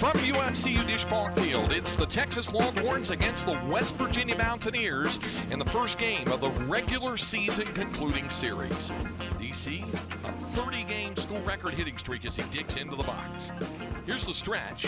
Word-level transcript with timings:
From 0.00 0.12
UFCU 0.12 0.88
Disch 0.88 1.04
Field, 1.38 1.72
it's 1.72 1.94
the 1.94 2.06
Texas 2.06 2.50
Longhorns 2.50 3.10
against 3.10 3.44
the 3.44 3.60
West 3.68 3.96
Virginia 3.96 4.34
Mountaineers 4.34 5.20
in 5.50 5.58
the 5.58 5.64
first 5.66 5.98
game 5.98 6.26
of 6.28 6.40
the 6.40 6.48
regular 6.64 7.18
season 7.18 7.66
concluding 7.74 8.30
series. 8.30 8.90
DC, 9.38 9.84
a 10.24 10.32
30 10.54 10.84
game 10.84 11.14
school 11.16 11.42
record 11.42 11.74
hitting 11.74 11.98
streak 11.98 12.24
as 12.24 12.34
he 12.34 12.42
digs 12.44 12.76
into 12.76 12.96
the 12.96 13.02
box. 13.02 13.52
Here's 14.06 14.24
the 14.24 14.32
stretch. 14.32 14.86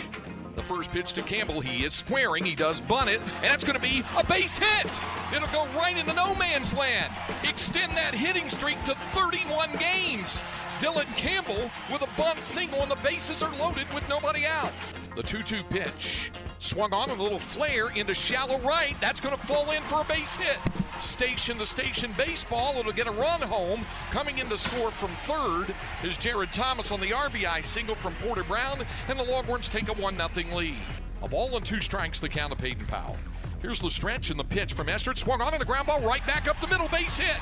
The 0.57 0.63
first 0.63 0.91
pitch 0.91 1.13
to 1.13 1.21
Campbell, 1.21 1.61
he 1.61 1.85
is 1.85 1.93
squaring, 1.93 2.43
he 2.43 2.55
does 2.55 2.81
bunt 2.81 3.11
it, 3.11 3.21
and 3.43 3.53
it's 3.53 3.65
going 3.65 3.79
to 3.79 3.83
be 3.83 4.03
a 4.17 4.25
base 4.25 4.57
hit. 4.57 5.01
It'll 5.37 5.47
go 5.49 5.67
right 5.79 5.95
into 5.95 6.15
no 6.15 6.35
man's 6.37 6.73
land. 6.73 7.13
Extend 7.45 7.99
that 7.99 8.15
hitting 8.15 8.49
streak 8.49 8.83
to 8.87 8.95
31 8.95 9.77
games. 9.77 10.41
Dylan 10.81 11.05
Campbell 11.17 11.71
with 11.93 12.01
a 12.01 12.09
bunt 12.17 12.43
single, 12.43 12.81
and 12.81 12.91
the 12.91 12.97
bases 12.97 13.43
are 13.43 13.55
loaded 13.59 13.93
with 13.93 14.09
nobody 14.09 14.47
out. 14.47 14.73
The 15.15 15.23
2 15.23 15.43
2 15.43 15.63
pitch. 15.65 16.33
Swung 16.59 16.95
on 16.95 17.11
a 17.11 17.15
little 17.15 17.39
flare 17.39 17.91
into 17.91 18.15
shallow 18.15 18.59
right. 18.61 18.97
That's 19.01 19.21
going 19.21 19.37
to 19.37 19.47
fall 19.47 19.71
in 19.73 19.83
for 19.83 20.01
a 20.01 20.05
base 20.05 20.37
hit. 20.37 20.59
Station 21.01 21.59
to 21.59 21.67
station 21.67 22.15
baseball. 22.17 22.77
It'll 22.79 22.93
get 22.93 23.07
a 23.07 23.13
run 23.13 23.43
home. 23.43 23.85
Coming 24.11 24.39
in 24.39 24.49
to 24.49 24.57
score 24.57 24.91
from 24.91 25.11
third 25.25 25.75
is 26.03 26.17
Jared 26.17 26.53
Thomas 26.53 26.91
on 26.91 27.01
the 27.01 27.11
RBI 27.11 27.63
single 27.63 27.95
from 27.95 28.15
Porter 28.23 28.45
Brown, 28.45 28.87
and 29.09 29.19
the 29.19 29.25
Longhorns 29.25 29.69
take 29.69 29.89
a 29.89 29.93
1 29.93 30.17
0 30.17 30.57
lead. 30.57 30.77
A 31.23 31.29
ball 31.29 31.57
and 31.57 31.67
two 31.67 31.81
strikes 31.81 32.19
the 32.19 32.29
count 32.29 32.53
of 32.53 32.59
Peyton 32.59 32.87
Powell. 32.87 33.19
Here's 33.61 33.81
the 33.81 33.91
stretch 33.91 34.31
and 34.31 34.41
the 34.41 34.45
pitch 34.45 34.73
from 34.73 34.89
Estridge. 34.89 35.19
Swung 35.19 35.43
on 35.43 35.53
and 35.53 35.61
the 35.61 35.67
ground 35.67 35.89
ball 35.89 36.01
right 36.01 36.27
back 36.27 36.49
up 36.49 36.61
the 36.61 36.67
middle 36.69 36.89
base 36.89 37.19
hit. 37.19 37.37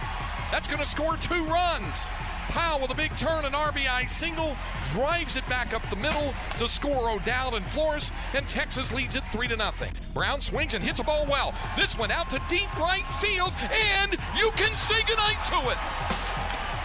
That's 0.50 0.66
going 0.66 0.80
to 0.80 0.86
score 0.86 1.16
two 1.18 1.44
runs. 1.44 2.08
Powell 2.50 2.80
with 2.80 2.90
a 2.90 2.96
big 2.96 3.16
turn 3.16 3.44
and 3.44 3.54
RBI 3.54 4.08
single 4.08 4.56
drives 4.92 5.36
it 5.36 5.48
back 5.48 5.72
up 5.72 5.88
the 5.88 5.94
middle 5.94 6.34
to 6.58 6.66
score 6.66 7.08
O'Dowd 7.08 7.54
and 7.54 7.64
Flores, 7.66 8.10
and 8.34 8.46
Texas 8.48 8.92
leads 8.92 9.14
it 9.14 9.22
three 9.30 9.46
to 9.46 9.56
nothing. 9.56 9.92
Brown 10.14 10.40
swings 10.40 10.74
and 10.74 10.82
hits 10.82 10.98
a 10.98 11.04
ball 11.04 11.26
well. 11.30 11.54
This 11.76 11.96
went 11.96 12.10
out 12.10 12.28
to 12.30 12.42
deep 12.48 12.74
right 12.76 13.06
field, 13.20 13.52
and 13.96 14.18
you 14.36 14.50
can 14.56 14.74
say 14.74 15.00
goodnight 15.06 15.44
to 15.44 15.70
it. 15.70 15.78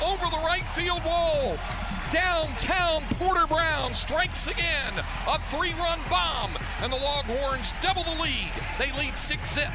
Over 0.05 0.30
the 0.30 0.44
right 0.44 0.67
field 0.75 1.03
wall. 1.03 1.57
Downtown 2.11 3.03
Porter 3.17 3.47
Brown 3.47 3.95
strikes 3.95 4.45
again. 4.45 4.94
A 5.27 5.39
three 5.50 5.73
run 5.73 6.00
bomb, 6.11 6.52
and 6.83 6.94
the 6.94 6.97
Longhorns 6.97 7.73
double 7.81 8.03
the 8.03 8.22
lead. 8.22 8.52
They 8.77 8.91
lead 8.91 9.17
six 9.17 9.55
zip. 9.55 9.73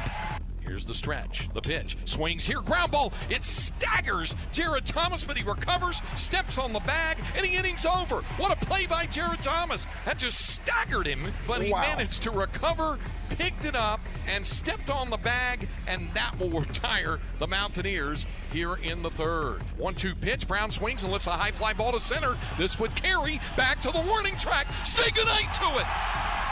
Here's 0.61 0.85
the 0.85 0.93
stretch, 0.93 1.49
the 1.53 1.61
pitch, 1.61 1.97
swings 2.05 2.45
here, 2.45 2.61
ground 2.61 2.91
ball. 2.91 3.11
It 3.29 3.43
staggers 3.43 4.35
Jared 4.51 4.85
Thomas, 4.85 5.23
but 5.23 5.35
he 5.37 5.43
recovers, 5.43 6.01
steps 6.17 6.57
on 6.57 6.71
the 6.71 6.79
bag, 6.81 7.17
and 7.35 7.43
the 7.43 7.49
inning's 7.55 7.85
over. 7.85 8.21
What 8.37 8.51
a 8.51 8.65
play 8.65 8.85
by 8.85 9.07
Jared 9.07 9.41
Thomas! 9.41 9.87
That 10.05 10.17
just 10.19 10.39
staggered 10.39 11.07
him, 11.07 11.33
but 11.47 11.61
he 11.63 11.71
Wow. 11.71 11.81
managed 11.81 12.23
to 12.23 12.31
recover, 12.31 12.99
picked 13.29 13.65
it 13.65 13.75
up, 13.75 13.99
and 14.27 14.45
stepped 14.45 14.89
on 14.91 15.09
the 15.09 15.17
bag, 15.17 15.67
and 15.87 16.09
that 16.13 16.37
will 16.39 16.49
retire 16.61 17.19
the 17.39 17.47
Mountaineers 17.47 18.27
here 18.53 18.75
in 18.75 19.01
the 19.01 19.09
third. 19.09 19.63
One-two 19.77 20.15
pitch, 20.15 20.47
Brown 20.47 20.69
swings 20.69 21.01
and 21.03 21.11
lifts 21.11 21.27
a 21.27 21.31
high 21.31 21.51
fly 21.51 21.73
ball 21.73 21.91
to 21.91 21.99
center. 21.99 22.37
This 22.57 22.77
would 22.79 22.95
carry 22.95 23.41
back 23.57 23.81
to 23.81 23.91
the 23.91 24.01
warning 24.01 24.37
track. 24.37 24.67
Say 24.85 25.09
goodnight 25.11 25.53
to 25.55 25.79
it. 25.79 25.87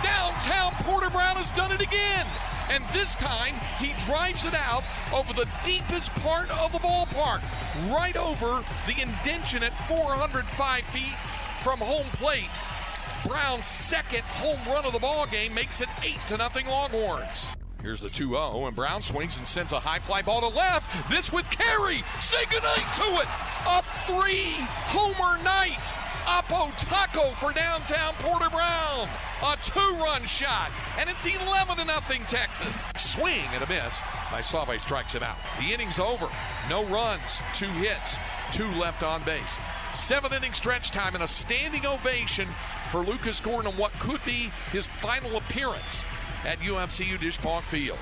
Downtown 0.03 0.71
Porter 0.83 1.09
Brown 1.09 1.35
has 1.35 1.49
done 1.51 1.71
it 1.71 1.81
again. 1.81 2.25
And 2.69 2.83
this 2.93 3.15
time, 3.15 3.55
he 3.79 3.93
drives 4.05 4.45
it 4.45 4.53
out 4.53 4.83
over 5.13 5.33
the 5.33 5.47
deepest 5.65 6.11
part 6.15 6.49
of 6.51 6.71
the 6.71 6.79
ballpark, 6.79 7.41
right 7.89 8.15
over 8.15 8.63
the 8.85 9.01
indention 9.01 9.63
at 9.63 9.73
405 9.87 10.83
feet 10.85 11.15
from 11.63 11.79
home 11.79 12.05
plate. 12.13 12.45
Brown's 13.25 13.65
second 13.65 14.21
home 14.23 14.59
run 14.71 14.85
of 14.85 14.93
the 14.93 14.99
ball 14.99 15.25
game 15.25 15.53
makes 15.53 15.81
it 15.81 15.89
8 16.03 16.15
to 16.27 16.37
nothing 16.37 16.67
Longhorns. 16.67 17.55
Here's 17.81 18.01
the 18.01 18.09
2-0, 18.09 18.67
and 18.67 18.75
Brown 18.75 19.01
swings 19.01 19.37
and 19.37 19.47
sends 19.47 19.71
a 19.71 19.79
high 19.79 19.99
fly 19.99 20.21
ball 20.21 20.41
to 20.41 20.47
left. 20.47 21.09
This 21.09 21.31
with 21.31 21.49
carry. 21.49 22.03
Say 22.19 22.45
goodnight 22.49 22.93
to 22.95 23.03
it. 23.21 23.27
A 23.67 23.81
three-homer 24.05 25.41
night. 25.43 25.93
Apo 26.29 26.69
Taco 26.77 27.31
for 27.31 27.51
downtown 27.53 28.13
Porter 28.19 28.51
Brown. 28.51 29.09
A 29.43 29.57
two-run 29.63 30.27
shot, 30.27 30.69
and 30.99 31.09
it's 31.09 31.25
11 31.25 31.77
to 31.77 31.85
nothing 31.85 32.21
Texas. 32.25 32.91
Swing 32.97 33.47
and 33.51 33.63
a 33.63 33.67
miss. 33.67 33.99
By 34.31 34.41
Save 34.41 34.79
strikes 34.79 35.13
him 35.13 35.23
out. 35.23 35.37
The 35.59 35.73
inning's 35.73 35.97
over. 35.97 36.29
No 36.69 36.85
runs, 36.85 37.41
two 37.55 37.65
hits, 37.65 38.17
two 38.51 38.67
left 38.73 39.01
on 39.01 39.23
base. 39.23 39.59
Seventh 39.91 40.35
inning 40.35 40.53
stretch 40.53 40.91
time 40.91 41.15
and 41.15 41.23
a 41.23 41.27
standing 41.27 41.87
ovation 41.87 42.47
for 42.91 43.01
Lucas 43.01 43.41
Gordon 43.41 43.71
on 43.71 43.77
what 43.79 43.91
could 43.93 44.23
be 44.23 44.51
his 44.71 44.85
final 44.85 45.35
appearance 45.35 46.05
at 46.45 46.59
UFCU 46.59 47.19
Disch-Falk 47.19 47.63
Field. 47.63 47.97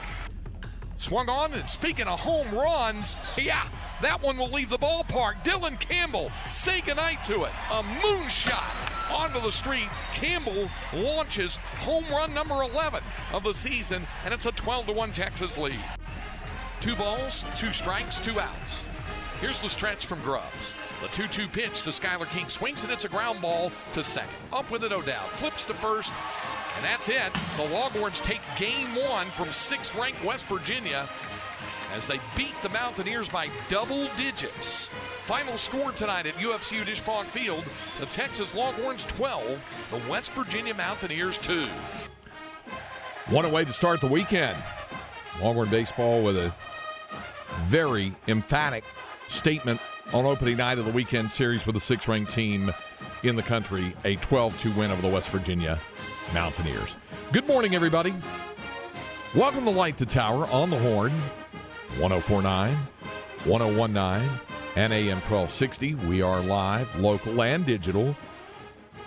Swung 0.98 1.30
on, 1.30 1.54
and 1.54 1.70
speaking 1.70 2.08
of 2.08 2.20
home 2.20 2.52
runs, 2.54 3.18
yeah, 3.38 3.68
that 4.02 4.22
one 4.22 4.36
will 4.36 4.50
leave 4.50 4.70
the 4.70 4.80
ballpark. 4.80 5.44
Dylan 5.44 5.80
Campbell, 5.80 6.32
say 6.50 6.82
goodnight 6.82 7.24
to 7.26 7.44
it. 7.44 7.52
A 7.72 7.84
moonshot 7.84 9.12
onto 9.12 9.40
the 9.40 9.52
street. 9.52 9.90
Campbell 10.16 10.68
launches 10.94 11.58
home 11.58 12.06
run 12.10 12.34
number 12.34 12.64
11 12.64 13.04
of 13.32 13.44
the 13.44 13.54
season, 13.54 14.08
and 14.26 14.34
it's 14.34 14.48
a 14.48 14.52
12 14.52 14.88
to 14.88 14.94
1 14.94 15.12
Texas 15.12 15.58
lead. 15.58 15.80
Two 16.82 16.96
balls, 16.96 17.46
two 17.56 17.74
strikes, 17.74 18.20
two 18.20 18.40
outs. 18.40 18.88
Here's 19.40 19.62
the 19.62 19.70
stretch 19.70 20.08
from 20.08 20.20
Grubbs. 20.22 20.74
The 21.02 21.10
2 21.10 21.28
2 21.28 21.48
pitch 21.48 21.84
to 21.84 21.92
Skylar 21.92 22.28
King 22.32 22.50
swings, 22.50 22.82
and 22.82 22.92
it's 22.92 23.06
a 23.06 23.10
ground 23.10 23.40
ball 23.40 23.72
to 23.94 24.04
second. 24.04 24.34
Up 24.52 24.72
with 24.72 24.84
it, 24.84 24.92
O'Dowd. 24.92 25.30
Flips 25.34 25.64
to 25.66 25.76
first, 25.76 26.12
and 26.78 26.86
that's 26.86 27.10
it. 27.10 27.34
The 27.58 27.68
Longhorns 27.74 28.20
take 28.20 28.42
game 28.58 28.96
one 28.96 29.28
from 29.28 29.52
sixth 29.52 29.96
ranked 29.96 30.24
West 30.24 30.46
Virginia 30.46 31.08
as 31.94 32.06
they 32.06 32.20
beat 32.36 32.54
the 32.62 32.70
Mountaineers 32.70 33.28
by 33.30 33.50
double 33.70 34.08
digits. 34.16 34.90
Final 35.26 35.58
score 35.58 35.92
tonight 35.92 36.28
at 36.28 36.36
UFCU 36.36 36.86
Disch-Falk 36.86 37.26
Field 37.26 37.64
the 38.00 38.06
Texas 38.06 38.54
Longhorns 38.54 39.04
12, 39.06 39.90
the 39.90 40.12
West 40.12 40.32
Virginia 40.34 40.74
Mountaineers 40.74 41.38
2. 41.40 41.68
One 43.30 43.46
away 43.46 43.66
to 43.66 43.74
start 43.74 44.00
the 44.00 44.08
weekend. 44.08 44.58
Longhorn 45.42 45.70
baseball 45.70 46.22
with 46.24 46.38
a 46.38 46.54
very 47.64 48.14
emphatic 48.28 48.84
statement 49.30 49.82
on 50.14 50.26
opening 50.26 50.58
night 50.58 50.78
of 50.78 50.86
the 50.86 50.92
weekend 50.92 51.32
series 51.32 51.66
with 51.66 51.74
the 51.74 51.82
sixth 51.82 52.08
ranked 52.08 52.32
team 52.32 52.72
in 53.24 53.36
the 53.36 53.44
country, 53.44 53.94
a 54.06 54.16
12 54.18 54.60
2 54.62 54.72
win 54.74 54.92
over 54.92 55.02
the 55.02 55.08
West 55.08 55.30
Virginia 55.30 55.80
Mountaineers. 56.34 56.96
Good 57.32 57.48
morning, 57.48 57.76
everybody. 57.76 58.14
Welcome 59.36 59.66
to 59.66 59.72
Light 59.72 59.98
the 59.98 60.06
Tower 60.06 60.46
on 60.48 60.70
the 60.70 60.80
Horn, 60.80 61.12
1049, 62.00 62.76
1019, 63.46 64.30
and 64.76 64.94
AM 64.94 65.18
1260. 65.22 65.96
We 65.96 66.22
are 66.22 66.40
live, 66.42 66.94
local, 67.00 67.42
and 67.42 67.66
digital 67.66 68.16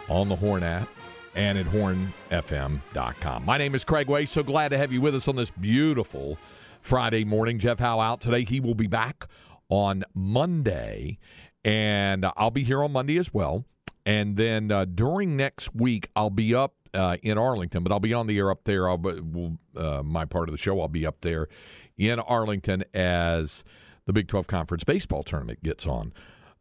on 0.08 0.28
the 0.28 0.36
Horn 0.36 0.62
app 0.62 0.88
and 1.34 1.56
at 1.58 1.66
hornfm.com. 1.66 3.44
My 3.44 3.56
name 3.56 3.74
is 3.74 3.84
Craig 3.84 4.08
Way. 4.08 4.26
So 4.26 4.42
glad 4.42 4.70
to 4.70 4.78
have 4.78 4.92
you 4.92 5.00
with 5.00 5.14
us 5.14 5.28
on 5.28 5.36
this 5.36 5.50
beautiful 5.50 6.38
Friday 6.80 7.24
morning. 7.24 7.58
Jeff 7.58 7.78
Howe 7.78 8.00
out 8.00 8.20
today. 8.20 8.44
He 8.44 8.60
will 8.60 8.74
be 8.74 8.86
back 8.86 9.26
on 9.68 10.04
Monday, 10.14 11.18
and 11.64 12.26
I'll 12.36 12.50
be 12.50 12.64
here 12.64 12.82
on 12.82 12.92
Monday 12.92 13.16
as 13.16 13.32
well. 13.32 13.64
And 14.06 14.36
then 14.36 14.70
uh, 14.70 14.86
during 14.86 15.36
next 15.36 15.74
week, 15.74 16.08
I'll 16.16 16.30
be 16.30 16.54
up 16.54 16.74
uh, 16.94 17.16
in 17.22 17.38
Arlington, 17.38 17.82
but 17.82 17.92
I'll 17.92 18.00
be 18.00 18.14
on 18.14 18.26
the 18.26 18.38
air 18.38 18.50
up 18.50 18.64
there. 18.64 18.88
I'll 18.88 18.98
be, 18.98 19.56
uh, 19.76 20.02
my 20.02 20.24
part 20.24 20.48
of 20.48 20.52
the 20.52 20.58
show, 20.58 20.80
I'll 20.80 20.88
be 20.88 21.06
up 21.06 21.20
there 21.20 21.48
in 21.96 22.18
Arlington 22.18 22.84
as 22.94 23.64
the 24.06 24.12
Big 24.12 24.28
12 24.28 24.46
Conference 24.46 24.84
Baseball 24.84 25.22
Tournament 25.22 25.62
gets 25.62 25.86
on 25.86 26.12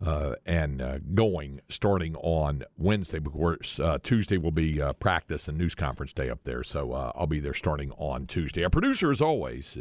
uh, 0.05 0.35
and 0.45 0.81
uh, 0.81 0.99
going 1.13 1.59
starting 1.69 2.15
on 2.17 2.63
Wednesday. 2.77 3.17
Of 3.17 3.31
course, 3.31 3.79
uh, 3.79 3.97
Tuesday 4.01 4.37
will 4.37 4.51
be 4.51 4.81
uh, 4.81 4.93
practice 4.93 5.47
and 5.47 5.57
news 5.57 5.75
conference 5.75 6.13
day 6.13 6.29
up 6.29 6.43
there, 6.43 6.63
so 6.63 6.93
uh, 6.93 7.11
I'll 7.15 7.27
be 7.27 7.39
there 7.39 7.53
starting 7.53 7.91
on 7.91 8.25
Tuesday. 8.25 8.63
Our 8.63 8.69
producer, 8.69 9.11
as 9.11 9.21
always, 9.21 9.77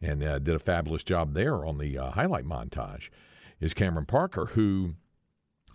and 0.00 0.22
uh, 0.22 0.38
did 0.38 0.54
a 0.54 0.58
fabulous 0.58 1.02
job 1.02 1.34
there 1.34 1.66
on 1.66 1.78
the 1.78 1.96
highlight 1.96 2.46
montage, 2.46 3.10
is 3.60 3.74
Cameron 3.74 4.06
Parker, 4.06 4.46
who 4.54 4.94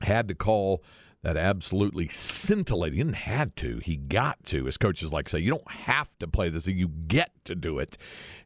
had 0.01 0.27
to 0.27 0.35
call 0.35 0.83
that 1.24 1.38
absolutely 1.38 2.10
scintillating. 2.10 2.98
He 2.98 3.04
didn't 3.04 3.16
had 3.16 3.56
to. 3.58 3.80
He 3.84 3.96
got 3.96 4.44
to. 4.46 4.66
His 4.66 4.78
coaches 4.78 5.12
like 5.12 5.30
say, 5.30 5.40
you 5.40 5.50
don't 5.50 5.72
have 5.72 6.10
to 6.20 6.28
play 6.28 6.50
this. 6.50 6.68
You 6.68 6.90
get 6.90 7.31
to 7.46 7.56
do 7.56 7.80
it. 7.80 7.98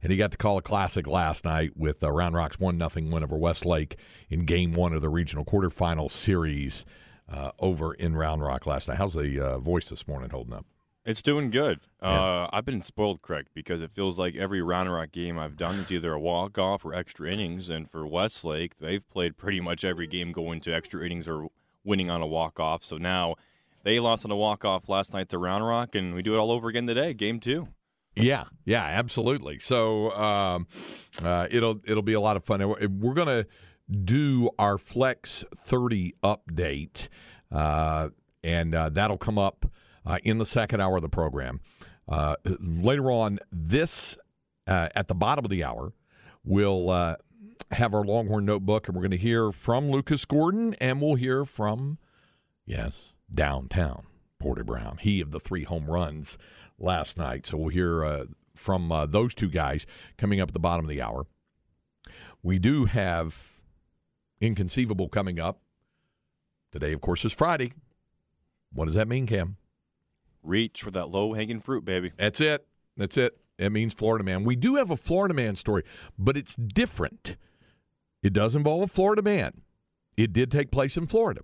And 0.01 0.11
he 0.11 0.17
got 0.17 0.31
to 0.31 0.37
call 0.37 0.57
a 0.57 0.61
classic 0.61 1.07
last 1.07 1.43
night 1.43 1.75
with 1.75 2.03
uh, 2.03 2.11
Round 2.11 2.35
Rock's 2.35 2.59
one 2.59 2.77
nothing 2.77 3.09
win 3.09 3.23
over 3.23 3.35
Westlake 3.35 3.97
in 4.29 4.45
Game 4.45 4.73
One 4.73 4.93
of 4.93 5.01
the 5.01 5.09
regional 5.09 5.43
quarterfinal 5.43 6.11
series 6.11 6.85
uh, 7.27 7.51
over 7.59 7.95
in 7.95 8.15
Round 8.15 8.43
Rock 8.43 8.67
last 8.67 8.87
night. 8.87 8.97
How's 8.97 9.15
the 9.15 9.39
uh, 9.39 9.57
voice 9.57 9.89
this 9.89 10.07
morning 10.07 10.29
holding 10.29 10.53
up? 10.53 10.65
It's 11.03 11.21
doing 11.21 11.49
good. 11.49 11.79
Yeah. 12.01 12.09
Uh, 12.09 12.49
I've 12.51 12.65
been 12.65 12.81
spoiled, 12.81 13.21
Craig, 13.21 13.47
because 13.53 13.81
it 13.81 13.91
feels 13.91 14.19
like 14.19 14.35
every 14.35 14.61
Round 14.61 14.91
Rock 14.91 15.11
game 15.13 15.39
I've 15.39 15.55
done 15.55 15.75
is 15.75 15.89
either 15.89 16.11
a 16.11 16.19
walk 16.19 16.57
off 16.57 16.83
or 16.83 16.93
extra 16.93 17.31
innings. 17.31 17.69
And 17.69 17.89
for 17.89 18.05
Westlake, 18.05 18.77
they've 18.77 19.07
played 19.09 19.37
pretty 19.37 19.61
much 19.61 19.85
every 19.85 20.05
game 20.05 20.33
going 20.33 20.59
to 20.61 20.73
extra 20.73 21.03
innings 21.05 21.27
or 21.27 21.47
winning 21.87 22.09
on 22.11 22.21
a 22.21 22.27
walk 22.27 22.59
off. 22.59 22.83
So 22.83 22.97
now 22.97 23.35
they 23.83 23.99
lost 23.99 24.25
on 24.25 24.31
a 24.31 24.35
walk 24.35 24.65
off 24.65 24.89
last 24.89 25.13
night 25.13 25.29
to 25.29 25.37
Round 25.37 25.65
Rock, 25.65 25.95
and 25.95 26.13
we 26.13 26.21
do 26.21 26.35
it 26.35 26.37
all 26.37 26.51
over 26.51 26.67
again 26.67 26.85
today, 26.85 27.13
game 27.13 27.39
two. 27.39 27.69
Yeah, 28.15 28.45
yeah, 28.65 28.83
absolutely. 28.83 29.59
So 29.59 30.11
um, 30.11 30.67
uh, 31.23 31.47
it'll 31.49 31.79
it'll 31.85 32.03
be 32.03 32.13
a 32.13 32.19
lot 32.19 32.35
of 32.35 32.43
fun. 32.43 32.67
We're 32.99 33.13
gonna 33.13 33.45
do 34.03 34.49
our 34.59 34.77
Flex 34.77 35.45
Thirty 35.63 36.13
update, 36.23 37.07
uh, 37.51 38.09
and 38.43 38.75
uh, 38.75 38.89
that'll 38.89 39.17
come 39.17 39.37
up 39.37 39.65
uh, 40.05 40.17
in 40.23 40.37
the 40.37 40.45
second 40.45 40.81
hour 40.81 40.97
of 40.97 41.03
the 41.03 41.09
program. 41.09 41.61
Uh, 42.09 42.35
later 42.59 43.11
on, 43.11 43.39
this 43.51 44.17
uh, 44.65 44.89
at 44.95 45.07
the 45.07 45.15
bottom 45.15 45.45
of 45.45 45.51
the 45.51 45.63
hour, 45.63 45.93
we'll 46.43 47.17
have 47.71 47.93
our 47.93 48.03
Longhorn 48.03 48.45
notebook, 48.45 48.87
and 48.87 48.95
we're 48.95 49.03
going 49.03 49.11
to 49.11 49.17
hear 49.17 49.51
from 49.51 49.89
Lucas 49.89 50.25
Gordon, 50.25 50.75
and 50.75 51.01
we'll 51.01 51.15
hear 51.15 51.45
from 51.45 51.97
yes 52.65 53.13
downtown 53.33 54.03
Porter 54.39 54.63
Brown, 54.63 54.97
he 54.97 55.21
of 55.21 55.31
the 55.31 55.39
three 55.39 55.63
home 55.63 55.85
runs 55.85 56.37
last 56.79 57.17
night. 57.17 57.47
So 57.47 57.57
we'll 57.57 57.69
hear 57.69 58.03
uh, 58.05 58.25
from 58.55 58.91
uh, 58.91 59.05
those 59.05 59.33
two 59.33 59.49
guys 59.49 59.85
coming 60.17 60.39
up 60.39 60.49
at 60.49 60.53
the 60.53 60.59
bottom 60.59 60.85
of 60.85 60.89
the 60.89 61.01
hour. 61.01 61.25
We 62.43 62.59
do 62.59 62.85
have 62.85 63.57
Inconceivable 64.39 65.09
coming 65.09 65.39
up. 65.39 65.61
Today, 66.71 66.93
of 66.93 67.01
course, 67.01 67.25
is 67.25 67.33
Friday. 67.33 67.73
What 68.71 68.85
does 68.85 68.93
that 68.93 69.07
mean, 69.07 69.25
Cam? 69.25 69.57
Reach 70.43 70.83
for 70.83 70.91
that 70.91 71.09
low 71.09 71.33
hanging 71.33 71.59
fruit, 71.59 71.83
baby. 71.83 72.11
That's 72.17 72.39
it. 72.39 72.67
That's 72.95 73.17
it. 73.17 73.37
It 73.57 73.71
means 73.71 73.93
Florida 73.93 74.23
man. 74.23 74.43
We 74.43 74.55
do 74.55 74.75
have 74.75 74.91
a 74.91 74.97
Florida 74.97 75.33
man 75.33 75.55
story, 75.55 75.83
but 76.17 76.37
it's 76.37 76.55
different. 76.55 77.37
It 78.21 78.33
does 78.33 78.55
involve 78.55 78.83
a 78.83 78.87
Florida 78.87 79.21
man. 79.21 79.61
It 80.15 80.33
did 80.33 80.51
take 80.51 80.71
place 80.71 80.97
in 80.97 81.07
Florida, 81.07 81.41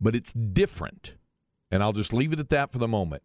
but 0.00 0.14
it's 0.14 0.32
different. 0.32 1.14
And 1.70 1.82
I'll 1.82 1.92
just 1.92 2.12
leave 2.12 2.32
it 2.32 2.40
at 2.40 2.48
that 2.50 2.72
for 2.72 2.78
the 2.78 2.88
moment 2.88 3.22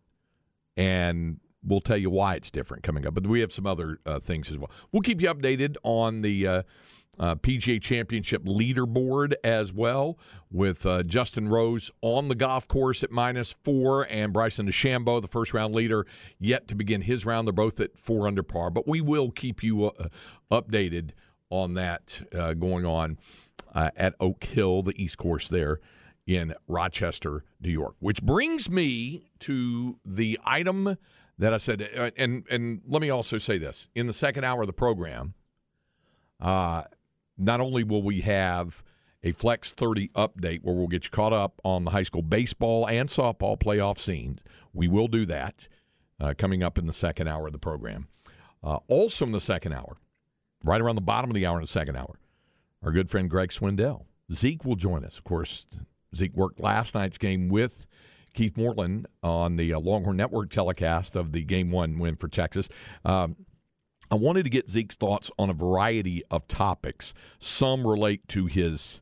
and 0.77 1.39
we'll 1.63 1.81
tell 1.81 1.97
you 1.97 2.09
why 2.09 2.35
it's 2.35 2.51
different 2.51 2.83
coming 2.83 3.05
up. 3.05 3.13
But 3.13 3.27
we 3.27 3.39
have 3.39 3.51
some 3.51 3.65
other 3.65 3.99
uh, 4.05 4.19
things 4.19 4.51
as 4.51 4.57
well. 4.57 4.69
We'll 4.91 5.01
keep 5.01 5.21
you 5.21 5.33
updated 5.33 5.75
on 5.83 6.21
the 6.21 6.47
uh, 6.47 6.63
uh, 7.19 7.35
PGA 7.35 7.81
Championship 7.81 8.43
leaderboard 8.45 9.33
as 9.43 9.71
well, 9.71 10.17
with 10.51 10.85
uh, 10.85 11.03
Justin 11.03 11.49
Rose 11.49 11.91
on 12.01 12.27
the 12.27 12.35
golf 12.35 12.67
course 12.67 13.03
at 13.03 13.11
minus 13.11 13.55
four, 13.63 14.03
and 14.09 14.33
Bryson 14.33 14.67
DeChambeau, 14.67 15.21
the 15.21 15.27
first 15.27 15.53
round 15.53 15.75
leader, 15.75 16.05
yet 16.39 16.67
to 16.67 16.75
begin 16.75 17.01
his 17.01 17.25
round. 17.25 17.47
They're 17.47 17.53
both 17.53 17.79
at 17.79 17.97
four 17.97 18.27
under 18.27 18.43
par. 18.43 18.69
But 18.69 18.87
we 18.87 19.01
will 19.01 19.31
keep 19.31 19.63
you 19.63 19.85
uh, 19.85 20.09
updated 20.51 21.11
on 21.49 21.73
that 21.75 22.21
uh, 22.33 22.53
going 22.53 22.85
on 22.85 23.17
at 23.73 24.15
Oak 24.19 24.43
Hill, 24.43 24.83
the 24.83 25.01
East 25.01 25.17
Course 25.17 25.49
there 25.49 25.79
in 26.25 26.53
Rochester, 26.67 27.43
New 27.61 27.69
York. 27.69 27.95
Which 27.99 28.21
brings 28.21 28.69
me 28.69 29.29
to 29.39 29.99
the 30.05 30.39
item 30.45 30.97
that 31.37 31.53
I 31.53 31.57
said, 31.57 31.87
uh, 31.95 32.11
and 32.17 32.45
and 32.49 32.81
let 32.87 33.01
me 33.01 33.09
also 33.09 33.37
say 33.37 33.57
this: 33.57 33.89
in 33.95 34.07
the 34.07 34.13
second 34.13 34.43
hour 34.43 34.61
of 34.61 34.67
the 34.67 34.73
program, 34.73 35.33
uh, 36.39 36.83
not 37.37 37.61
only 37.61 37.83
will 37.83 38.01
we 38.01 38.21
have 38.21 38.83
a 39.23 39.31
Flex 39.31 39.71
30 39.71 40.09
update 40.09 40.61
where 40.61 40.75
we'll 40.75 40.87
get 40.87 41.05
you 41.05 41.09
caught 41.09 41.33
up 41.33 41.59
on 41.63 41.83
the 41.83 41.91
high 41.91 42.03
school 42.03 42.21
baseball 42.21 42.87
and 42.87 43.09
softball 43.09 43.59
playoff 43.59 43.97
scenes, 43.97 44.39
we 44.73 44.87
will 44.87 45.07
do 45.07 45.25
that 45.25 45.67
uh, 46.19 46.33
coming 46.37 46.63
up 46.63 46.77
in 46.77 46.85
the 46.85 46.93
second 46.93 47.27
hour 47.27 47.47
of 47.47 47.53
the 47.53 47.59
program. 47.59 48.07
Uh, 48.63 48.77
also 48.87 49.25
in 49.25 49.31
the 49.31 49.41
second 49.41 49.73
hour, 49.73 49.97
right 50.63 50.81
around 50.81 50.95
the 50.95 51.01
bottom 51.01 51.29
of 51.29 51.35
the 51.35 51.45
hour 51.45 51.57
in 51.57 51.63
the 51.63 51.67
second 51.67 51.95
hour, 51.95 52.19
our 52.83 52.91
good 52.91 53.09
friend 53.09 53.29
Greg 53.29 53.49
Swindell. 53.49 54.05
Zeke 54.31 54.63
will 54.65 54.75
join 54.75 55.03
us. 55.03 55.17
Of 55.17 55.23
course, 55.23 55.65
Zeke 56.15 56.35
worked 56.35 56.59
last 56.59 56.95
night's 56.95 57.17
game 57.17 57.49
with 57.49 57.87
Keith 58.33 58.57
Moreland 58.57 59.07
on 59.23 59.55
the 59.55 59.73
uh, 59.73 59.79
Longhorn 59.79 60.17
Network 60.17 60.49
telecast 60.51 61.15
of 61.15 61.31
the 61.31 61.43
Game 61.43 61.71
One 61.71 61.99
win 61.99 62.15
for 62.15 62.27
Texas. 62.27 62.69
Um, 63.03 63.35
I 64.11 64.15
wanted 64.15 64.43
to 64.43 64.49
get 64.49 64.69
Zeke's 64.69 64.95
thoughts 64.95 65.31
on 65.37 65.49
a 65.49 65.53
variety 65.53 66.23
of 66.29 66.47
topics. 66.47 67.13
Some 67.39 67.85
relate 67.85 68.27
to 68.29 68.45
his 68.45 69.01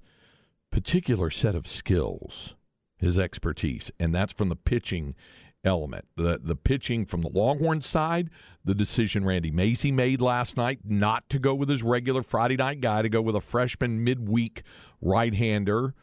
particular 0.71 1.29
set 1.29 1.55
of 1.55 1.67
skills, 1.67 2.55
his 2.97 3.19
expertise, 3.19 3.91
and 3.99 4.13
that's 4.13 4.33
from 4.33 4.49
the 4.49 4.55
pitching 4.55 5.15
element. 5.63 6.05
The 6.15 6.39
the 6.43 6.55
pitching 6.55 7.05
from 7.05 7.21
the 7.21 7.29
Longhorn 7.29 7.81
side, 7.81 8.29
the 8.65 8.75
decision 8.75 9.25
Randy 9.25 9.51
Mazey 9.51 9.91
made 9.91 10.21
last 10.21 10.57
night 10.57 10.79
not 10.83 11.29
to 11.29 11.39
go 11.39 11.53
with 11.53 11.69
his 11.69 11.83
regular 11.83 12.23
Friday 12.23 12.57
night 12.57 12.81
guy, 12.81 13.01
to 13.01 13.09
go 13.09 13.21
with 13.21 13.35
a 13.35 13.41
freshman 13.41 14.03
midweek 14.03 14.63
right-hander 15.01 15.93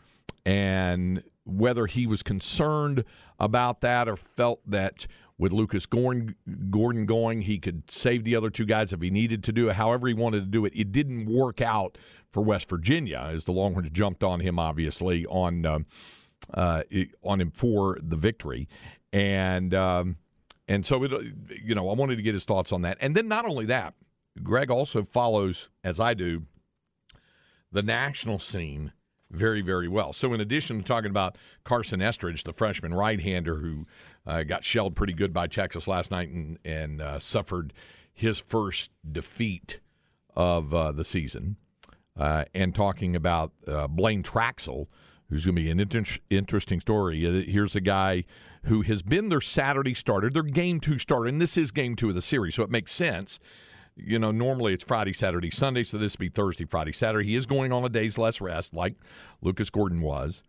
and 0.47 1.23
whether 1.45 1.87
he 1.87 2.07
was 2.07 2.23
concerned 2.23 3.05
about 3.39 3.81
that 3.81 4.09
or 4.09 4.17
felt 4.17 4.61
that 4.71 5.07
with 5.41 5.53
Lucas 5.53 5.87
Gordon, 5.87 6.37
Gordon 6.69 7.07
going, 7.07 7.41
he 7.41 7.59
could 7.59 7.91
save 7.91 8.25
the 8.25 8.37
other 8.37 8.51
two 8.51 8.67
guys 8.67 8.93
if 8.93 9.01
he 9.01 9.09
needed 9.09 9.43
to 9.45 9.53
do 9.53 9.71
it. 9.71 9.77
However, 9.77 10.07
he 10.07 10.13
wanted 10.13 10.41
to 10.41 10.47
do 10.47 10.67
it. 10.67 10.75
It 10.77 10.93
didn't 10.93 11.25
work 11.25 11.63
out 11.63 11.97
for 12.31 12.43
West 12.45 12.69
Virginia 12.69 13.31
as 13.33 13.47
the 13.47 13.53
Longhorns 13.53 13.89
jumped 13.91 14.23
on 14.23 14.41
him, 14.41 14.59
obviously 14.59 15.25
on 15.25 15.65
uh, 15.65 15.79
uh, 16.53 16.83
on 17.25 17.41
him 17.41 17.51
for 17.53 17.99
the 18.03 18.17
victory, 18.17 18.69
and 19.15 19.73
um, 19.73 20.17
and 20.69 20.85
so 20.85 21.03
it, 21.05 21.11
you 21.65 21.75
know 21.75 21.89
I 21.89 21.95
wanted 21.95 22.17
to 22.17 22.23
get 22.23 22.35
his 22.35 22.45
thoughts 22.45 22.71
on 22.71 22.83
that. 22.83 22.99
And 23.01 23.17
then 23.17 23.27
not 23.27 23.47
only 23.47 23.65
that, 23.65 23.95
Greg 24.43 24.71
also 24.71 25.03
follows 25.03 25.71
as 25.83 25.99
I 25.99 26.13
do 26.13 26.43
the 27.73 27.83
national 27.83 28.41
scene 28.41 28.93
very, 29.31 29.61
very 29.61 29.89
well. 29.89 30.13
So, 30.13 30.35
in 30.35 30.41
addition 30.41 30.79
to 30.79 30.85
talking 30.85 31.11
about 31.11 31.37
Carson 31.65 32.03
Estridge, 32.03 32.45
the 32.45 32.53
freshman 32.53 32.93
right 32.93 33.21
hander 33.21 33.59
who 33.59 33.87
uh, 34.27 34.43
got 34.43 34.65
shelled 34.65 34.97
pretty 34.97 35.13
good 35.13 35.33
by 35.33 35.47
Texas 35.47 35.89
last 35.89 36.11
night 36.11 36.29
and, 36.29 36.59
and 36.65 37.01
uh, 37.01 37.19
suffered 37.19 37.73
his 38.13 38.39
first 38.39 38.91
defeat 39.11 39.81
of 40.37 40.75
uh, 40.75 40.93
the 40.93 41.05
season, 41.05 41.57
uh, 42.19 42.45
and 42.55 42.75
talking 42.75 43.17
about 43.17 43.53
uh, 43.67 43.87
Blaine 43.87 44.23
Traxel, 44.23 44.87
who's 45.29 45.45
going 45.45 45.57
to 45.57 45.63
be 45.63 45.71
an 45.71 45.81
inter- 45.81 46.21
interesting 46.29 46.81
story. 46.81 47.27
Uh, 47.27 47.45
here's 47.51 47.75
a 47.75 47.81
guy 47.81 48.25
who 48.65 48.83
has 48.83 49.03
been 49.03 49.29
their 49.29 49.41
Saturday 49.41 49.95
starter, 49.95 50.31
their 50.31 50.43
game 50.43 50.81
two 50.81 50.99
starter, 50.99 51.27
and 51.27 51.41
this 51.41 51.57
is 51.57 51.71
game 51.71 51.97
two 51.97 52.11
of 52.11 52.15
the 52.15 52.23
series, 52.23 52.55
so 52.55 52.63
it 52.63 52.71
makes 52.71 52.93
sense 52.93 53.41
you 53.97 54.19
know, 54.19 54.31
normally 54.31 54.73
it's 54.73 54.85
Friday, 54.85 55.13
Saturday, 55.13 55.51
Sunday, 55.51 55.83
so 55.83 55.99
this 55.99 56.15
would 56.15 56.21
be 56.21 56.29
Thursday, 56.29 56.65
Friday, 56.65 56.93
Saturday. 56.93 57.29
He 57.29 57.37
is 57.37 57.47
going 57.47 57.73
on 57.73 57.85
a 57.85 57.89
day's 57.89 58.19
less 58.19 58.41
rest, 58.41 58.75
like 58.75 58.97
Lucas 59.41 59.71
Gordon 59.71 60.01
was, 60.01 60.43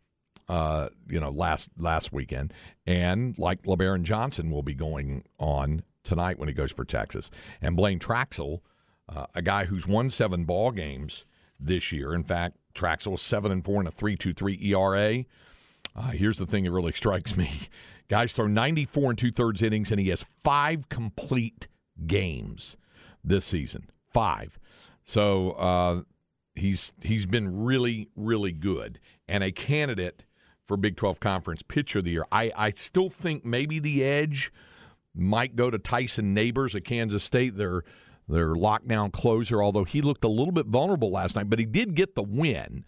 uh, 0.48 0.89
you 1.07 1.19
know, 1.19 1.29
last 1.29 1.69
last 1.77 2.12
weekend, 2.12 2.53
and 2.86 3.38
like 3.38 3.63
Lebarron 3.63 4.03
Johnson 4.03 4.51
will 4.51 4.63
be 4.63 4.74
going 4.74 5.24
on 5.39 5.83
tonight 6.03 6.39
when 6.39 6.48
he 6.48 6.53
goes 6.53 6.71
for 6.71 6.86
Texas, 6.86 7.29
and 7.62 7.75
Blaine 7.75 8.00
Traxel, 8.00 8.62
uh, 9.10 9.27
a 9.36 9.41
guy 9.41 9.65
who's 9.65 9.88
won 9.88 10.10
seven 10.10 10.45
ball 10.45 10.71
games 10.71 11.25
this 11.60 11.91
year. 11.91 12.13
In 12.13 12.24
fact, 12.24 12.57
Traxel 12.74 13.12
was 13.12 13.21
seven 13.21 13.51
and 13.51 13.63
four 13.63 13.81
in 13.81 13.88
a 13.88 13.91
three 13.91 14.15
two 14.15 14.33
three 14.33 14.60
ERA. 14.62 15.25
Uh, 15.95 16.12
here's 16.12 16.38
the 16.38 16.45
thing 16.45 16.63
that 16.63 16.71
really 16.71 16.91
strikes 16.93 17.36
me: 17.38 17.69
guys 18.10 18.33
throw 18.33 18.48
94 18.48 19.12
and 19.12 19.19
two 19.19 19.31
thirds 19.31 19.62
innings, 19.62 19.91
and 19.91 20.00
he 20.00 20.10
has 20.10 20.25
five 20.43 20.89
complete 20.89 21.67
games 22.05 22.77
this 23.24 23.45
season. 23.45 23.89
Five. 24.12 24.60
So 25.05 25.51
uh, 25.51 26.01
he's 26.55 26.93
he's 27.01 27.25
been 27.25 27.63
really 27.63 28.10
really 28.15 28.51
good 28.51 29.00
and 29.27 29.43
a 29.43 29.51
candidate 29.51 30.24
for 30.71 30.77
Big 30.77 30.95
12 30.95 31.19
Conference 31.19 31.61
Pitcher 31.63 31.99
of 31.99 32.05
the 32.05 32.11
Year. 32.11 32.25
I 32.31 32.49
I 32.55 32.71
still 32.77 33.09
think 33.09 33.43
maybe 33.43 33.77
the 33.77 34.05
edge 34.05 34.53
might 35.13 35.57
go 35.57 35.69
to 35.69 35.77
Tyson 35.77 36.33
Neighbors 36.33 36.73
at 36.75 36.85
Kansas 36.85 37.25
State. 37.25 37.57
Their 37.57 37.83
their 38.29 38.53
lockdown 38.53 39.11
closer, 39.11 39.61
although 39.61 39.83
he 39.83 40.01
looked 40.01 40.23
a 40.23 40.29
little 40.29 40.53
bit 40.53 40.67
vulnerable 40.67 41.11
last 41.11 41.35
night, 41.35 41.49
but 41.49 41.59
he 41.59 41.65
did 41.65 41.93
get 41.93 42.15
the 42.15 42.23
win 42.23 42.85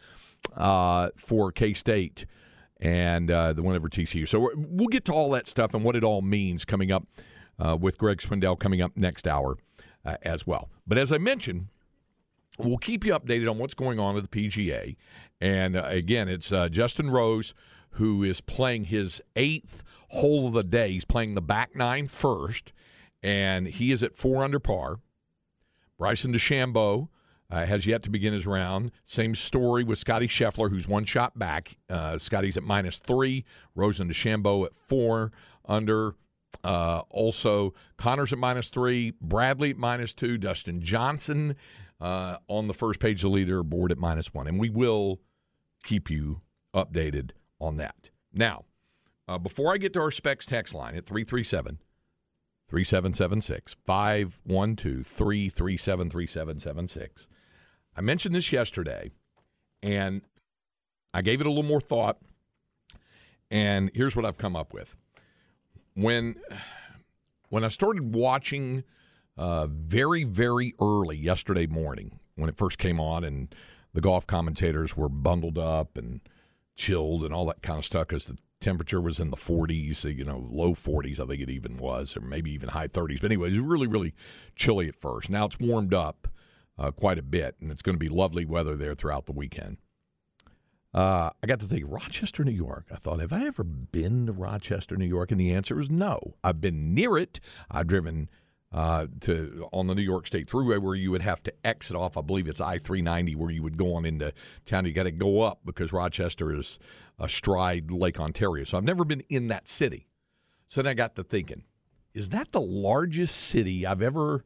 uh, 0.55 1.09
for 1.17 1.51
K 1.51 1.73
State 1.73 2.25
and 2.79 3.29
uh, 3.29 3.51
the 3.51 3.61
win 3.61 3.75
over 3.75 3.89
TCU. 3.89 4.25
So 4.29 4.51
we'll 4.55 4.87
get 4.87 5.03
to 5.05 5.11
all 5.11 5.29
that 5.31 5.49
stuff 5.49 5.73
and 5.73 5.83
what 5.83 5.97
it 5.97 6.05
all 6.05 6.21
means 6.21 6.63
coming 6.63 6.89
up 6.89 7.05
uh, 7.59 7.75
with 7.77 7.97
Greg 7.97 8.19
Swindell 8.19 8.57
coming 8.57 8.81
up 8.81 8.95
next 8.95 9.27
hour 9.27 9.57
uh, 10.05 10.15
as 10.21 10.47
well. 10.47 10.69
But 10.87 10.97
as 10.97 11.11
I 11.11 11.17
mentioned, 11.17 11.67
we'll 12.57 12.77
keep 12.77 13.05
you 13.05 13.11
updated 13.11 13.51
on 13.51 13.57
what's 13.57 13.73
going 13.73 13.99
on 13.99 14.15
at 14.15 14.31
the 14.31 14.47
PGA. 14.47 14.95
And 15.41 15.75
uh, 15.75 15.83
again, 15.87 16.29
it's 16.29 16.53
uh, 16.53 16.69
Justin 16.69 17.09
Rose 17.09 17.53
who 17.93 18.23
is 18.23 18.41
playing 18.41 18.85
his 18.85 19.21
eighth 19.35 19.83
hole 20.09 20.47
of 20.47 20.53
the 20.53 20.63
day. 20.63 20.91
He's 20.91 21.05
playing 21.05 21.35
the 21.35 21.41
back 21.41 21.75
nine 21.75 22.07
first, 22.07 22.73
and 23.21 23.67
he 23.67 23.91
is 23.91 24.03
at 24.03 24.15
four 24.15 24.43
under 24.43 24.59
par. 24.59 24.99
Bryson 25.97 26.33
DeChambeau 26.33 27.07
uh, 27.49 27.65
has 27.65 27.85
yet 27.85 28.03
to 28.03 28.09
begin 28.09 28.33
his 28.33 28.45
round. 28.45 28.91
Same 29.05 29.35
story 29.35 29.83
with 29.83 29.99
Scotty 29.99 30.27
Scheffler, 30.27 30.69
who's 30.69 30.87
one 30.87 31.05
shot 31.05 31.37
back. 31.37 31.77
Uh, 31.89 32.17
Scotty's 32.17 32.57
at 32.57 32.63
minus 32.63 32.97
three. 32.97 33.45
Rosen 33.75 34.09
DeChambeau 34.09 34.65
at 34.65 34.71
four 34.75 35.31
under. 35.65 36.15
Uh, 36.63 37.01
also, 37.09 37.73
Conners 37.97 38.31
at 38.31 38.39
minus 38.39 38.69
three. 38.69 39.13
Bradley 39.21 39.71
at 39.71 39.77
minus 39.77 40.13
two. 40.13 40.37
Dustin 40.37 40.81
Johnson 40.81 41.55
uh, 42.01 42.37
on 42.47 42.67
the 42.67 42.73
first 42.73 42.99
page 42.99 43.23
of 43.23 43.31
the 43.31 43.37
leaderboard 43.37 43.91
at 43.91 43.97
minus 43.97 44.33
one. 44.33 44.47
And 44.47 44.59
we 44.59 44.69
will 44.69 45.19
keep 45.83 46.09
you 46.09 46.41
updated 46.75 47.31
on 47.63 47.77
that. 47.77 48.09
Now, 48.33 48.65
uh, 49.27 49.37
before 49.37 49.73
I 49.73 49.77
get 49.77 49.93
to 49.93 50.01
our 50.01 50.11
specs 50.11 50.45
text 50.45 50.73
line 50.73 50.95
at 50.95 51.05
337 51.05 51.79
3776 52.69 53.75
512 53.85 55.05
337 55.05 56.09
3776. 56.09 57.27
I 57.95 58.01
mentioned 58.01 58.33
this 58.33 58.51
yesterday, 58.51 59.11
and 59.83 60.21
I 61.13 61.21
gave 61.21 61.39
it 61.39 61.45
a 61.45 61.49
little 61.49 61.63
more 61.63 61.81
thought. 61.81 62.17
And 63.51 63.91
here's 63.93 64.15
what 64.15 64.25
I've 64.25 64.39
come 64.39 64.55
up 64.55 64.73
with. 64.73 64.95
When 65.93 66.35
when 67.49 67.63
I 67.63 67.67
started 67.67 68.15
watching 68.15 68.83
uh, 69.37 69.67
very 69.67 70.23
very 70.23 70.73
early 70.81 71.17
yesterday 71.17 71.67
morning 71.67 72.19
when 72.35 72.49
it 72.49 72.57
first 72.57 72.79
came 72.79 72.99
on, 72.99 73.23
and 73.23 73.53
the 73.93 74.01
golf 74.01 74.25
commentators 74.25 74.97
were 74.97 75.09
bundled 75.09 75.59
up 75.59 75.95
and 75.95 76.21
chilled 76.75 77.23
and 77.23 77.33
all 77.33 77.45
that 77.45 77.61
kind 77.61 77.79
of 77.79 77.85
stuff 77.85 78.07
because 78.07 78.25
the 78.25 78.37
temperature 78.61 79.01
was 79.01 79.19
in 79.19 79.29
the 79.29 79.37
40s, 79.37 80.03
you 80.15 80.23
know, 80.23 80.47
low 80.49 80.73
40s, 80.73 81.19
I 81.19 81.25
think 81.25 81.41
it 81.41 81.49
even 81.49 81.77
was, 81.77 82.15
or 82.15 82.21
maybe 82.21 82.51
even 82.51 82.69
high 82.69 82.87
30s. 82.87 83.21
But 83.21 83.31
anyway, 83.31 83.47
it 83.47 83.51
was 83.51 83.59
really, 83.59 83.87
really 83.87 84.13
chilly 84.55 84.87
at 84.87 84.95
first. 84.95 85.29
Now 85.29 85.45
it's 85.45 85.59
warmed 85.59 85.93
up 85.93 86.27
uh, 86.77 86.91
quite 86.91 87.19
a 87.19 87.23
bit, 87.23 87.55
and 87.61 87.71
it's 87.71 87.81
going 87.81 87.95
to 87.95 87.99
be 87.99 88.09
lovely 88.09 88.45
weather 88.45 88.75
there 88.75 88.93
throughout 88.93 89.25
the 89.25 89.33
weekend. 89.33 89.77
Uh, 90.93 91.31
I 91.41 91.47
got 91.47 91.59
to 91.59 91.65
think 91.65 91.85
Rochester, 91.87 92.43
New 92.43 92.51
York. 92.51 92.85
I 92.91 92.97
thought, 92.97 93.19
have 93.19 93.33
I 93.33 93.47
ever 93.47 93.63
been 93.63 94.27
to 94.27 94.31
Rochester, 94.31 94.95
New 94.95 95.07
York? 95.07 95.31
And 95.31 95.39
the 95.39 95.51
answer 95.51 95.79
is 95.79 95.89
no. 95.89 96.35
I've 96.43 96.61
been 96.61 96.93
near 96.93 97.17
it. 97.17 97.39
I've 97.69 97.87
driven 97.87 98.29
uh, 98.73 99.07
to 99.21 99.67
on 99.71 99.87
the 99.87 99.95
New 99.95 100.01
York 100.01 100.25
State 100.25 100.49
Thruway 100.49 100.79
where 100.79 100.95
you 100.95 101.11
would 101.11 101.21
have 101.21 101.43
to 101.43 101.53
exit 101.63 101.95
off. 101.95 102.17
I 102.17 102.21
believe 102.21 102.47
it's 102.47 102.59
I 102.59 102.79
three 102.79 103.01
ninety 103.01 103.35
where 103.35 103.51
you 103.51 103.61
would 103.61 103.77
go 103.77 103.95
on 103.95 104.05
into 104.05 104.33
town. 104.65 104.85
You 104.85 104.93
got 104.93 105.03
to 105.03 105.11
go 105.11 105.41
up 105.41 105.59
because 105.63 105.93
Rochester 105.93 106.57
is 106.57 106.79
astride 107.19 107.91
Lake 107.91 108.19
Ontario. 108.19 108.63
So 108.63 108.77
I've 108.77 108.83
never 108.83 109.05
been 109.05 109.23
in 109.29 109.47
that 109.49 109.67
city. 109.67 110.07
So 110.67 110.81
then 110.81 110.91
I 110.91 110.93
got 110.95 111.15
to 111.17 111.23
thinking, 111.23 111.63
is 112.13 112.29
that 112.29 112.51
the 112.51 112.61
largest 112.61 113.35
city 113.35 113.85
I've 113.85 114.01
ever 114.01 114.43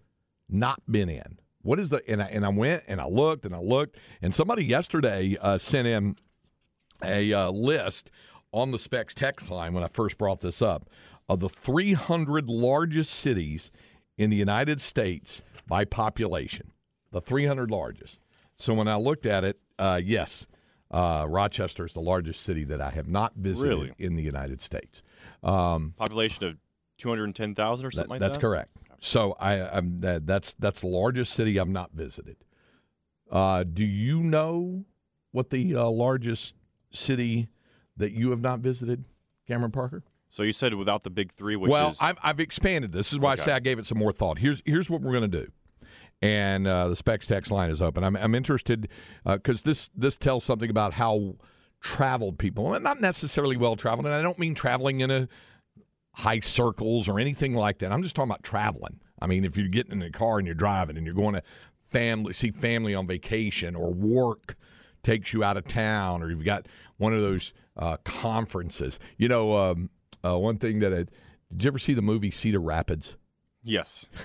not 0.49 0.81
been 0.91 1.09
in? 1.09 1.39
What 1.61 1.79
is 1.79 1.89
the 1.89 2.01
and 2.09 2.21
I, 2.21 2.25
and 2.25 2.45
I 2.45 2.49
went 2.49 2.83
and 2.87 2.99
I 2.99 3.07
looked 3.07 3.45
and 3.45 3.55
I 3.55 3.59
looked 3.59 3.97
and 4.21 4.35
somebody 4.35 4.65
yesterday 4.65 5.37
uh, 5.39 5.57
sent 5.57 5.87
in 5.87 6.17
a 7.03 7.33
uh, 7.33 7.49
list 7.49 8.11
on 8.51 8.71
the 8.71 8.79
specs 8.79 9.13
text 9.13 9.49
line 9.49 9.73
when 9.73 9.83
I 9.83 9.87
first 9.87 10.17
brought 10.17 10.41
this 10.41 10.61
up 10.61 10.89
of 11.29 11.39
the 11.39 11.49
300 11.49 12.49
largest 12.49 13.13
cities 13.13 13.71
in 14.17 14.29
the 14.29 14.35
United 14.35 14.81
States 14.81 15.41
by 15.67 15.85
population. 15.85 16.71
The 17.11 17.21
300 17.21 17.71
largest. 17.71 18.19
So 18.55 18.73
when 18.73 18.87
I 18.87 18.95
looked 18.95 19.25
at 19.25 19.43
it, 19.43 19.59
uh, 19.79 20.01
yes, 20.03 20.47
uh, 20.91 21.25
Rochester 21.29 21.85
is 21.85 21.93
the 21.93 22.01
largest 22.01 22.41
city 22.41 22.63
that 22.65 22.81
I 22.81 22.89
have 22.89 23.07
not 23.07 23.33
visited 23.35 23.69
Really? 23.69 23.93
in 23.99 24.15
the 24.15 24.23
United 24.23 24.61
States. 24.61 25.01
Population 25.41 26.43
of 26.45 26.57
210,000 26.97 27.85
or 27.85 27.91
something 27.91 28.03
That- 28.07 28.09
like 28.09 28.19
that's 28.19 28.29
that? 28.31 28.33
That's 28.33 28.41
correct. 28.41 28.77
So 28.99 29.33
I, 29.39 29.77
I'm 29.77 29.99
that, 30.01 30.25
that's 30.25 30.55
that's 30.55 30.81
the 30.81 30.87
largest 30.87 31.33
city 31.33 31.59
I've 31.59 31.69
not 31.69 31.91
visited. 31.93 32.37
Uh, 33.31 33.63
do 33.63 33.83
you 33.85 34.23
know 34.23 34.85
what 35.31 35.51
the 35.51 35.75
uh, 35.75 35.87
largest 35.87 36.55
city 36.89 37.47
that 37.95 38.11
you 38.13 38.31
have 38.31 38.41
not 38.41 38.59
visited, 38.59 39.03
Cameron 39.47 39.69
Parker? 39.71 40.01
So 40.29 40.43
you 40.43 40.51
said 40.51 40.73
without 40.73 41.03
the 41.03 41.09
big 41.09 41.31
three, 41.31 41.55
which 41.55 41.71
well, 41.71 41.89
is. 41.89 41.97
I've, 42.01 42.17
I've 42.21 42.39
expanded. 42.39 42.91
This 42.91 43.13
is 43.13 43.19
why 43.19 43.33
Okay. 43.33 43.43
I 43.43 43.45
say 43.45 43.51
I 43.53 43.59
gave 43.59 43.79
it 43.79 43.85
some 43.85 43.97
more 43.97 44.11
thought. 44.11 44.39
Here's 44.39 44.61
here's 44.65 44.89
what 44.89 45.01
we're 45.01 45.11
going 45.11 45.29
to 45.31 45.45
do, 45.45 45.51
and 46.21 46.67
uh, 46.67 46.89
the 46.89 46.95
specs 46.95 47.27
text 47.27 47.51
line 47.51 47.69
is 47.69 47.81
open. 47.81 48.03
I'm 48.03 48.15
I'm 48.15 48.35
interested 48.35 48.89
because 49.25 49.61
this 49.61 49.89
this 49.95 50.17
tells 50.17 50.43
something 50.43 50.69
about 50.69 50.93
how 50.93 51.35
traveled 51.81 52.37
people, 52.37 52.77
not 52.79 52.99
necessarily 52.99 53.57
well 53.57 53.75
traveled, 53.75 54.05
and 54.05 54.15
I 54.15 54.21
don't 54.21 54.39
mean 54.39 54.55
traveling 54.55 54.99
in 54.99 55.11
a 55.11 55.27
high 56.13 56.39
circles 56.39 57.07
or 57.07 57.19
anything 57.19 57.53
like 57.53 57.79
that. 57.79 57.91
I'm 57.91 58.03
just 58.03 58.15
talking 58.15 58.31
about 58.31 58.43
traveling. 58.43 58.99
I 59.21 59.27
mean, 59.27 59.45
if 59.45 59.55
you're 59.55 59.67
getting 59.67 59.93
in 59.93 60.01
a 60.01 60.11
car 60.11 60.39
and 60.39 60.47
you're 60.47 60.55
driving 60.55 60.97
and 60.97 61.05
you're 61.05 61.15
going 61.15 61.35
to 61.35 61.43
family 61.89 62.33
see 62.33 62.51
family 62.51 62.93
on 62.93 63.07
vacation 63.07 63.75
or 63.75 63.93
work 63.93 64.55
takes 65.03 65.31
you 65.31 65.43
out 65.43 65.57
of 65.57 65.67
town 65.67 66.21
or 66.21 66.29
you've 66.29 66.43
got 66.43 66.67
one 66.97 67.13
of 67.13 67.21
those 67.21 67.53
uh, 67.77 67.97
conferences. 68.03 68.99
You 69.17 69.29
know, 69.29 69.55
um, 69.55 69.89
uh, 70.27 70.37
one 70.37 70.57
thing 70.57 70.79
that 70.79 70.93
I, 70.93 71.05
did 71.51 71.63
you 71.63 71.67
ever 71.67 71.79
see 71.79 71.93
the 71.93 72.01
movie 72.01 72.31
Cedar 72.31 72.59
Rapids? 72.59 73.15
yes. 73.63 74.05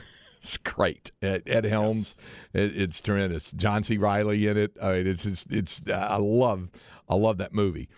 It's 0.43 0.57
great. 0.57 1.13
Ed, 1.23 1.45
Ed 1.47 1.65
Helms, 1.65 2.17
it, 2.53 2.77
it's 2.77 3.01
tremendous. 3.01 3.53
John 3.53 3.85
C. 3.85 3.97
Reilly 3.97 4.49
in 4.49 4.57
it. 4.57 4.77
I 4.83 4.95
mean, 4.95 5.07
it's, 5.07 5.25
it's 5.25 5.45
it's 5.49 5.81
I 5.87 6.17
love 6.17 6.69
I 7.09 7.15
love 7.15 7.39
that 7.39 7.55
movie. 7.55 7.89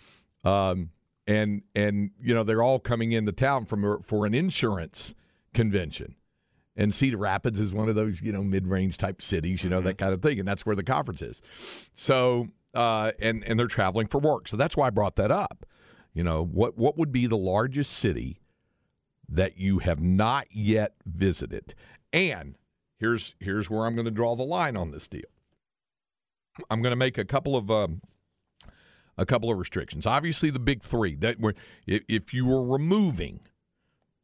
Um, 0.45 0.91
and 1.27 1.63
and 1.75 2.11
you 2.21 2.35
know 2.35 2.45
they're 2.45 2.63
all 2.63 2.79
coming 2.79 3.13
into 3.13 3.33
town 3.33 3.65
from 3.65 4.03
for 4.03 4.27
an 4.27 4.35
insurance 4.35 5.15
convention. 5.55 6.17
And 6.77 6.95
Cedar 6.95 7.17
Rapids 7.17 7.61
is 7.61 7.73
one 7.73 7.89
of 7.89 7.95
those, 7.95 8.21
you 8.21 8.31
know, 8.33 8.43
mid-range 8.43 8.99
type 8.99 9.23
cities, 9.23 9.65
you 9.65 9.71
know, 9.71 9.81
that 9.81 9.97
kind 9.97 10.13
of 10.13 10.21
thing, 10.21 10.39
and 10.39 10.47
that's 10.47 10.67
where 10.67 10.77
the 10.77 10.83
conference 10.83 11.23
is. 11.23 11.41
So, 11.95 12.49
uh, 12.75 13.13
and 13.21 13.43
and 13.45 13.59
they're 13.59 13.69
traveling 13.69 14.09
for 14.09 14.19
work, 14.19 14.49
so 14.49 14.59
that's 14.59 14.77
why 14.77 14.89
I 14.89 14.91
brought 14.91 15.17
that 15.17 15.31
up. 15.31 15.65
You 16.15 16.23
know, 16.23 16.45
what 16.45 16.79
what 16.79 16.97
would 16.97 17.13
be 17.13 17.27
the 17.27 17.37
largest 17.37 17.93
city 17.93 18.41
that 19.29 19.59
you 19.59 19.81
have 19.81 20.01
not 20.01 20.47
yet 20.53 20.95
visited? 21.05 21.75
And 22.13 22.57
here's 22.99 23.35
here's 23.41 23.69
where 23.69 23.85
I'm 23.85 23.95
going 23.95 24.05
to 24.05 24.13
draw 24.13 24.37
the 24.37 24.45
line 24.45 24.77
on 24.77 24.93
this 24.93 25.09
deal. 25.09 25.23
I'm 26.71 26.83
going 26.83 26.93
to 26.93 26.97
make 26.97 27.19
a 27.19 27.25
couple 27.25 27.57
of 27.57 27.69
um, 27.69 28.01
a 29.19 29.27
couple 29.27 29.51
of 29.51 29.59
restrictions. 29.59 30.07
Obviously, 30.07 30.51
the 30.51 30.61
big 30.61 30.83
three 30.83 31.17
that 31.17 31.41
were 31.41 31.55
if, 31.87 32.03
if 32.09 32.33
you 32.33 32.47
were 32.47 32.65
removing 32.65 33.41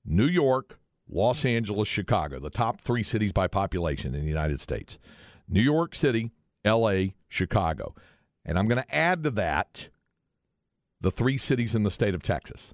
New 0.04 0.26
York, 0.26 0.78
Los 1.08 1.44
Angeles, 1.44 1.88
Chicago, 1.88 2.38
the 2.38 2.50
top 2.50 2.80
three 2.80 3.02
cities 3.02 3.32
by 3.32 3.48
population 3.48 4.14
in 4.14 4.22
the 4.22 4.28
United 4.28 4.60
States. 4.60 4.98
New 5.48 5.60
York 5.60 5.96
City, 5.96 6.30
L.A., 6.64 7.16
Chicago, 7.28 7.96
and 8.44 8.56
I'm 8.56 8.68
going 8.68 8.80
to 8.80 8.94
add 8.94 9.24
to 9.24 9.30
that 9.32 9.88
the 11.00 11.10
three 11.10 11.38
cities 11.38 11.74
in 11.74 11.82
the 11.82 11.90
state 11.90 12.14
of 12.14 12.22
Texas. 12.22 12.72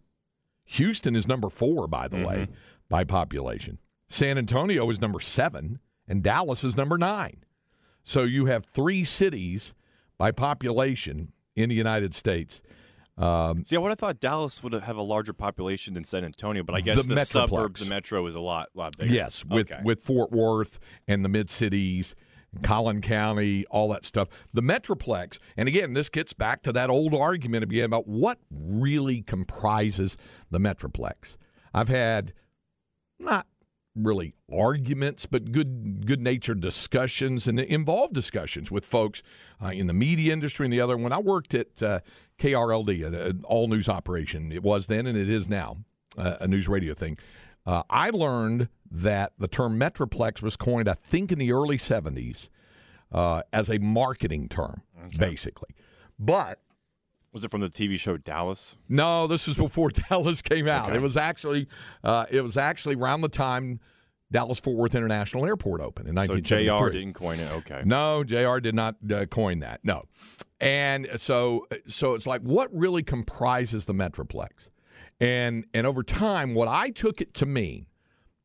Houston 0.64 1.14
is 1.14 1.28
number 1.28 1.48
four, 1.48 1.86
by 1.86 2.08
the 2.08 2.24
way, 2.24 2.48
by 2.88 3.04
population. 3.04 3.78
San 4.08 4.36
Antonio 4.38 4.88
is 4.90 5.00
number 5.00 5.20
seven, 5.20 5.78
and 6.08 6.22
Dallas 6.22 6.64
is 6.64 6.76
number 6.76 6.98
nine. 6.98 7.44
So 8.04 8.22
you 8.24 8.46
have 8.46 8.64
three 8.66 9.04
cities 9.04 9.74
by 10.18 10.30
population 10.32 11.32
in 11.54 11.68
the 11.68 11.74
United 11.74 12.14
States. 12.14 12.62
Um, 13.18 13.64
See, 13.64 13.76
I 13.76 13.78
would 13.78 13.88
have 13.88 13.98
thought 13.98 14.20
Dallas 14.20 14.62
would 14.62 14.74
have 14.74 14.96
a 14.96 15.02
larger 15.02 15.32
population 15.32 15.94
than 15.94 16.04
San 16.04 16.22
Antonio, 16.24 16.62
but 16.62 16.74
I 16.74 16.80
guess 16.82 16.96
The 16.96 17.02
the, 17.04 17.14
Metroplex. 17.14 17.26
suburbs, 17.26 17.80
the 17.80 17.86
metro, 17.86 18.26
is 18.26 18.34
a 18.34 18.40
lot, 18.40 18.68
lot 18.74 18.96
bigger. 18.98 19.12
Yes, 19.14 19.44
with 19.44 19.70
Okay. 19.72 19.80
with 19.82 20.02
Fort 20.02 20.30
Worth 20.32 20.78
and 21.08 21.24
the 21.24 21.28
mid 21.28 21.48
cities, 21.48 22.14
Collin 22.62 23.00
County, 23.00 23.64
all 23.66 23.88
that 23.90 24.04
stuff. 24.04 24.28
The 24.52 24.62
Metroplex, 24.62 25.38
and 25.56 25.68
again, 25.68 25.94
this 25.94 26.08
gets 26.08 26.32
back 26.32 26.62
to 26.62 26.72
that 26.72 26.90
old 26.90 27.14
argument 27.14 27.64
again 27.64 27.84
about 27.84 28.06
what 28.06 28.38
really 28.50 29.22
comprises 29.22 30.16
the 30.50 30.58
Metroplex. 30.58 31.36
I've 31.74 31.88
had 31.88 32.32
not 33.18 33.46
really 33.96 34.34
arguments, 34.52 35.26
but 35.26 35.52
good 35.52 36.06
good 36.06 36.20
natured 36.20 36.60
discussions 36.60 37.46
and 37.46 37.58
involved 37.58 38.14
discussions 38.14 38.70
with 38.70 38.84
folks 38.84 39.22
uh, 39.62 39.68
in 39.68 39.86
the 39.86 39.94
media 39.94 40.32
industry 40.32 40.66
and 40.66 40.72
the 40.72 40.80
other. 40.80 40.96
When 40.96 41.12
I 41.12 41.18
worked 41.18 41.54
at 41.54 41.82
uh, 41.82 42.00
KRLD, 42.38 43.06
an 43.06 43.42
all 43.44 43.68
news 43.68 43.88
operation, 43.88 44.52
it 44.52 44.62
was 44.62 44.86
then 44.86 45.06
and 45.06 45.16
it 45.16 45.30
is 45.30 45.48
now 45.48 45.78
uh, 46.18 46.36
a 46.40 46.48
news 46.48 46.68
radio 46.68 46.94
thing. 46.94 47.16
Uh, 47.66 47.82
I 47.90 48.10
learned 48.10 48.68
that 48.90 49.32
the 49.38 49.48
term 49.48 49.78
Metroplex 49.78 50.40
was 50.40 50.56
coined, 50.56 50.88
I 50.88 50.94
think, 50.94 51.32
in 51.32 51.38
the 51.38 51.52
early 51.52 51.78
70s 51.78 52.48
uh, 53.12 53.42
as 53.52 53.68
a 53.68 53.78
marketing 53.78 54.48
term, 54.48 54.82
basically. 55.18 55.70
But 56.18 56.60
Was 57.32 57.44
it 57.44 57.50
from 57.50 57.60
the 57.60 57.68
TV 57.68 57.98
show 57.98 58.16
Dallas? 58.16 58.76
no, 58.88 59.26
this 59.26 59.46
was 59.46 59.56
before 59.56 59.90
Dallas 60.08 60.40
came 60.42 60.68
out. 60.68 60.86
Okay. 60.88 60.96
It 60.96 61.02
was 61.02 61.16
actually 61.16 61.66
uh, 62.04 62.26
it 62.30 62.40
was 62.40 62.56
actually 62.56 62.94
around 62.94 63.20
the 63.22 63.28
time 63.28 63.80
Dallas 64.32 64.58
Fort 64.58 64.76
Worth 64.76 64.94
International 64.94 65.44
Airport 65.46 65.80
opened 65.80 66.08
in 66.08 66.14
1973. 66.14 66.66
So 66.68 66.84
JR 66.86 66.90
didn't 66.90 67.14
coin 67.14 67.38
it. 67.40 67.52
Okay. 67.52 67.82
No, 67.84 68.24
Jr. 68.24 68.58
did 68.60 68.74
not 68.74 68.96
uh, 69.12 69.26
coin 69.26 69.58
that. 69.60 69.80
No, 69.84 70.04
and 70.60 71.08
so 71.16 71.66
so 71.88 72.14
it's 72.14 72.26
like 72.26 72.40
what 72.42 72.72
really 72.74 73.02
comprises 73.02 73.84
the 73.84 73.94
metroplex, 73.94 74.50
and 75.20 75.64
and 75.74 75.86
over 75.86 76.02
time, 76.02 76.54
what 76.54 76.68
I 76.68 76.90
took 76.90 77.20
it 77.20 77.34
to 77.34 77.46
mean, 77.46 77.86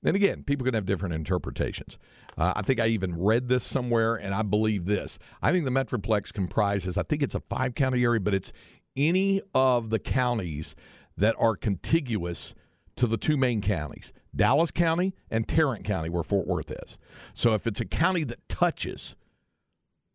and 0.04 0.16
again, 0.16 0.44
people 0.44 0.66
can 0.66 0.74
have 0.74 0.86
different 0.86 1.14
interpretations. 1.14 1.98
Uh, 2.38 2.54
I 2.56 2.62
think 2.62 2.80
I 2.80 2.88
even 2.88 3.18
read 3.18 3.50
this 3.50 3.64
somewhere, 3.64 4.16
and 4.16 4.34
I 4.34 4.42
believe 4.42 4.86
this. 4.86 5.20
I 5.42 5.52
think 5.52 5.66
the 5.66 5.72
metroplex 5.72 6.32
comprises. 6.34 6.98
I 6.98 7.04
think 7.04 7.22
it's 7.24 7.36
a 7.36 7.42
five 7.42 7.76
county 7.76 8.04
area, 8.04 8.20
but 8.20 8.34
it's 8.34 8.54
any 8.96 9.42
of 9.54 9.90
the 9.90 10.00
counties 10.00 10.76
that 11.18 11.36
are 11.38 11.56
contiguous 11.56 12.54
to 12.96 13.08
the 13.08 13.18
two 13.18 13.38
main 13.38 13.62
counties, 13.62 14.12
Dallas 14.36 14.72
County 14.72 15.14
and 15.30 15.48
Tarrant 15.48 15.84
County, 15.84 16.10
where 16.10 16.24
Fort 16.24 16.48
Worth 16.48 16.72
is. 16.72 16.98
So 17.34 17.54
if 17.54 17.68
it's 17.68 17.80
a 17.80 17.86
county 17.86 18.24
that 18.26 18.48
touches 18.50 19.16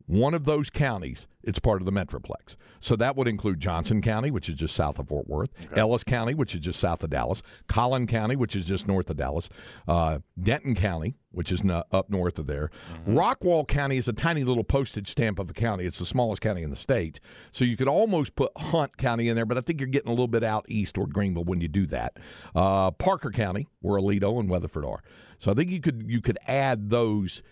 one 0.07 0.35
of 0.35 0.45
those 0.45 0.71
counties, 0.71 1.27
it's 1.43 1.59
part 1.59 1.81
of 1.81 1.87
the 1.87 1.93
Metroplex. 1.93 2.57
So 2.81 2.95
that 2.97 3.17
would 3.17 3.27
include 3.27 3.61
Johnson 3.61 4.03
County, 4.03 4.31
which 4.31 4.49
is 4.49 4.55
just 4.55 4.75
south 4.75 4.99
of 4.99 5.09
Fort 5.09 5.29
Worth, 5.29 5.51
Ellis 5.77 6.05
County, 6.05 6.35
which 6.35 6.55
is 6.55 6.61
just 6.61 6.79
south 6.79 7.03
of 7.03 7.11
Dallas, 7.11 7.43
Collin 7.69 8.07
County, 8.07 8.37
which 8.37 8.55
is 8.55 8.67
just 8.67 8.87
north 8.87 9.11
of 9.11 9.17
Dallas, 9.17 9.49
uh, 9.89 10.19
Denton 10.41 10.75
County, 10.75 11.15
which 11.33 11.51
is 11.51 11.65
no, 11.65 11.83
up 11.93 12.09
north 12.09 12.39
of 12.39 12.47
there. 12.47 12.71
Rockwall 13.09 13.67
County 13.67 13.97
is 13.97 14.07
a 14.09 14.13
tiny 14.13 14.45
little 14.45 14.65
postage 14.65 15.11
stamp 15.11 15.39
of 15.39 15.51
a 15.51 15.53
county. 15.53 15.85
It's 15.85 15.99
the 15.99 16.07
smallest 16.07 16.41
county 16.41 16.63
in 16.63 16.71
the 16.71 16.77
state. 16.77 17.21
So 17.53 17.65
you 17.65 17.77
could 17.77 17.89
almost 17.89 18.37
put 18.37 18.53
Hunt 18.57 18.97
County 18.97 19.29
in 19.29 19.37
there, 19.37 19.47
but 19.47 19.59
I 19.59 19.61
think 19.61 19.81
you're 19.81 19.89
getting 19.89 20.09
a 20.09 20.13
little 20.13 20.29
bit 20.29 20.45
out 20.45 20.67
east 20.69 20.95
toward 20.95 21.13
Greenville 21.13 21.45
when 21.45 21.61
you 21.61 21.69
do 21.69 21.87
that. 21.87 22.19
Uh, 22.55 22.91
Parker 22.93 23.31
County, 23.31 23.67
where 23.81 24.01
Aledo 24.01 24.39
and 24.39 24.49
Weatherford 24.49 24.85
are. 24.85 25.03
So 25.39 25.51
I 25.51 25.55
think 25.55 25.71
you 25.71 25.81
could 25.81 26.05
you 26.07 26.21
could 26.21 26.39
add 26.47 26.91
those 26.91 27.43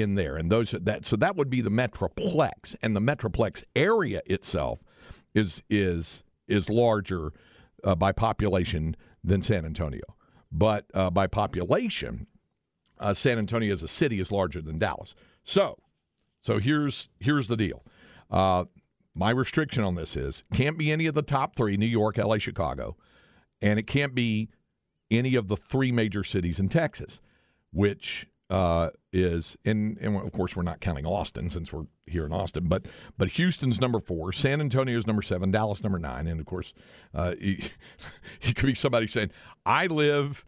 in 0.00 0.14
there, 0.14 0.36
and 0.36 0.50
those 0.50 0.70
that 0.72 1.06
so 1.06 1.16
that 1.16 1.36
would 1.36 1.50
be 1.50 1.60
the 1.60 1.70
metroplex, 1.70 2.74
and 2.82 2.94
the 2.94 3.00
metroplex 3.00 3.62
area 3.74 4.22
itself 4.26 4.80
is 5.34 5.62
is 5.68 6.22
is 6.48 6.68
larger 6.68 7.32
uh, 7.84 7.94
by 7.94 8.12
population 8.12 8.96
than 9.22 9.42
San 9.42 9.64
Antonio, 9.64 10.02
but 10.50 10.86
uh, 10.94 11.10
by 11.10 11.26
population, 11.26 12.26
uh, 12.98 13.12
San 13.12 13.38
Antonio 13.38 13.72
as 13.72 13.82
a 13.82 13.88
city 13.88 14.20
is 14.20 14.30
larger 14.32 14.62
than 14.62 14.78
Dallas. 14.78 15.14
So, 15.44 15.78
so 16.42 16.58
here's 16.58 17.08
here's 17.20 17.48
the 17.48 17.56
deal. 17.56 17.84
Uh, 18.30 18.64
my 19.14 19.30
restriction 19.30 19.82
on 19.82 19.94
this 19.94 20.16
is 20.16 20.44
can't 20.52 20.78
be 20.78 20.92
any 20.92 21.06
of 21.06 21.14
the 21.14 21.22
top 21.22 21.56
three: 21.56 21.76
New 21.76 21.86
York, 21.86 22.18
L.A., 22.18 22.38
Chicago, 22.38 22.96
and 23.60 23.78
it 23.78 23.86
can't 23.86 24.14
be 24.14 24.48
any 25.10 25.34
of 25.34 25.48
the 25.48 25.56
three 25.56 25.92
major 25.92 26.24
cities 26.24 26.58
in 26.58 26.68
Texas, 26.68 27.20
which 27.72 28.26
uh, 28.48 28.90
is 29.12 29.56
in, 29.64 29.98
and 30.00 30.16
of 30.16 30.32
course 30.32 30.54
we're 30.54 30.62
not 30.62 30.80
counting 30.80 31.06
Austin 31.06 31.50
since 31.50 31.72
we're 31.72 31.86
here 32.06 32.24
in 32.24 32.32
Austin, 32.32 32.68
but 32.68 32.86
but 33.18 33.30
Houston's 33.30 33.80
number 33.80 34.00
four, 34.00 34.32
San 34.32 34.60
Antonio's 34.60 35.06
number 35.06 35.22
seven, 35.22 35.50
Dallas 35.50 35.82
number 35.82 35.98
nine, 35.98 36.26
and 36.26 36.40
of 36.40 36.46
course 36.46 36.72
uh, 37.14 37.34
you 37.40 37.58
could 38.54 38.66
be 38.66 38.74
somebody 38.74 39.06
saying 39.06 39.30
I 39.64 39.86
live. 39.86 40.44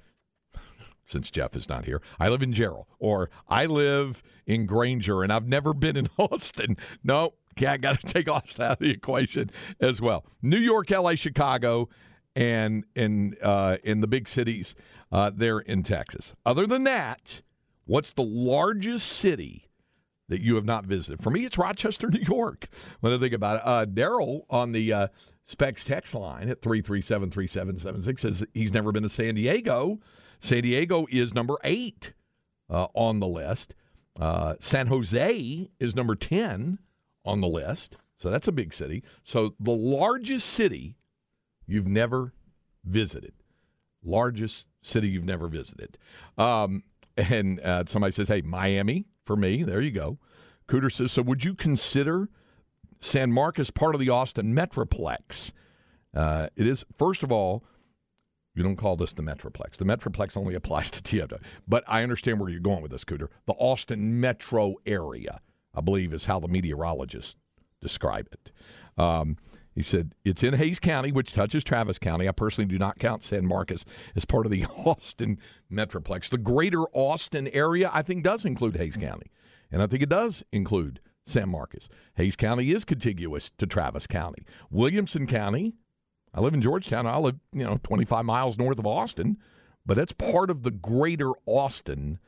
Since 1.07 1.31
Jeff 1.31 1.57
is 1.57 1.71
not 1.71 1.87
here, 1.87 2.03
I 2.21 2.29
live 2.29 2.43
in 2.43 2.53
Jarrell, 2.53 2.85
or 2.99 3.31
I 3.49 3.65
live 3.65 4.23
in 4.47 4.67
Granger, 4.67 5.23
and 5.23 5.33
I've 5.33 5.49
never 5.49 5.73
been 5.73 5.97
in 5.97 6.07
Austin. 6.19 6.77
No, 7.03 7.33
I 7.67 7.79
got 7.79 7.99
to 8.01 8.07
take 8.07 8.29
Austin 8.29 8.67
out 8.67 8.73
of 8.73 8.79
the 8.81 8.91
equation 8.91 9.51
as 9.81 10.03
well. 10.03 10.27
New 10.43 10.59
York, 10.59 10.91
L.A., 10.91 11.17
Chicago, 11.17 11.89
and 12.37 12.85
in 12.95 13.37
uh, 13.43 13.79
in 13.83 14.03
the 14.03 14.07
big 14.07 14.29
cities 14.29 14.75
uh, 15.11 15.31
there 15.35 15.61
in 15.61 15.83
Texas. 15.83 16.35
Other 16.45 16.67
than 16.67 16.85
that, 16.85 17.41
what's 17.89 18.13
the 18.13 18.23
largest 18.23 19.09
city 19.09 19.69
that 20.29 20.43
you 20.43 20.55
have 20.55 20.65
not 20.65 20.85
visited? 20.85 21.23
For 21.23 21.31
me, 21.31 21.45
it's 21.45 21.59
Rochester, 21.59 22.09
New 22.13 22.25
York. 22.27 22.69
When 23.01 23.13
I 23.13 23.19
think 23.19 23.33
about 23.35 23.57
it, 23.57 23.63
uh, 23.67 23.87
Daryl 23.87 24.43
on 24.49 24.71
the 24.73 24.93
uh, 24.93 25.09
Specs 25.47 25.83
text 25.83 26.15
line 26.15 26.49
at 26.49 26.63
three 26.63 26.83
three 26.83 27.01
seven 27.01 27.31
three 27.31 27.47
seven 27.49 27.79
seven 27.79 28.03
six 28.03 28.23
says 28.23 28.47
he's 28.55 28.73
never 28.73 28.93
been 28.93 29.03
to 29.03 29.09
San 29.09 29.35
Diego. 29.35 29.99
San 30.39 30.63
Diego 30.63 31.07
is 31.11 31.35
number 31.35 31.57
eight 31.65 32.13
uh, 32.71 32.87
on 32.95 33.19
the 33.19 33.27
list. 33.27 33.75
Uh, 34.21 34.55
San 34.61 34.87
Jose 34.89 35.71
is 35.81 35.97
number 35.97 36.15
ten 36.15 36.79
on 37.25 37.41
the 37.41 37.49
list. 37.49 37.97
So 38.19 38.31
that's 38.31 38.49
a 38.49 38.53
big 38.53 38.75
city. 38.75 39.03
So 39.25 39.55
the 39.59 39.73
largest 39.73 40.49
city 40.49 40.97
you've 41.67 41.87
never 41.87 42.35
visited. 42.85 43.33
Largest 44.05 44.67
city 44.83 45.09
you've 45.09 45.25
never 45.25 45.49
visited. 45.49 45.97
Um, 46.37 46.83
and 47.19 47.61
uh, 47.61 47.85
somebody 47.87 48.13
says, 48.13 48.29
hey, 48.29 48.41
Miami 48.41 49.07
for 49.25 49.37
me. 49.37 49.63
There 49.63 49.81
you 49.81 49.91
go. 49.91 50.19
Cooter 50.69 50.93
says, 50.93 51.13
so 51.13 51.23
would 51.23 51.45
you 51.45 51.55
consider 51.55 52.29
San 53.01 53.33
Marcos 53.33 53.71
part 53.71 53.95
of 53.95 54.01
the 54.01 54.11
Austin 54.11 54.55
Metroplex? 54.55 55.53
Uh, 56.15 56.49
it 56.57 56.67
is, 56.67 56.85
first 56.97 57.23
of 57.23 57.33
all, 57.33 57.65
you 58.55 58.63
don't 58.63 58.77
call 58.77 58.97
this 58.97 59.13
the 59.13 59.23
Metroplex. 59.23 59.77
The 59.77 59.85
Metroplex 59.85 60.37
only 60.37 60.55
applies 60.55 60.91
to 60.91 61.03
TFW. 61.03 61.41
But 61.67 61.85
I 61.87 62.03
understand 62.03 62.41
where 62.41 62.49
you're 62.49 62.61
going 62.61 62.83
with 62.83 62.91
this, 62.91 63.05
Cooter. 63.05 63.29
The 63.47 63.53
Austin 63.55 64.21
metro 64.21 64.77
area, 64.85 65.41
I 65.75 65.81
believe, 65.81 66.13
is 66.13 66.27
how 66.27 66.41
the 66.41 66.49
meteorologists 66.49 67.37
describe 67.81 68.29
it. 68.33 68.51
Um, 69.01 69.37
he 69.79 69.85
said, 69.85 70.13
it's 70.25 70.43
in 70.43 70.55
Hays 70.55 70.81
County, 70.81 71.13
which 71.13 71.33
touches 71.33 71.63
Travis 71.63 72.01
County. 72.01 72.29
I 72.29 72.33
personally 72.33 72.67
do 72.67 72.81
not 72.81 72.99
count 72.99 73.23
San 73.23 73.47
Marcos 73.47 73.85
as 74.17 74.25
part 74.25 74.45
of 74.45 74.51
the 74.51 74.65
Austin 74.85 75.39
Metroplex. 75.73 76.31
The 76.31 76.37
greater 76.37 76.83
Austin 76.93 77.47
area, 77.47 77.89
I 77.95 78.03
think, 78.03 78.25
does 78.25 78.45
include 78.45 78.75
Hays 78.75 78.97
County. 78.97 79.31
And 79.71 79.81
I 79.81 79.87
think 79.87 80.03
it 80.03 80.09
does 80.09 80.43
include 80.51 80.99
San 81.27 81.49
Marcos. 81.51 81.89
Hays 82.17 82.35
County 82.35 82.73
is 82.73 82.85
contiguous 82.85 83.53
to 83.57 83.69
Travis 83.69 84.09
County. 84.09 84.45
Williamson 84.69 85.29
County, 85.29 85.77
I 86.35 86.41
live 86.41 86.55
in 86.55 86.61
Georgetown. 86.61 87.07
I 87.07 87.17
live, 87.19 87.37
you 87.53 87.63
know, 87.63 87.79
25 87.85 88.25
miles 88.25 88.59
north 88.59 88.81
of 88.81 88.87
Austin, 88.87 89.37
but 89.87 89.97
that's 89.97 90.13
part 90.13 90.51
of 90.51 90.65
the 90.65 90.73
greater 90.73 91.31
Austin 91.47 92.19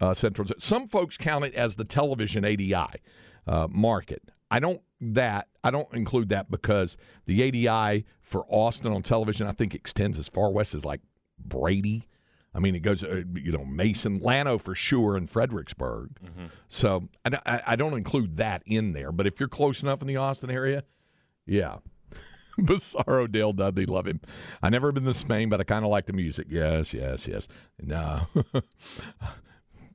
uh, 0.00 0.14
Central. 0.14 0.48
Some 0.56 0.88
folks 0.88 1.18
count 1.18 1.44
it 1.44 1.54
as 1.54 1.76
the 1.76 1.84
television 1.84 2.42
ADI 2.42 3.02
uh, 3.46 3.68
market. 3.70 4.30
I 4.50 4.58
don't 4.58 4.80
that 5.00 5.48
I 5.62 5.70
don't 5.70 5.92
include 5.94 6.30
that 6.30 6.50
because 6.50 6.96
the 7.26 7.66
ADI 7.68 8.04
for 8.22 8.44
Austin 8.48 8.92
on 8.92 9.02
television 9.02 9.46
I 9.46 9.52
think 9.52 9.74
extends 9.74 10.18
as 10.18 10.28
far 10.28 10.50
west 10.50 10.74
as 10.74 10.84
like 10.84 11.00
Brady. 11.38 12.06
I 12.52 12.58
mean, 12.58 12.74
it 12.74 12.80
goes, 12.80 13.04
uh, 13.04 13.22
you 13.34 13.52
know, 13.52 13.64
Mason, 13.64 14.18
Llano 14.18 14.58
for 14.58 14.74
sure, 14.74 15.16
and 15.16 15.30
Fredericksburg. 15.30 16.18
So 16.68 17.08
I, 17.24 17.62
I, 17.64 17.76
don't 17.76 17.94
include 17.94 18.38
that 18.38 18.64
in 18.66 18.92
there. 18.92 19.12
But 19.12 19.28
if 19.28 19.38
you're 19.38 19.48
close 19.48 19.84
enough 19.84 20.02
in 20.02 20.08
the 20.08 20.16
Austin 20.16 20.50
area, 20.50 20.82
yeah. 21.46 21.76
Bizarro 22.58 23.30
Dale 23.30 23.52
Dudley, 23.52 23.86
love 23.86 24.06
him. 24.06 24.20
I 24.62 24.68
never 24.68 24.90
been 24.90 25.04
to 25.04 25.14
Spain, 25.14 25.48
but 25.48 25.60
I 25.60 25.64
kind 25.64 25.84
of 25.84 25.92
like 25.92 26.06
the 26.06 26.12
music. 26.12 26.48
Yes, 26.50 26.92
yes, 26.92 27.28
yes. 27.28 27.46
No, 27.80 28.26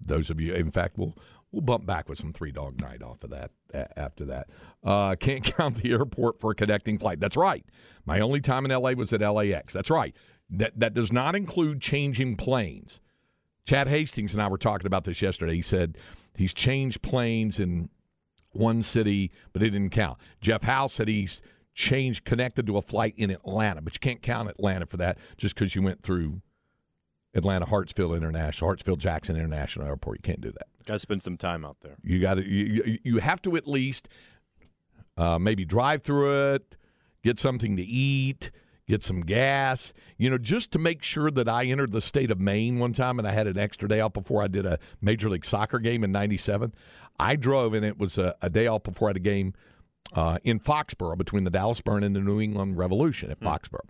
those 0.06 0.30
of 0.30 0.40
you, 0.40 0.54
in 0.54 0.72
fact, 0.72 0.98
we'll 0.98 1.16
we'll 1.52 1.62
bump 1.62 1.86
back 1.86 2.10
with 2.10 2.18
some 2.20 2.34
Three 2.34 2.52
Dog 2.52 2.82
Night 2.82 3.02
off 3.02 3.24
of 3.24 3.30
that 3.32 3.52
after 3.96 4.26
that. 4.26 4.48
Uh, 4.84 5.16
can't 5.16 5.44
count 5.58 5.82
the 5.82 5.92
airport 5.92 6.40
for 6.40 6.52
a 6.52 6.56
connecting 6.56 6.98
flight. 6.98 7.20
That's 7.20 7.38
right. 7.38 7.66
My 8.06 8.20
only 8.20 8.42
time 8.42 8.66
in 8.66 8.72
LA 8.72 8.92
was 8.92 9.14
at 9.14 9.22
LAX. 9.22 9.74
That's 9.74 9.90
right. 9.90 10.16
That 10.50 10.80
that 10.80 10.94
does 10.94 11.12
not 11.12 11.36
include 11.36 11.82
changing 11.82 12.38
planes. 12.38 13.00
Chad 13.66 13.88
Hastings 13.88 14.34
and 14.34 14.42
I 14.42 14.48
were 14.48 14.60
talking 14.60 14.86
about 14.86 15.06
this 15.06 15.22
yesterday. 15.22 15.56
He 15.56 15.62
said 15.62 15.98
he's 16.36 16.54
changed 16.54 17.02
planes 17.02 17.60
in 17.60 17.90
one 18.52 18.84
city, 18.84 19.32
but 19.54 19.64
it 19.64 19.72
didn't 19.72 19.90
count. 19.90 20.20
Jeff 20.40 20.62
Howe 20.62 20.88
said 20.88 21.08
he's 21.08 21.42
changed, 21.74 22.26
connected 22.26 22.68
to 22.68 22.78
a 22.78 22.82
flight 22.82 23.16
in 23.18 23.30
Atlanta, 23.32 23.82
but 23.82 23.94
you 23.94 24.00
can't 24.00 24.22
count 24.22 24.50
Atlanta 24.50 24.86
for 24.86 24.98
that 24.98 25.18
just 25.38 25.56
because 25.56 25.76
you 25.76 25.82
went 25.82 26.04
through 26.04 26.42
Atlanta 27.34 27.66
Hartsfield 27.66 28.16
International, 28.16 28.72
Hartsfield 28.72 29.00
Jackson 29.00 29.36
International 29.36 29.86
Airport. 29.88 30.20
You 30.20 30.24
can't 30.24 30.42
do 30.42 30.52
that. 30.52 30.68
Got 30.86 30.94
to 30.94 31.00
spend 31.00 31.22
some 31.22 31.38
time 31.38 31.66
out 31.66 31.78
there. 31.82 31.96
You 32.04 32.20
got 32.20 32.36
to 32.36 32.46
you, 32.48 33.00
you- 33.04 33.18
have 33.20 33.42
to 33.44 33.56
at 33.56 33.68
least 33.68 34.08
uh, 35.18 35.40
maybe 35.40 35.66
drive 35.66 36.04
through 36.04 36.54
it, 36.56 36.76
get 37.24 37.40
something 37.40 37.76
to 37.78 37.84
eat, 37.84 38.52
get 38.88 39.04
some 39.04 39.22
gas. 39.22 39.94
You 40.18 40.30
know, 40.30 40.38
just 40.38 40.72
to 40.72 40.80
make 40.80 41.02
sure 41.02 41.32
that 41.32 41.50
I 41.50 41.66
entered 41.66 41.92
the 41.92 42.02
state 42.02 42.30
of 42.32 42.40
Maine 42.40 42.80
one 42.80 42.94
time, 42.94 43.18
and 43.18 43.28
I 43.28 43.32
had 43.32 43.48
an 43.48 43.58
extra 43.58 43.88
day 43.88 44.00
off 44.00 44.14
before 44.14 44.44
I 44.44 44.48
did 44.48 44.66
a 44.66 44.78
Major 45.02 45.30
League 45.30 45.46
Soccer 45.46 45.80
game 45.80 46.04
in 46.04 46.12
'97. 46.12 46.74
I 47.20 47.36
drove, 47.36 47.74
and 47.74 47.86
it 47.86 47.98
was 47.98 48.18
a, 48.18 48.36
a 48.42 48.50
day 48.50 48.68
off 48.68 48.84
before 48.84 49.08
I 49.08 49.12
had 49.12 49.18
a 49.18 49.22
game 49.22 49.54
uh, 50.14 50.38
in 50.44 50.60
Foxborough 50.60 51.18
between 51.18 51.46
the 51.46 51.50
Dallas 51.50 51.82
Burn 51.82 52.04
and 52.04 52.16
the 52.16 52.20
New 52.20 52.40
England 52.42 52.78
Revolution 52.78 53.32
at 53.32 53.40
Foxborough. 53.40 53.88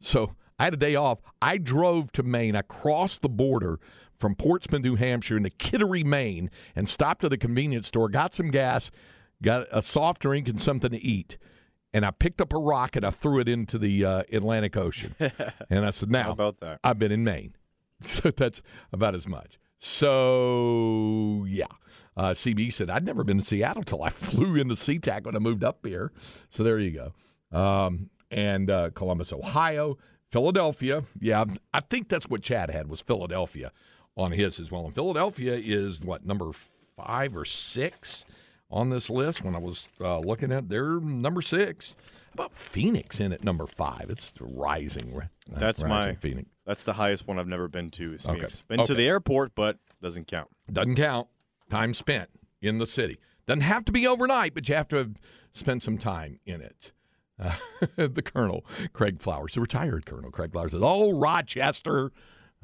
So 0.00 0.32
I 0.58 0.64
had 0.64 0.74
a 0.74 0.78
day 0.78 0.94
off. 0.94 1.18
I 1.42 1.58
drove 1.58 2.12
to 2.12 2.22
Maine. 2.22 2.56
I 2.56 2.62
crossed 2.62 3.20
the 3.22 3.28
border 3.28 3.78
from 4.18 4.34
Portsmouth, 4.34 4.82
New 4.82 4.96
Hampshire, 4.96 5.36
into 5.36 5.50
Kittery, 5.50 6.04
Maine, 6.04 6.50
and 6.74 6.88
stopped 6.88 7.24
at 7.24 7.30
the 7.30 7.38
convenience 7.38 7.88
store, 7.88 8.08
got 8.08 8.34
some 8.34 8.50
gas, 8.50 8.90
got 9.42 9.66
a 9.70 9.82
soft 9.82 10.22
drink, 10.22 10.48
and 10.48 10.60
something 10.60 10.90
to 10.90 11.02
eat. 11.02 11.38
And 11.92 12.04
I 12.04 12.10
picked 12.10 12.40
up 12.40 12.52
a 12.52 12.58
rock 12.58 12.96
and 12.96 13.04
I 13.04 13.10
threw 13.10 13.40
it 13.40 13.48
into 13.48 13.78
the 13.78 14.04
uh, 14.04 14.22
Atlantic 14.32 14.76
Ocean. 14.76 15.14
and 15.70 15.86
I 15.86 15.90
said, 15.90 16.10
"Now, 16.10 16.24
How 16.24 16.32
about 16.32 16.60
that? 16.60 16.80
I've 16.84 16.98
been 16.98 17.12
in 17.12 17.24
Maine." 17.24 17.54
So 18.02 18.30
that's 18.30 18.60
about 18.92 19.14
as 19.14 19.26
much. 19.26 19.58
So 19.78 21.46
yeah. 21.48 21.64
Uh, 22.16 22.30
CB 22.30 22.72
said, 22.72 22.88
I'd 22.88 23.04
never 23.04 23.24
been 23.24 23.38
to 23.38 23.44
Seattle 23.44 23.82
till 23.82 24.02
I 24.02 24.08
flew 24.10 24.56
into 24.56 24.74
SeaTac 24.74 25.24
when 25.24 25.36
I 25.36 25.38
moved 25.38 25.62
up 25.62 25.80
here. 25.84 26.12
So 26.48 26.62
there 26.62 26.78
you 26.78 27.12
go. 27.52 27.58
Um, 27.58 28.10
and 28.30 28.70
uh, 28.70 28.90
Columbus, 28.94 29.32
Ohio, 29.32 29.98
Philadelphia. 30.30 31.04
Yeah, 31.20 31.44
I 31.72 31.80
think 31.80 32.08
that's 32.08 32.26
what 32.26 32.42
Chad 32.42 32.70
had 32.70 32.88
was 32.88 33.00
Philadelphia 33.00 33.70
on 34.16 34.32
his 34.32 34.58
as 34.60 34.70
well. 34.70 34.86
And 34.86 34.94
Philadelphia 34.94 35.54
is 35.62 36.00
what 36.02 36.24
number 36.24 36.50
five 36.96 37.36
or 37.36 37.44
six 37.44 38.24
on 38.70 38.90
this 38.90 39.10
list. 39.10 39.44
When 39.44 39.54
I 39.54 39.58
was 39.58 39.88
uh, 40.00 40.18
looking 40.20 40.52
at, 40.52 40.68
they're 40.68 41.00
number 41.00 41.42
six. 41.42 41.96
How 42.28 42.44
about 42.44 42.54
Phoenix 42.54 43.20
in 43.20 43.32
at 43.32 43.44
number 43.44 43.66
five? 43.66 44.06
It's 44.10 44.32
rising. 44.40 45.20
That's 45.48 45.82
rising 45.82 46.10
my 46.12 46.14
Phoenix. 46.16 46.48
That's 46.66 46.84
the 46.84 46.94
highest 46.94 47.26
one 47.26 47.38
I've 47.38 47.46
never 47.46 47.68
been 47.68 47.90
to. 47.92 48.14
Is 48.14 48.26
Okay. 48.26 48.36
Phoenix. 48.38 48.62
Been 48.68 48.84
to 48.84 48.94
the 48.94 49.06
airport, 49.06 49.54
but 49.54 49.78
doesn't 50.02 50.26
count. 50.26 50.48
Doesn't 50.70 50.96
count. 50.96 51.28
Time 51.70 51.94
spent 51.94 52.28
in 52.60 52.78
the 52.78 52.86
city. 52.86 53.18
Doesn't 53.46 53.60
have 53.62 53.84
to 53.86 53.92
be 53.92 54.06
overnight, 54.06 54.54
but 54.54 54.68
you 54.68 54.74
have 54.74 54.88
to 54.88 54.96
have 54.96 55.14
spent 55.52 55.82
some 55.82 55.98
time 55.98 56.40
in 56.44 56.60
it. 56.60 56.92
Uh, 57.38 57.52
the 57.96 58.22
Colonel, 58.22 58.64
Craig 58.92 59.20
Flowers, 59.20 59.54
the 59.54 59.60
retired 59.60 60.06
Colonel 60.06 60.30
Craig 60.30 60.52
Flowers 60.52 60.72
says, 60.72 60.80
Oh, 60.82 61.12
Rochester, 61.12 62.12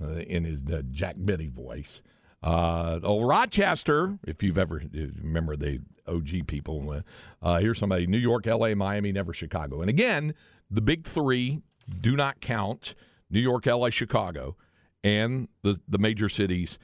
uh, 0.03 0.21
in 0.21 0.45
his 0.45 0.61
uh, 0.73 0.83
Jack 0.91 1.17
Benny 1.19 1.49
voice. 1.49 2.03
Uh, 2.43 2.99
oh, 3.03 3.23
Rochester, 3.23 4.19
if 4.27 4.43
you've 4.43 4.59
ever 4.59 4.83
remember 5.23 5.57
the 5.57 5.81
OG 6.09 6.47
people, 6.49 7.03
uh, 7.41 7.59
here's 7.59 7.79
somebody 7.79 8.07
New 8.07 8.19
York, 8.19 8.47
LA, 8.47 8.75
Miami, 8.75 9.13
never 9.13 9.33
Chicago. 9.33 9.81
And 9.81 9.89
again, 9.89 10.35
the 10.71 10.81
big 10.81 11.07
three 11.07 11.63
do 12.01 12.17
not 12.17 12.41
count 12.41 12.95
New 13.31 13.41
York, 13.41 13.67
LA, 13.67 13.91
Chicago, 13.91 14.57
and 15.05 15.49
the, 15.63 15.81
the 15.89 15.99
major 15.99 16.29
cities 16.29 16.79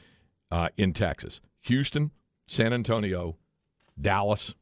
uh, 0.51 0.69
in 0.77 0.93
Texas 0.93 1.41
Houston, 1.63 2.11
San 2.47 2.73
Antonio, 2.73 3.37
Dallas. 4.01 4.55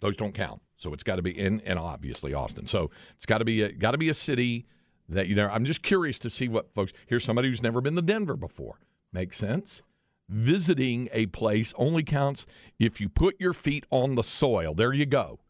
Those 0.00 0.16
don't 0.16 0.34
count. 0.34 0.60
So 0.76 0.92
it's 0.92 1.02
got 1.02 1.16
to 1.16 1.22
be 1.22 1.38
in, 1.38 1.60
and 1.62 1.78
obviously 1.78 2.34
Austin. 2.34 2.66
So 2.66 2.90
it's 3.16 3.26
got 3.26 3.38
to 3.38 3.44
be 3.44 3.66
got 3.72 3.92
to 3.92 3.98
be 3.98 4.10
a 4.10 4.14
city 4.14 4.66
that 5.08 5.26
you 5.28 5.34
know. 5.34 5.48
I'm 5.48 5.64
just 5.64 5.82
curious 5.82 6.18
to 6.20 6.30
see 6.30 6.48
what 6.48 6.74
folks. 6.74 6.92
Here's 7.06 7.24
somebody 7.24 7.48
who's 7.48 7.62
never 7.62 7.80
been 7.80 7.96
to 7.96 8.02
Denver 8.02 8.36
before. 8.36 8.80
Makes 9.12 9.38
sense. 9.38 9.82
Visiting 10.28 11.08
a 11.12 11.26
place 11.26 11.74
only 11.76 12.02
counts 12.02 12.46
if 12.78 13.00
you 13.00 13.08
put 13.08 13.38
your 13.38 13.52
feet 13.52 13.84
on 13.90 14.14
the 14.14 14.24
soil. 14.24 14.74
There 14.74 14.92
you 14.92 15.06
go. 15.06 15.40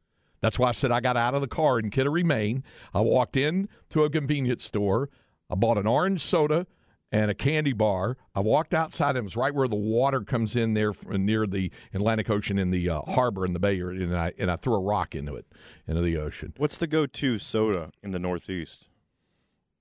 That's 0.40 0.58
why 0.58 0.68
I 0.68 0.72
said 0.72 0.90
I 0.92 1.00
got 1.00 1.16
out 1.16 1.34
of 1.34 1.40
the 1.40 1.46
car 1.46 1.78
in 1.78 1.90
Kittery, 1.90 2.22
Maine. 2.24 2.64
I 2.92 3.00
walked 3.00 3.36
in 3.36 3.68
to 3.90 4.04
a 4.04 4.10
convenience 4.10 4.64
store. 4.64 5.08
I 5.48 5.54
bought 5.54 5.78
an 5.78 5.86
orange 5.86 6.22
soda 6.22 6.66
and 7.10 7.30
a 7.30 7.34
candy 7.34 7.72
bar. 7.72 8.16
I 8.34 8.40
walked 8.40 8.74
outside. 8.74 9.10
and 9.10 9.18
It 9.18 9.22
was 9.22 9.36
right 9.36 9.54
where 9.54 9.68
the 9.68 9.76
water 9.76 10.20
comes 10.22 10.56
in 10.56 10.74
there 10.74 10.92
near 11.08 11.46
the 11.46 11.70
Atlantic 11.94 12.28
Ocean 12.28 12.58
in 12.58 12.70
the 12.70 12.90
uh, 12.90 13.02
harbor 13.02 13.46
in 13.46 13.52
the 13.52 13.60
Bay 13.60 13.78
and 13.78 14.16
I 14.16 14.32
and 14.36 14.50
I 14.50 14.56
threw 14.56 14.74
a 14.74 14.80
rock 14.80 15.14
into 15.14 15.34
it 15.36 15.46
into 15.86 16.02
the 16.02 16.16
ocean. 16.18 16.52
What's 16.56 16.76
the 16.76 16.88
go-to 16.88 17.38
soda 17.38 17.92
in 18.02 18.10
the 18.10 18.18
Northeast? 18.18 18.88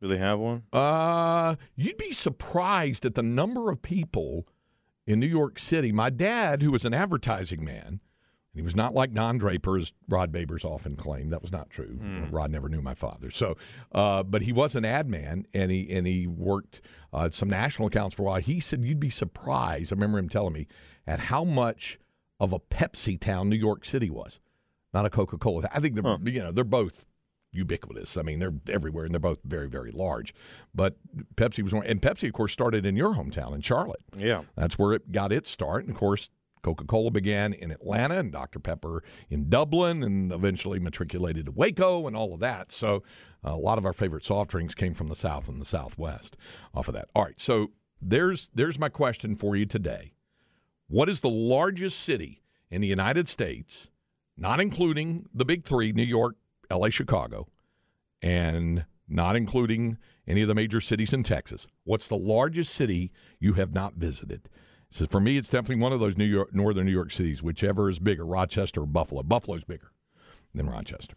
Do 0.03 0.09
they 0.09 0.17
have 0.17 0.37
one? 0.37 0.63
Uh, 0.73 1.55
you'd 1.77 1.95
be 1.95 2.11
surprised 2.11 3.05
at 3.05 3.15
the 3.15 3.23
number 3.23 3.71
of 3.71 3.81
people 3.81 4.45
in 5.07 5.17
New 5.17 5.27
York 5.27 5.57
City. 5.57 5.93
My 5.93 6.09
dad, 6.09 6.61
who 6.61 6.71
was 6.71 6.83
an 6.83 6.93
advertising 6.93 7.63
man, 7.63 7.87
and 7.87 7.99
he 8.53 8.61
was 8.61 8.75
not 8.75 8.93
like 8.93 9.13
Don 9.13 9.37
Draper, 9.37 9.77
as 9.77 9.93
Rod 10.09 10.33
Babers 10.33 10.65
often 10.65 10.97
claimed. 10.97 11.31
That 11.31 11.41
was 11.41 11.53
not 11.53 11.69
true. 11.69 11.97
Rod 12.31 12.51
never 12.51 12.67
knew 12.67 12.81
my 12.81 12.95
father. 12.95 13.31
So, 13.31 13.55
uh, 13.93 14.23
but 14.23 14.41
he 14.41 14.51
was 14.51 14.75
an 14.75 14.83
ad 14.83 15.07
man, 15.07 15.47
and 15.53 15.71
he 15.71 15.89
and 15.89 16.05
he 16.05 16.27
worked 16.27 16.81
uh, 17.13 17.29
some 17.29 17.49
national 17.49 17.87
accounts 17.87 18.13
for 18.13 18.23
a 18.23 18.25
while. 18.25 18.41
He 18.41 18.59
said 18.59 18.83
you'd 18.83 18.99
be 18.99 19.09
surprised. 19.09 19.93
I 19.93 19.95
remember 19.95 20.17
him 20.17 20.27
telling 20.27 20.51
me 20.51 20.67
at 21.07 21.21
how 21.21 21.45
much 21.45 21.97
of 22.41 22.51
a 22.51 22.59
Pepsi 22.59 23.17
town 23.17 23.47
New 23.47 23.55
York 23.55 23.85
City 23.85 24.09
was, 24.09 24.41
not 24.93 25.05
a 25.05 25.09
Coca 25.09 25.37
Cola. 25.37 25.69
I 25.73 25.79
think 25.79 25.95
they're 25.95 26.17
you 26.25 26.41
know 26.43 26.51
they're 26.51 26.65
both 26.65 27.05
ubiquitous. 27.53 28.17
I 28.17 28.21
mean, 28.23 28.39
they're 28.39 28.53
everywhere 28.67 29.05
and 29.05 29.13
they're 29.13 29.19
both 29.19 29.39
very, 29.43 29.69
very 29.69 29.91
large. 29.91 30.33
But 30.73 30.97
Pepsi 31.35 31.63
was 31.63 31.73
one, 31.73 31.85
and 31.85 32.01
Pepsi, 32.01 32.27
of 32.27 32.33
course, 32.33 32.51
started 32.51 32.85
in 32.85 32.95
your 32.95 33.15
hometown 33.15 33.53
in 33.53 33.61
Charlotte. 33.61 34.01
Yeah. 34.15 34.43
That's 34.55 34.77
where 34.77 34.93
it 34.93 35.11
got 35.11 35.31
its 35.31 35.49
start. 35.49 35.83
And 35.83 35.91
of 35.91 35.97
course, 35.97 36.29
Coca 36.63 36.85
Cola 36.85 37.11
began 37.11 37.53
in 37.53 37.71
Atlanta 37.71 38.17
and 38.17 38.31
Dr. 38.31 38.59
Pepper 38.59 39.03
in 39.29 39.49
Dublin 39.49 40.01
and 40.01 40.31
eventually 40.31 40.79
matriculated 40.79 41.45
to 41.45 41.51
Waco 41.51 42.07
and 42.07 42.15
all 42.15 42.33
of 42.33 42.39
that. 42.39 42.71
So 42.71 43.03
a 43.43 43.55
lot 43.55 43.77
of 43.77 43.85
our 43.85 43.93
favorite 43.93 44.23
soft 44.23 44.51
drinks 44.51 44.73
came 44.73 44.93
from 44.93 45.09
the 45.09 45.15
South 45.15 45.49
and 45.49 45.59
the 45.59 45.65
Southwest 45.65 46.37
off 46.73 46.87
of 46.87 46.93
that. 46.93 47.09
All 47.13 47.25
right. 47.25 47.35
So 47.37 47.71
there's 48.01 48.49
there's 48.55 48.79
my 48.79 48.89
question 48.89 49.35
for 49.35 49.55
you 49.55 49.65
today. 49.65 50.13
What 50.87 51.09
is 51.09 51.21
the 51.21 51.29
largest 51.29 51.99
city 51.99 52.41
in 52.71 52.81
the 52.81 52.87
United 52.87 53.27
States, 53.27 53.89
not 54.37 54.59
including 54.59 55.27
the 55.33 55.45
big 55.45 55.65
three, 55.65 55.91
New 55.91 56.03
York, 56.03 56.35
LA, 56.71 56.89
Chicago, 56.89 57.47
and 58.21 58.85
not 59.07 59.35
including 59.35 59.97
any 60.27 60.41
of 60.41 60.47
the 60.47 60.55
major 60.55 60.81
cities 60.81 61.13
in 61.13 61.23
Texas? 61.23 61.67
What's 61.83 62.07
the 62.07 62.17
largest 62.17 62.73
city 62.73 63.11
you 63.39 63.53
have 63.53 63.73
not 63.73 63.95
visited? 63.95 64.49
So 64.89 65.05
for 65.05 65.19
me, 65.19 65.37
it's 65.37 65.49
definitely 65.49 65.81
one 65.81 65.91
of 65.91 65.99
those 65.99 66.17
New 66.17 66.25
York, 66.25 66.53
northern 66.53 66.85
New 66.85 66.91
York 66.91 67.11
cities, 67.11 67.41
whichever 67.41 67.89
is 67.89 67.99
bigger, 67.99 68.25
Rochester 68.25 68.83
or 68.83 68.85
Buffalo. 68.85 69.23
Buffalo's 69.23 69.63
bigger 69.63 69.91
than 70.53 70.69
Rochester. 70.69 71.15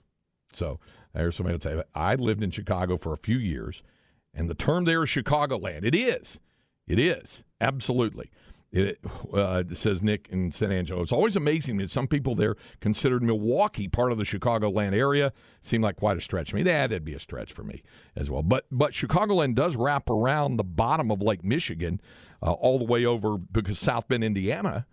So 0.52 0.80
there's 1.12 1.36
somebody 1.36 1.54
will 1.54 1.60
say, 1.60 1.82
I 1.94 2.14
lived 2.14 2.42
in 2.42 2.50
Chicago 2.50 2.96
for 2.96 3.12
a 3.12 3.18
few 3.18 3.36
years, 3.36 3.82
and 4.32 4.48
the 4.48 4.54
term 4.54 4.84
there 4.86 5.04
is 5.04 5.10
Chicagoland. 5.10 5.84
It 5.84 5.94
is. 5.94 6.40
It 6.86 6.98
is. 6.98 7.44
Absolutely. 7.60 8.30
It 8.72 8.98
uh, 9.32 9.62
says 9.72 10.02
Nick 10.02 10.28
in 10.28 10.50
San 10.52 10.72
Angelo. 10.72 11.00
It's 11.00 11.12
always 11.12 11.36
amazing 11.36 11.78
that 11.78 11.90
some 11.90 12.08
people 12.08 12.34
there 12.34 12.56
considered 12.80 13.22
Milwaukee 13.22 13.88
part 13.88 14.12
of 14.12 14.18
the 14.18 14.24
Chicagoland 14.24 14.92
area. 14.92 15.32
Seemed 15.62 15.84
like 15.84 15.96
quite 15.96 16.18
a 16.18 16.20
stretch 16.20 16.50
to 16.50 16.56
me. 16.56 16.62
Yeah, 16.62 16.86
that'd 16.86 17.04
be 17.04 17.14
a 17.14 17.20
stretch 17.20 17.52
for 17.52 17.62
me 17.62 17.82
as 18.16 18.28
well. 18.28 18.42
But 18.42 18.66
but 18.70 18.92
Chicagoland 18.92 19.54
does 19.54 19.76
wrap 19.76 20.10
around 20.10 20.56
the 20.56 20.64
bottom 20.64 21.10
of 21.10 21.22
Lake 21.22 21.44
Michigan, 21.44 22.00
uh, 22.42 22.52
all 22.52 22.78
the 22.78 22.84
way 22.84 23.04
over 23.04 23.38
because 23.38 23.78
South 23.78 24.08
Bend, 24.08 24.24
Indiana, 24.24 24.84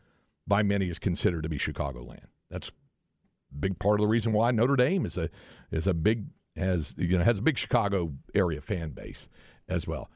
by 0.48 0.64
many 0.64 0.90
is 0.90 1.00
considered 1.00 1.44
to 1.44 1.50
be 1.50 1.58
Chicagoland. 1.58 2.28
That's 2.50 2.70
a 2.70 3.56
big 3.60 3.80
part 3.80 4.00
of 4.00 4.02
the 4.02 4.08
reason 4.08 4.34
why 4.34 4.52
Notre 4.52 4.76
Dame 4.76 5.06
is 5.06 5.18
a 5.18 5.30
is 5.72 5.88
a 5.88 5.94
big 5.94 6.28
has 6.56 6.94
you 6.98 7.18
know 7.18 7.24
has 7.24 7.40
a 7.40 7.42
big 7.42 7.58
Chicago 7.58 8.14
area 8.36 8.62
fan 8.62 8.92
base 8.92 9.28
as 9.68 9.88
well. 9.88 10.10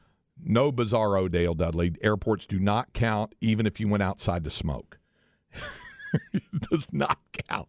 No 0.44 0.72
bizarro, 0.72 1.30
Dale 1.30 1.54
Dudley. 1.54 1.94
Airports 2.02 2.46
do 2.46 2.58
not 2.58 2.92
count, 2.92 3.34
even 3.40 3.66
if 3.66 3.80
you 3.80 3.88
went 3.88 4.02
outside 4.02 4.44
to 4.44 4.50
smoke. 4.50 4.98
it 6.32 6.42
does 6.70 6.86
not 6.92 7.18
count. 7.48 7.68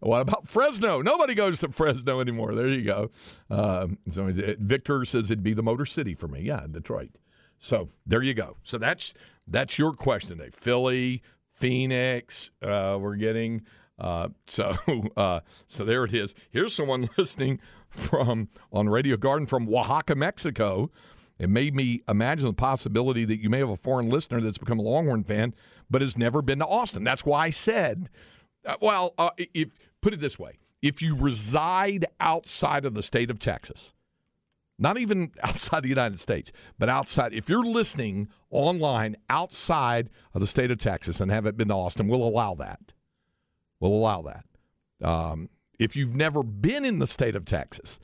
What 0.00 0.20
about 0.20 0.48
Fresno? 0.48 1.02
Nobody 1.02 1.34
goes 1.34 1.58
to 1.60 1.68
Fresno 1.68 2.20
anymore. 2.20 2.54
There 2.54 2.68
you 2.68 2.82
go. 2.82 3.10
Um, 3.50 3.98
so 4.10 4.30
Victor 4.58 5.04
says 5.04 5.30
it'd 5.30 5.42
be 5.42 5.54
the 5.54 5.62
Motor 5.62 5.86
City 5.86 6.14
for 6.14 6.28
me. 6.28 6.42
Yeah, 6.42 6.66
Detroit. 6.70 7.10
So 7.58 7.88
there 8.06 8.22
you 8.22 8.34
go. 8.34 8.56
So 8.62 8.78
that's 8.78 9.14
that's 9.46 9.78
your 9.78 9.92
question 9.92 10.38
today. 10.38 10.50
Philly, 10.52 11.22
Phoenix. 11.52 12.50
Uh, 12.62 12.98
we're 13.00 13.16
getting 13.16 13.62
uh, 13.98 14.28
so 14.46 14.76
uh, 15.16 15.40
so 15.68 15.84
there 15.84 16.04
it 16.04 16.14
is. 16.14 16.34
Here's 16.50 16.74
someone 16.74 17.08
listening 17.16 17.60
from 17.88 18.48
on 18.72 18.88
Radio 18.88 19.16
Garden 19.16 19.46
from 19.46 19.68
Oaxaca, 19.68 20.14
Mexico. 20.14 20.90
It 21.38 21.50
made 21.50 21.74
me 21.74 22.02
imagine 22.08 22.46
the 22.46 22.52
possibility 22.52 23.24
that 23.24 23.40
you 23.40 23.50
may 23.50 23.58
have 23.58 23.70
a 23.70 23.76
foreign 23.76 24.08
listener 24.08 24.40
that's 24.40 24.58
become 24.58 24.78
a 24.78 24.82
Longhorn 24.82 25.24
fan, 25.24 25.54
but 25.90 26.00
has 26.00 26.16
never 26.16 26.42
been 26.42 26.60
to 26.60 26.66
Austin. 26.66 27.04
That's 27.04 27.24
why 27.24 27.46
I 27.46 27.50
said, 27.50 28.08
uh, 28.64 28.76
well, 28.80 29.14
uh, 29.18 29.30
if 29.36 29.70
put 30.00 30.14
it 30.14 30.20
this 30.20 30.38
way, 30.38 30.58
if 30.80 31.02
you 31.02 31.16
reside 31.16 32.06
outside 32.20 32.84
of 32.84 32.94
the 32.94 33.02
state 33.02 33.30
of 33.30 33.38
Texas, 33.38 33.92
not 34.78 34.98
even 34.98 35.32
outside 35.42 35.82
the 35.82 35.88
United 35.88 36.20
States, 36.20 36.52
but 36.78 36.88
outside. 36.88 37.32
If 37.32 37.48
you're 37.48 37.64
listening 37.64 38.28
online 38.50 39.16
outside 39.28 40.10
of 40.34 40.40
the 40.40 40.46
state 40.46 40.70
of 40.70 40.78
Texas 40.78 41.20
and 41.20 41.30
haven't 41.30 41.56
been 41.56 41.68
to 41.68 41.74
Austin, 41.74 42.08
we'll 42.08 42.22
allow 42.22 42.54
that. 42.54 42.92
We'll 43.80 43.92
allow 43.92 44.22
that. 44.22 45.06
Um, 45.06 45.48
if 45.78 45.96
you've 45.96 46.14
never 46.14 46.42
been 46.42 46.84
in 46.84 46.98
the 46.98 47.06
state 47.06 47.34
of 47.34 47.44
Texas, 47.44 47.98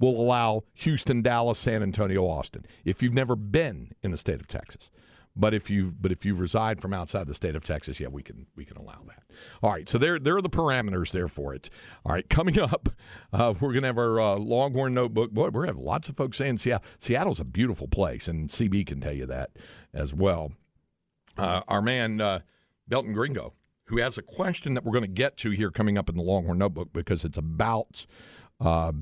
we'll 0.00 0.20
allow 0.20 0.64
Houston, 0.74 1.22
Dallas, 1.22 1.58
San 1.58 1.82
Antonio, 1.82 2.26
Austin. 2.26 2.64
If 2.84 3.02
you've 3.02 3.14
never 3.14 3.36
been 3.36 3.92
in 4.02 4.10
the 4.10 4.18
state 4.18 4.40
of 4.40 4.48
Texas, 4.48 4.90
but 5.36 5.52
if 5.52 5.68
you 5.68 5.92
but 6.00 6.12
if 6.12 6.24
you 6.24 6.34
reside 6.34 6.80
from 6.80 6.92
outside 6.92 7.26
the 7.26 7.34
state 7.34 7.56
of 7.56 7.64
Texas, 7.64 7.98
yeah, 7.98 8.08
we 8.08 8.22
can 8.22 8.46
we 8.54 8.64
can 8.64 8.76
allow 8.76 9.02
that. 9.06 9.24
All 9.62 9.72
right, 9.72 9.88
so 9.88 9.98
there 9.98 10.18
there 10.18 10.36
are 10.36 10.42
the 10.42 10.50
parameters 10.50 11.10
there 11.10 11.28
for 11.28 11.54
it. 11.54 11.70
All 12.04 12.12
right, 12.12 12.28
coming 12.28 12.58
up, 12.60 12.88
uh, 13.32 13.54
we're 13.60 13.72
gonna 13.72 13.88
have 13.88 13.98
our 13.98 14.20
uh, 14.20 14.36
Longhorn 14.36 14.94
notebook. 14.94 15.32
Boy, 15.32 15.46
we're 15.46 15.62
gonna 15.66 15.78
have 15.78 15.78
lots 15.78 16.08
of 16.08 16.16
folks 16.16 16.38
saying 16.38 16.58
Seattle. 16.58 16.86
Seattle's 16.98 17.40
a 17.40 17.44
beautiful 17.44 17.88
place, 17.88 18.28
and 18.28 18.48
CB 18.48 18.86
can 18.86 19.00
tell 19.00 19.12
you 19.12 19.26
that 19.26 19.50
as 19.92 20.14
well. 20.14 20.52
Uh, 21.36 21.62
our 21.66 21.82
man 21.82 22.20
uh, 22.20 22.40
Belton 22.86 23.12
Gringo, 23.12 23.54
who 23.86 23.98
has 23.98 24.16
a 24.16 24.22
question 24.22 24.74
that 24.74 24.84
we're 24.84 24.92
going 24.92 25.02
to 25.02 25.08
get 25.08 25.36
to 25.38 25.50
here 25.50 25.72
coming 25.72 25.98
up 25.98 26.08
in 26.08 26.16
the 26.16 26.22
Longhorn 26.22 26.58
notebook 26.58 26.92
because 26.92 27.24
it's 27.24 27.38
about. 27.38 28.06
Uh, 28.60 28.92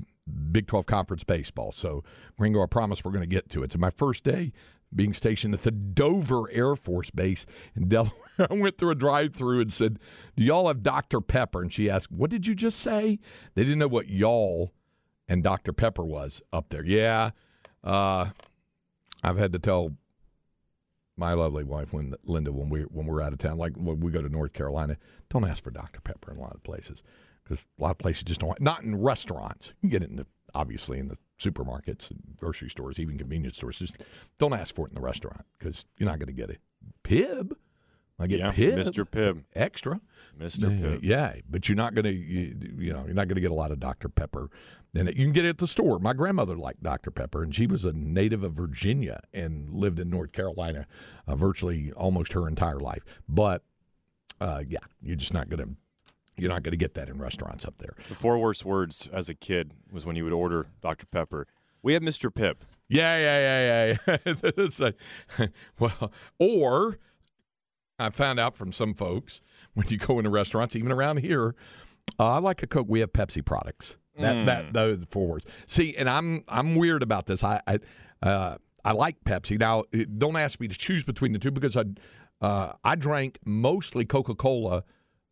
Big 0.51 0.67
12 0.67 0.85
Conference 0.85 1.23
baseball. 1.23 1.71
So, 1.71 2.03
Gringo, 2.37 2.63
I 2.63 2.67
promise 2.67 3.03
we're 3.03 3.11
going 3.11 3.21
to 3.21 3.27
get 3.27 3.49
to 3.49 3.63
it. 3.63 3.73
So, 3.73 3.79
my 3.79 3.89
first 3.89 4.23
day 4.23 4.53
being 4.95 5.13
stationed 5.13 5.53
at 5.53 5.61
the 5.61 5.71
Dover 5.71 6.49
Air 6.51 6.75
Force 6.75 7.09
Base 7.09 7.45
in 7.75 7.87
Delaware. 7.87 8.13
I 8.37 8.53
went 8.53 8.77
through 8.77 8.91
a 8.91 8.95
drive-through 8.95 9.61
and 9.61 9.73
said, 9.73 9.99
"Do 10.35 10.43
y'all 10.43 10.67
have 10.67 10.83
Dr. 10.83 11.19
Pepper?" 11.19 11.61
And 11.61 11.73
she 11.73 11.89
asked, 11.89 12.11
"What 12.11 12.29
did 12.29 12.47
you 12.47 12.55
just 12.55 12.79
say?" 12.79 13.19
They 13.55 13.63
didn't 13.63 13.79
know 13.79 13.87
what 13.87 14.09
y'all 14.09 14.71
and 15.27 15.43
Dr. 15.43 15.73
Pepper 15.73 16.03
was 16.03 16.41
up 16.51 16.69
there. 16.69 16.85
Yeah, 16.85 17.31
uh, 17.83 18.27
I've 19.23 19.37
had 19.37 19.53
to 19.53 19.59
tell 19.59 19.95
my 21.15 21.33
lovely 21.33 21.63
wife 21.63 21.93
when 21.93 22.15
Linda 22.23 22.51
when 22.51 22.69
we 22.69 22.81
when 22.81 23.05
we're 23.05 23.21
out 23.21 23.33
of 23.33 23.39
town, 23.39 23.57
like 23.57 23.73
when 23.75 23.99
we 23.99 24.11
go 24.11 24.21
to 24.21 24.29
North 24.29 24.53
Carolina, 24.53 24.97
don't 25.29 25.47
ask 25.47 25.63
for 25.63 25.71
Dr. 25.71 26.01
Pepper 26.01 26.31
in 26.31 26.37
a 26.37 26.41
lot 26.41 26.55
of 26.55 26.63
places 26.63 27.01
because 27.43 27.65
a 27.77 27.81
lot 27.81 27.91
of 27.91 27.97
places 27.97 28.23
just 28.23 28.41
don't. 28.41 28.59
Not 28.61 28.83
in 28.83 29.01
restaurants. 29.01 29.73
You 29.81 29.89
can 29.89 29.89
get 29.89 30.03
it 30.03 30.09
in 30.09 30.15
the, 30.17 30.27
obviously 30.53 30.99
in 30.99 31.07
the 31.07 31.17
supermarkets, 31.39 32.09
grocery 32.37 32.69
stores, 32.69 32.99
even 32.99 33.17
convenience 33.17 33.57
stores. 33.57 33.79
Just 33.79 33.97
don't 34.37 34.53
ask 34.53 34.73
for 34.73 34.87
it 34.87 34.89
in 34.91 34.95
the 34.95 35.01
restaurant 35.01 35.45
because 35.57 35.85
you're 35.97 36.09
not 36.09 36.19
going 36.19 36.27
to 36.27 36.33
get 36.33 36.49
it. 36.49 36.59
Pibb. 37.03 37.53
I 38.19 38.27
get 38.27 38.39
yeah, 38.39 38.51
Pibb, 38.51 38.75
Mr. 38.75 39.05
Pibb, 39.05 39.43
extra, 39.55 39.99
Mr. 40.39 40.69
Pibb. 40.79 40.99
Yeah, 41.01 41.33
but 41.49 41.67
you're 41.67 41.75
not 41.75 41.95
going 41.95 42.05
to, 42.05 42.13
you, 42.13 42.55
you, 42.77 42.93
know, 42.93 43.03
you're 43.05 43.15
not 43.15 43.27
going 43.27 43.35
to 43.35 43.41
get 43.41 43.49
a 43.49 43.55
lot 43.55 43.71
of 43.71 43.79
Dr. 43.79 44.07
Pepper. 44.07 44.49
And 44.95 45.07
you 45.09 45.25
can 45.25 45.31
get 45.31 45.45
it 45.45 45.49
at 45.49 45.57
the 45.57 45.67
store. 45.67 45.97
My 45.97 46.13
grandmother 46.13 46.55
liked 46.55 46.83
Dr. 46.83 47.09
Pepper, 47.09 47.41
and 47.41 47.53
she 47.53 47.65
was 47.65 47.83
a 47.83 47.91
native 47.91 48.43
of 48.43 48.53
Virginia 48.53 49.21
and 49.33 49.73
lived 49.73 49.99
in 49.99 50.11
North 50.11 50.31
Carolina 50.31 50.85
uh, 51.27 51.35
virtually 51.35 51.91
almost 51.93 52.33
her 52.33 52.47
entire 52.47 52.79
life. 52.79 53.03
But 53.27 53.63
uh, 54.39 54.61
yeah, 54.67 54.79
you're 55.01 55.15
just 55.15 55.33
not 55.33 55.49
going 55.49 55.63
to. 55.63 55.75
You're 56.37 56.49
not 56.49 56.63
going 56.63 56.71
to 56.71 56.77
get 56.77 56.95
that 56.95 57.09
in 57.09 57.19
restaurants 57.19 57.65
up 57.65 57.75
there. 57.77 57.95
The 58.09 58.15
four 58.15 58.37
worst 58.39 58.65
words 58.65 59.07
as 59.11 59.29
a 59.29 59.35
kid 59.35 59.73
was 59.91 60.05
when 60.05 60.15
you 60.15 60.23
would 60.23 60.33
order 60.33 60.67
Dr. 60.81 61.05
Pepper. 61.05 61.47
We 61.83 61.93
have 61.93 62.01
Mr. 62.01 62.31
Pibb. 62.31 62.55
Yeah, 62.87 63.17
yeah, 63.17 63.39
yeah, 63.39 63.97
yeah. 64.07 64.17
it's 64.57 64.79
like, 64.79 64.95
well, 65.79 66.11
or 66.39 66.97
I 67.99 68.09
found 68.09 68.39
out 68.39 68.55
from 68.55 68.71
some 68.71 68.93
folks 68.93 69.41
when 69.73 69.87
you 69.89 69.97
go 69.97 70.17
into 70.17 70.29
restaurants, 70.29 70.75
even 70.75 70.91
around 70.91 71.17
here, 71.17 71.55
uh, 72.19 72.33
I 72.33 72.39
like 72.39 72.63
a 72.63 72.67
Coke. 72.67 72.87
We 72.89 72.99
have 72.99 73.13
Pepsi 73.13 73.43
products. 73.43 73.97
That 74.17 74.35
mm. 74.35 74.45
that 74.45 74.73
those 74.73 75.03
four 75.09 75.27
words. 75.27 75.45
See, 75.65 75.95
and 75.95 76.07
I'm 76.07 76.43
I'm 76.47 76.75
weird 76.75 77.01
about 77.01 77.25
this. 77.25 77.43
I 77.43 77.61
I, 77.65 77.79
uh, 78.21 78.57
I 78.85 78.91
like 78.91 79.23
Pepsi. 79.23 79.59
Now, 79.59 79.85
don't 80.17 80.35
ask 80.35 80.59
me 80.59 80.67
to 80.67 80.77
choose 80.77 81.03
between 81.03 81.33
the 81.33 81.39
two 81.39 81.49
because 81.49 81.75
I 81.75 81.85
uh, 82.45 82.73
I 82.83 82.93
drank 82.95 83.39
mostly 83.43 84.05
Coca 84.05 84.35
Cola 84.35 84.83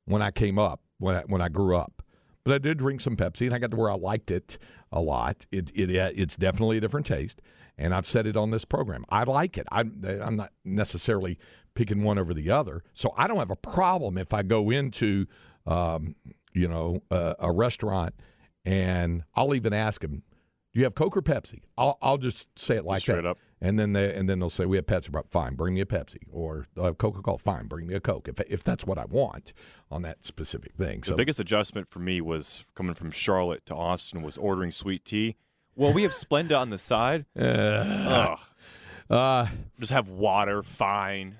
when 0.05 0.23
I 0.23 0.31
came 0.31 0.57
up 0.57 0.81
when 1.01 1.15
I, 1.15 1.21
when 1.21 1.41
I 1.41 1.49
grew 1.49 1.75
up. 1.75 2.03
But 2.43 2.53
I 2.53 2.57
did 2.57 2.77
drink 2.77 3.01
some 3.01 3.15
Pepsi, 3.15 3.45
and 3.45 3.53
I 3.53 3.59
got 3.59 3.71
to 3.71 3.77
where 3.77 3.91
I 3.91 3.95
liked 3.95 4.31
it 4.31 4.57
a 4.91 5.01
lot. 5.01 5.45
It, 5.51 5.71
it 5.75 5.89
it's 5.91 6.35
definitely 6.35 6.77
a 6.77 6.81
different 6.81 7.05
taste, 7.05 7.41
and 7.77 7.93
I've 7.93 8.07
said 8.07 8.25
it 8.25 8.35
on 8.35 8.51
this 8.51 8.65
program. 8.65 9.05
I 9.09 9.23
like 9.23 9.57
it. 9.57 9.67
I'm 9.71 10.03
I'm 10.23 10.37
not 10.37 10.51
necessarily 10.65 11.37
picking 11.73 12.03
one 12.03 12.17
over 12.17 12.33
the 12.33 12.49
other. 12.49 12.83
So 12.93 13.13
I 13.17 13.27
don't 13.27 13.37
have 13.37 13.51
a 13.51 13.55
problem 13.55 14.17
if 14.17 14.33
I 14.33 14.41
go 14.43 14.71
into, 14.71 15.27
um, 15.65 16.15
you 16.53 16.67
know, 16.67 17.01
a, 17.11 17.35
a, 17.39 17.51
restaurant 17.51 18.13
and 18.65 19.23
I'll 19.35 19.55
even 19.55 19.73
ask 19.73 20.01
them, 20.01 20.23
"Do 20.73 20.79
you 20.79 20.83
have 20.83 20.95
Coke 20.95 21.15
or 21.17 21.21
Pepsi?" 21.21 21.61
I'll 21.77 21.97
I'll 22.01 22.17
just 22.17 22.47
say 22.57 22.75
it 22.75 22.85
like 22.85 23.01
Straight 23.01 23.23
that. 23.23 23.25
Up. 23.25 23.37
And 23.63 23.77
then 23.77 23.93
they 23.93 24.13
and 24.13 24.27
then 24.27 24.39
they'll 24.39 24.49
say 24.49 24.65
we 24.65 24.77
have 24.77 24.87
Pepsi. 24.87 25.09
Fine, 25.29 25.53
bring 25.53 25.75
me 25.75 25.81
a 25.81 25.85
Pepsi, 25.85 26.23
or 26.31 26.65
uh, 26.81 26.93
Coca 26.93 27.21
Cola. 27.21 27.37
Fine, 27.37 27.67
bring 27.67 27.85
me 27.85 27.93
a 27.93 27.99
Coke 27.99 28.27
if 28.27 28.39
if 28.49 28.63
that's 28.63 28.85
what 28.85 28.97
I 28.97 29.05
want 29.05 29.53
on 29.91 30.01
that 30.01 30.25
specific 30.25 30.73
thing. 30.75 31.03
So 31.03 31.11
the 31.11 31.17
biggest 31.17 31.39
adjustment 31.39 31.87
for 31.87 31.99
me 31.99 32.21
was 32.21 32.65
coming 32.73 32.95
from 32.95 33.11
Charlotte 33.11 33.63
to 33.67 33.75
Austin 33.75 34.23
was 34.23 34.37
ordering 34.37 34.71
sweet 34.71 35.05
tea. 35.05 35.35
Well, 35.75 35.93
we 35.93 36.03
have 36.03 36.11
Splenda 36.11 36.57
on 36.59 36.69
the 36.69 36.77
side. 36.77 37.25
Uh, 37.35 38.35
uh, 39.13 39.47
just 39.77 39.91
have 39.91 40.07
water. 40.07 40.63
Fine. 40.63 41.37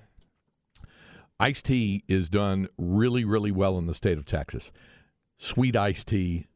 Iced 1.40 1.66
tea 1.66 2.04
is 2.08 2.30
done 2.30 2.68
really, 2.78 3.24
really 3.24 3.52
well 3.52 3.78
in 3.78 3.88
the 3.88 3.94
state 3.94 4.18
of 4.18 4.26
Texas. 4.26 4.72
Sweet 5.38 5.76
iced 5.76 6.10
tea, 6.10 6.48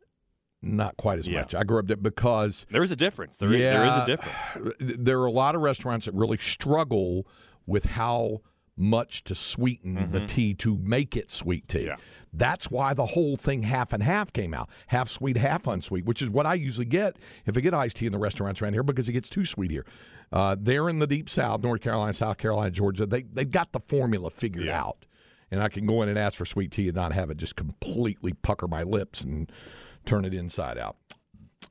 not 0.66 0.98
quite 0.98 1.20
as 1.20 1.28
yeah. 1.28 1.42
much. 1.42 1.56
I 1.56 1.64
grew 1.64 1.80
up 1.80 1.88
there 1.88 1.96
because 1.96 2.66
there 2.72 2.84
is 2.84 2.92
a 2.92 2.96
difference. 2.96 3.38
There, 3.38 3.54
yeah, 3.54 3.78
there 3.78 3.86
is 3.86 3.96
a 3.96 4.06
difference. 4.06 4.98
There 5.00 5.20
are 5.20 5.26
a 5.26 5.32
lot 5.32 5.56
of 5.56 5.62
restaurants 5.62 6.06
that 6.06 6.14
really 6.14 6.38
struggle 6.38 7.28
with 7.66 7.86
how 7.86 8.42
much 8.78 9.24
to 9.24 9.36
sweeten 9.36 9.96
mm-hmm. 9.96 10.12
the 10.12 10.26
tea 10.26 10.54
to 10.54 10.78
make 10.78 11.16
it 11.16 11.32
sweet 11.32 11.68
tea. 11.68 11.86
Yeah. 11.86 11.96
That's 12.34 12.70
why 12.70 12.94
the 12.94 13.06
whole 13.06 13.38
thing 13.38 13.64
half 13.64 13.94
and 13.94 14.04
half 14.04 14.34
came 14.34 14.54
out. 14.54 14.70
Half 14.88 15.10
sweet, 15.10 15.38
half 15.38 15.68
unsweet, 15.68 16.04
which 16.04 16.22
is 16.22 16.30
what 16.30 16.46
I 16.46 16.56
usually 16.56 16.86
get 16.86 17.18
if 17.46 17.56
I 17.58 17.62
get 17.62 17.74
iced 17.74 17.96
tea 17.96 18.08
in 18.08 18.12
the 18.12 18.20
restaurants 18.20 18.62
around 18.62 18.74
here 18.74 18.84
because 18.84 19.08
it 19.08 19.14
gets 19.14 19.30
too 19.30 19.46
sweet 19.46 19.72
here. 19.72 19.86
Uh, 20.34 20.56
they're 20.60 20.90
in 20.90 21.00
the 21.00 21.08
deep 21.08 21.30
south, 21.30 21.62
North 21.62 21.82
Carolina, 21.82 22.12
South 22.12 22.38
Carolina, 22.38 22.72
Georgia. 22.72 23.06
They 23.06 23.22
they've 23.22 23.50
got 23.50 23.72
the 23.72 23.80
formula 23.80 24.30
figured 24.30 24.66
yeah. 24.66 24.82
out, 24.82 25.06
and 25.50 25.64
I 25.64 25.70
can 25.70 25.86
go 25.86 26.02
in 26.02 26.10
and 26.10 26.20
ask 26.20 26.36
for 26.36 26.46
sweet 26.46 26.72
tea 26.72 26.88
and 26.88 26.96
not 26.96 27.14
have 27.14 27.30
it 27.30 27.38
just 27.38 27.56
completely 27.56 28.34
pucker 28.34 28.68
my 28.68 28.84
lips 28.84 29.22
and 29.22 29.50
turn 30.06 30.26
it 30.26 30.34
inside 30.34 30.78
out. 30.78 30.98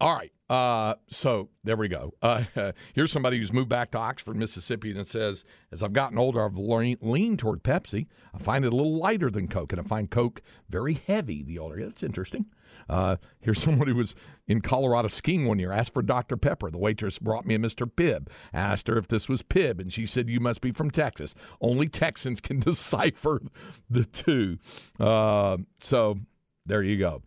All 0.00 0.14
right. 0.14 0.32
Uh, 0.50 0.94
so 1.10 1.48
there 1.62 1.76
we 1.76 1.88
go. 1.88 2.12
Uh, 2.20 2.44
here's 2.94 3.10
somebody 3.10 3.38
who's 3.38 3.52
moved 3.52 3.68
back 3.68 3.90
to 3.92 3.98
Oxford, 3.98 4.36
Mississippi, 4.36 4.90
and 4.90 5.06
says, 5.06 5.44
as 5.72 5.82
I've 5.82 5.92
gotten 5.92 6.18
older, 6.18 6.44
I've 6.44 6.56
leaned 6.56 7.38
toward 7.38 7.62
Pepsi. 7.62 8.06
I 8.34 8.38
find 8.38 8.64
it 8.64 8.72
a 8.72 8.76
little 8.76 8.98
lighter 8.98 9.30
than 9.30 9.48
Coke, 9.48 9.72
and 9.72 9.80
I 9.80 9.84
find 9.84 10.10
Coke 10.10 10.42
very 10.68 10.94
heavy 11.06 11.42
the 11.42 11.58
older. 11.58 11.84
That's 11.84 12.02
interesting. 12.02 12.46
Uh, 12.88 13.16
here's 13.40 13.62
someone 13.62 13.88
who 13.88 13.94
was 13.94 14.14
in 14.46 14.60
Colorado 14.60 15.08
skiing 15.08 15.46
one 15.46 15.58
year, 15.58 15.72
asked 15.72 15.94
for 15.94 16.02
Dr. 16.02 16.36
Pepper. 16.36 16.70
The 16.70 16.78
waitress 16.78 17.18
brought 17.18 17.46
me 17.46 17.54
a 17.54 17.58
Mr. 17.58 17.90
Pibb, 17.90 18.28
asked 18.52 18.88
her 18.88 18.98
if 18.98 19.08
this 19.08 19.28
was 19.28 19.42
Pibb, 19.42 19.80
and 19.80 19.92
she 19.92 20.04
said, 20.06 20.28
You 20.28 20.40
must 20.40 20.60
be 20.60 20.72
from 20.72 20.90
Texas. 20.90 21.34
Only 21.60 21.88
Texans 21.88 22.40
can 22.40 22.60
decipher 22.60 23.40
the 23.88 24.04
two. 24.04 24.58
Uh, 25.00 25.58
so 25.80 26.18
there 26.66 26.82
you 26.82 26.98
go. 26.98 27.22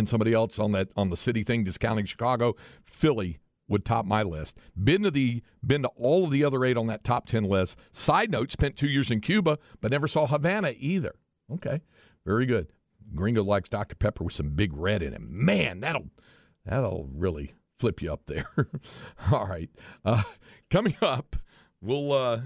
And 0.00 0.08
somebody 0.08 0.32
else 0.32 0.58
on 0.58 0.72
that 0.72 0.88
on 0.96 1.10
the 1.10 1.16
city 1.16 1.42
thing, 1.42 1.62
discounting 1.62 2.06
Chicago, 2.06 2.56
Philly 2.86 3.38
would 3.68 3.84
top 3.84 4.06
my 4.06 4.22
list. 4.22 4.56
Been 4.82 5.02
to 5.02 5.10
the 5.10 5.42
been 5.62 5.82
to 5.82 5.88
all 5.88 6.24
of 6.24 6.30
the 6.30 6.42
other 6.42 6.64
eight 6.64 6.78
on 6.78 6.86
that 6.86 7.04
top 7.04 7.26
ten 7.26 7.44
list. 7.44 7.76
Side 7.92 8.30
note: 8.30 8.50
spent 8.50 8.78
two 8.78 8.88
years 8.88 9.10
in 9.10 9.20
Cuba, 9.20 9.58
but 9.82 9.90
never 9.90 10.08
saw 10.08 10.26
Havana 10.26 10.72
either. 10.78 11.16
Okay, 11.52 11.82
very 12.24 12.46
good. 12.46 12.68
Gringo 13.14 13.44
likes 13.44 13.68
Dr. 13.68 13.94
Pepper 13.94 14.24
with 14.24 14.32
some 14.32 14.52
big 14.52 14.72
red 14.72 15.02
in 15.02 15.12
it. 15.12 15.20
Man, 15.20 15.80
that'll 15.80 16.08
that'll 16.64 17.10
really 17.12 17.52
flip 17.78 18.00
you 18.00 18.10
up 18.10 18.24
there. 18.24 18.46
All 19.30 19.46
right, 19.46 19.68
uh, 20.02 20.22
coming 20.70 20.96
up, 21.02 21.36
we'll 21.82 22.10
uh, 22.10 22.40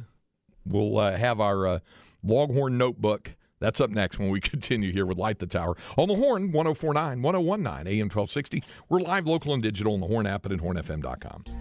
we'll 0.67 0.99
uh, 0.99 1.17
have 1.17 1.41
our 1.41 1.69
uh, 1.69 1.79
Longhorn 2.25 2.79
notebook. 2.79 3.37
That's 3.65 3.81
up 3.81 3.89
next 3.89 4.19
when 4.19 4.29
we 4.29 4.41
continue 4.43 4.93
here 4.93 5.07
with 5.07 5.17
Light 5.17 5.39
the 5.39 5.47
Tower 5.47 5.75
on 5.97 6.09
the 6.09 6.17
Horn 6.17 6.53
1049 6.53 7.23
1019 7.23 7.87
AM 7.87 8.11
1260. 8.11 8.63
We're 8.91 9.01
live, 9.01 9.27
local, 9.27 9.55
and 9.55 9.63
digital 9.63 9.95
on 9.95 10.01
the 10.01 10.07
Horn 10.07 10.27
app 10.27 10.45
and 10.45 10.53
at 10.53 10.61
hornfm.com. 10.61 11.45
Well, 11.47 11.57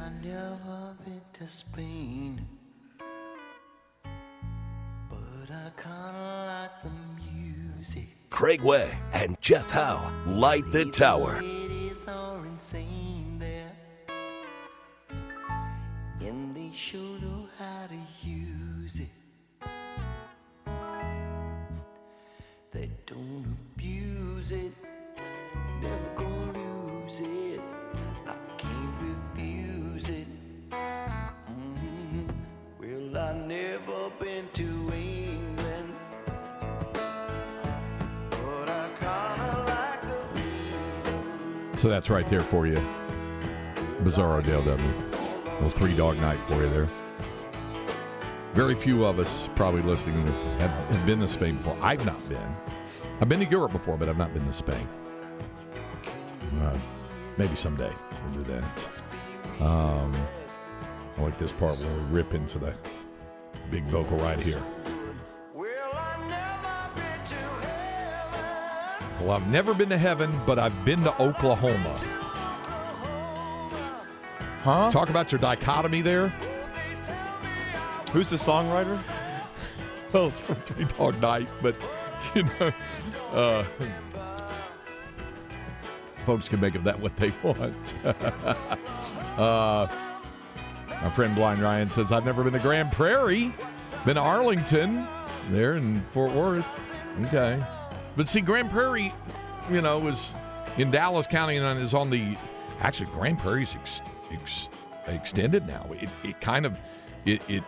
I 0.00 0.10
never 0.20 0.96
been 1.04 1.20
to 1.34 1.46
Spain, 1.46 2.44
but 5.08 5.48
I 5.48 5.70
kind 5.76 6.16
of 6.16 6.48
like 6.48 6.82
the 6.82 6.90
music. 7.30 8.08
Craig 8.30 8.62
Way 8.62 8.98
and 9.12 9.40
Jeff 9.40 9.70
Howe 9.70 10.12
light 10.26 10.64
the 10.72 10.86
tower. 10.86 11.36
And 16.20 16.56
they 16.56 16.72
sure 16.72 17.00
know 17.00 17.06
how 17.06 17.07
it, 24.52 24.72
never 25.80 26.10
gonna 26.14 27.02
lose 27.02 27.20
it. 27.20 27.60
I 28.26 28.36
can't 28.56 28.94
refuse 29.00 30.08
it. 30.08 30.26
Mm-hmm. 30.70 32.28
Well, 32.78 33.18
I 33.18 33.32
never 33.46 34.10
been 34.18 34.48
to 34.54 34.92
England. 34.94 35.94
So 41.78 41.88
that's 41.88 42.10
right 42.10 42.28
there 42.28 42.40
for 42.40 42.66
you. 42.66 42.84
Bizarro 44.02 44.44
Dale 44.44 44.64
W. 44.64 44.92
Little 45.54 45.68
three 45.68 45.94
dog 45.94 46.18
night 46.18 46.40
for 46.48 46.54
you 46.54 46.68
there. 46.70 46.88
Very 48.54 48.74
few 48.74 49.04
of 49.04 49.20
us 49.20 49.48
probably 49.54 49.82
listening 49.82 50.26
have 50.58 51.06
been 51.06 51.20
to 51.20 51.28
Spain 51.28 51.56
before. 51.56 51.76
I've 51.80 52.04
not 52.04 52.28
been. 52.28 52.56
I've 53.20 53.28
been 53.28 53.40
to 53.40 53.46
Europe 53.46 53.72
before, 53.72 53.96
but 53.96 54.08
I've 54.08 54.18
not 54.18 54.32
been 54.32 54.46
to 54.46 54.52
Spain. 54.52 54.88
Uh, 56.60 56.78
maybe 57.36 57.56
someday 57.56 57.92
we'll 58.24 58.44
do 58.44 58.52
that. 58.52 59.02
Um, 59.60 60.14
I 61.16 61.22
like 61.22 61.38
this 61.38 61.50
part 61.52 61.74
where 61.78 61.94
we 61.94 62.02
rip 62.04 62.32
into 62.32 62.58
the 62.58 62.74
big 63.70 63.84
vocal 63.84 64.18
right 64.18 64.42
here. 64.42 64.62
Well, 69.20 69.32
I've 69.32 69.48
never 69.48 69.74
been 69.74 69.88
to 69.88 69.98
heaven, 69.98 70.40
but 70.46 70.60
I've 70.60 70.84
been 70.84 71.02
to 71.02 71.22
Oklahoma. 71.22 71.96
Huh? 74.62 74.90
Talk 74.92 75.10
about 75.10 75.32
your 75.32 75.40
dichotomy 75.40 76.02
there. 76.02 76.28
Who's 78.12 78.30
the 78.30 78.36
songwriter? 78.36 79.00
Well, 80.10 80.28
it's 80.28 80.38
from 80.38 80.54
Three 80.62 80.86
Dog 80.86 81.20
Night, 81.20 81.48
but 81.60 81.76
you 82.34 82.42
know, 82.42 82.72
uh, 83.32 83.64
folks 86.26 86.48
can 86.48 86.60
make 86.60 86.74
of 86.74 86.84
that 86.84 87.00
what 87.00 87.16
they 87.16 87.30
want. 87.42 87.94
uh, 89.38 89.86
my 90.90 91.10
friend 91.14 91.34
Blind 91.34 91.62
Ryan 91.62 91.88
says, 91.88 92.12
I've 92.12 92.24
never 92.24 92.42
been 92.44 92.52
to 92.52 92.58
Grand 92.58 92.92
Prairie, 92.92 93.54
been 94.04 94.16
to 94.16 94.20
Arlington, 94.20 95.06
there 95.50 95.76
in 95.76 96.02
Fort 96.12 96.32
Worth. 96.32 96.92
Okay. 97.26 97.62
But 98.16 98.28
see, 98.28 98.40
Grand 98.40 98.70
Prairie, 98.70 99.14
you 99.70 99.80
know, 99.80 99.98
was 99.98 100.34
in 100.76 100.90
Dallas 100.90 101.26
County 101.26 101.56
and 101.56 101.80
is 101.80 101.94
on 101.94 102.10
the, 102.10 102.36
actually, 102.80 103.10
Grand 103.12 103.38
Prairie's 103.38 103.74
ex, 103.74 104.02
ex, 104.32 104.68
extended 105.06 105.66
now. 105.66 105.86
It, 105.92 106.08
it 106.24 106.40
kind 106.40 106.66
of, 106.66 106.78
it, 107.24 107.40
it 107.48 107.62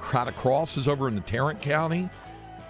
kind 0.00 0.28
of 0.28 0.36
crosses 0.36 0.88
over 0.88 1.08
into 1.08 1.20
Tarrant 1.20 1.60
County. 1.60 2.10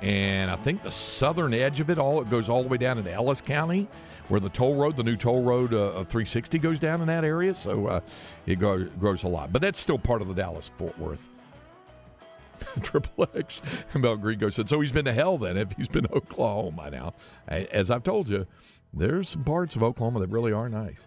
And 0.03 0.51
I 0.51 0.57
think 0.57 0.83
the 0.83 0.91
southern 0.91 1.53
edge 1.53 1.81
of 1.81 1.91
it 1.91 1.99
all, 1.99 2.23
it 2.23 2.31
goes 2.31 2.49
all 2.49 2.63
the 2.63 2.69
way 2.69 2.79
down 2.79 2.99
into 2.99 3.13
Ellis 3.13 3.41
County 3.41 3.89
where 4.31 4.41
the 4.41 4.49
toll 4.49 4.77
road, 4.77 4.97
the 4.97 5.03
new 5.03 5.17
toll 5.17 5.43
road 5.43 5.75
uh, 5.75 5.77
of 5.77 6.07
360 6.07 6.59
goes 6.61 6.79
down 6.79 7.01
in 7.01 7.09
that 7.09 7.25
area. 7.25 7.53
So 7.53 7.87
uh, 7.89 8.01
it 8.47 8.61
grows, 8.61 8.89
grows 8.99 9.25
a 9.25 9.29
lot. 9.29 9.53
But 9.53 9.61
that's 9.61 9.81
still 9.81 9.99
part 9.99 10.23
of 10.23 10.29
the 10.29 10.35
Dallas 10.35 10.71
Fort 10.79 10.97
Worth. 10.99 11.27
Triple 12.83 13.29
X. 13.35 13.61
Mel 13.95 14.17
Grigo 14.17 14.53
said, 14.53 14.69
so 14.69 14.81
he's 14.81 14.93
been 14.93 15.05
to 15.05 15.13
hell 15.13 15.37
then 15.37 15.57
if 15.57 15.73
he's 15.73 15.89
been 15.89 16.05
to 16.05 16.13
Oklahoma 16.15 16.91
now. 16.91 17.15
As 17.49 17.91
I've 17.91 18.05
told 18.05 18.29
you, 18.29 18.47
there's 18.95 19.29
some 19.29 19.43
parts 19.43 19.75
of 19.75 19.83
Oklahoma 19.83 20.21
that 20.21 20.29
really 20.29 20.53
are 20.53 20.69
nice. 20.69 20.99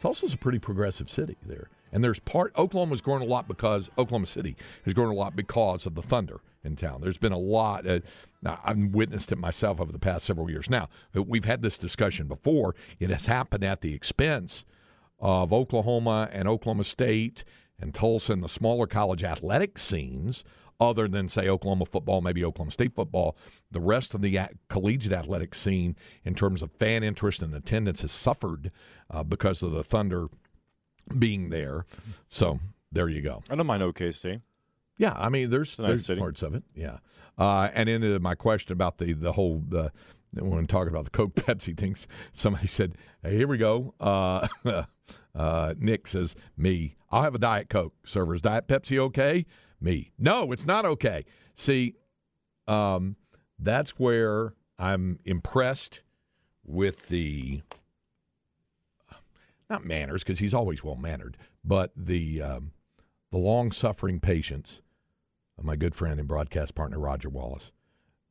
Tulsa's 0.00 0.32
a 0.32 0.38
pretty 0.38 0.58
progressive 0.58 1.10
city 1.10 1.36
there. 1.44 1.68
And 1.92 2.02
there's 2.04 2.18
part 2.18 2.52
Oklahoma's 2.56 3.00
grown 3.00 3.22
a 3.22 3.26
lot 3.26 3.48
because 3.48 3.90
Oklahoma 3.98 4.26
City 4.26 4.56
has 4.84 4.94
grown 4.94 5.10
a 5.10 5.14
lot 5.14 5.36
because 5.36 5.86
of 5.86 5.94
the 5.94 6.02
Thunder 6.02 6.40
in 6.64 6.76
town. 6.76 7.00
There's 7.00 7.18
been 7.18 7.32
a 7.32 7.38
lot. 7.38 7.86
Uh, 7.86 8.00
I've 8.44 8.78
witnessed 8.78 9.32
it 9.32 9.38
myself 9.38 9.80
over 9.80 9.92
the 9.92 9.98
past 9.98 10.26
several 10.26 10.50
years. 10.50 10.70
Now 10.70 10.88
we've 11.14 11.44
had 11.44 11.62
this 11.62 11.78
discussion 11.78 12.26
before. 12.26 12.74
It 12.98 13.10
has 13.10 13.26
happened 13.26 13.64
at 13.64 13.80
the 13.80 13.94
expense 13.94 14.64
of 15.18 15.52
Oklahoma 15.52 16.28
and 16.32 16.48
Oklahoma 16.48 16.84
State 16.84 17.44
and 17.80 17.94
Tulsa 17.94 18.32
and 18.32 18.42
the 18.42 18.48
smaller 18.48 18.86
college 18.86 19.24
athletic 19.24 19.78
scenes. 19.78 20.44
Other 20.80 21.08
than 21.08 21.28
say 21.28 21.48
Oklahoma 21.48 21.86
football, 21.86 22.20
maybe 22.20 22.44
Oklahoma 22.44 22.70
State 22.70 22.94
football, 22.94 23.36
the 23.68 23.80
rest 23.80 24.14
of 24.14 24.22
the 24.22 24.38
collegiate 24.68 25.12
athletic 25.12 25.52
scene, 25.56 25.96
in 26.24 26.36
terms 26.36 26.62
of 26.62 26.70
fan 26.70 27.02
interest 27.02 27.42
and 27.42 27.52
attendance, 27.52 28.02
has 28.02 28.12
suffered 28.12 28.70
uh, 29.10 29.24
because 29.24 29.60
of 29.60 29.72
the 29.72 29.82
Thunder 29.82 30.28
being 31.18 31.50
there. 31.50 31.84
So 32.30 32.60
there 32.92 33.08
you 33.08 33.22
go. 33.22 33.42
I 33.50 33.56
don't 33.56 33.66
mind 33.66 33.82
OKC. 33.82 34.40
Yeah, 34.98 35.14
I 35.16 35.28
mean, 35.28 35.48
there's, 35.48 35.78
nice 35.78 36.06
there's 36.06 36.18
parts 36.18 36.42
of 36.42 36.54
it. 36.54 36.64
Yeah, 36.74 36.98
uh, 37.38 37.68
and 37.72 37.88
into 37.88 38.18
my 38.18 38.34
question 38.34 38.72
about 38.72 38.98
the 38.98 39.12
the 39.12 39.32
whole 39.32 39.62
uh, 39.74 39.88
when 40.32 40.66
talking 40.66 40.88
about 40.92 41.04
the 41.04 41.10
Coke 41.10 41.34
Pepsi 41.36 41.76
things, 41.76 42.06
somebody 42.32 42.66
said, 42.66 42.96
hey, 43.22 43.36
"Here 43.36 43.48
we 43.48 43.58
go." 43.58 43.94
Uh, 44.00 44.48
uh, 45.34 45.74
Nick 45.78 46.06
says, 46.06 46.34
"Me, 46.56 46.96
I'll 47.10 47.22
have 47.22 47.34
a 47.34 47.38
Diet 47.38 47.68
Coke." 47.68 47.94
Servers, 48.04 48.42
Diet 48.42 48.66
Pepsi 48.66 48.98
okay? 48.98 49.46
Me, 49.80 50.10
no, 50.18 50.50
it's 50.50 50.66
not 50.66 50.84
okay. 50.84 51.24
See, 51.54 51.94
um, 52.66 53.14
that's 53.58 53.90
where 53.92 54.54
I'm 54.78 55.20
impressed 55.24 56.02
with 56.64 57.08
the 57.08 57.62
not 59.70 59.84
manners 59.84 60.24
because 60.24 60.40
he's 60.40 60.54
always 60.54 60.82
well 60.82 60.96
mannered, 60.96 61.36
but 61.64 61.92
the 61.96 62.42
um, 62.42 62.72
the 63.30 63.38
long 63.38 63.72
suffering 63.72 64.20
patience 64.20 64.80
my 65.62 65.76
good 65.76 65.94
friend 65.94 66.18
and 66.18 66.28
broadcast 66.28 66.74
partner 66.74 66.98
Roger 66.98 67.28
Wallace. 67.28 67.72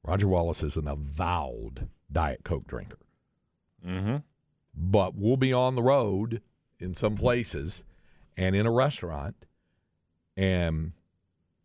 Roger 0.04 0.28
Wallace 0.28 0.64
is 0.64 0.78
an 0.78 0.88
avowed 0.88 1.90
Diet 2.12 2.42
Coke 2.44 2.68
drinker. 2.68 3.00
Mm-hmm. 3.86 4.18
But 4.74 5.16
we'll 5.16 5.38
be 5.38 5.54
on 5.54 5.76
the 5.76 5.82
road 5.82 6.42
in 6.80 6.96
some 6.96 7.16
places 7.16 7.84
and 8.36 8.56
in 8.56 8.66
a 8.66 8.72
restaurant, 8.72 9.36
and 10.36 10.94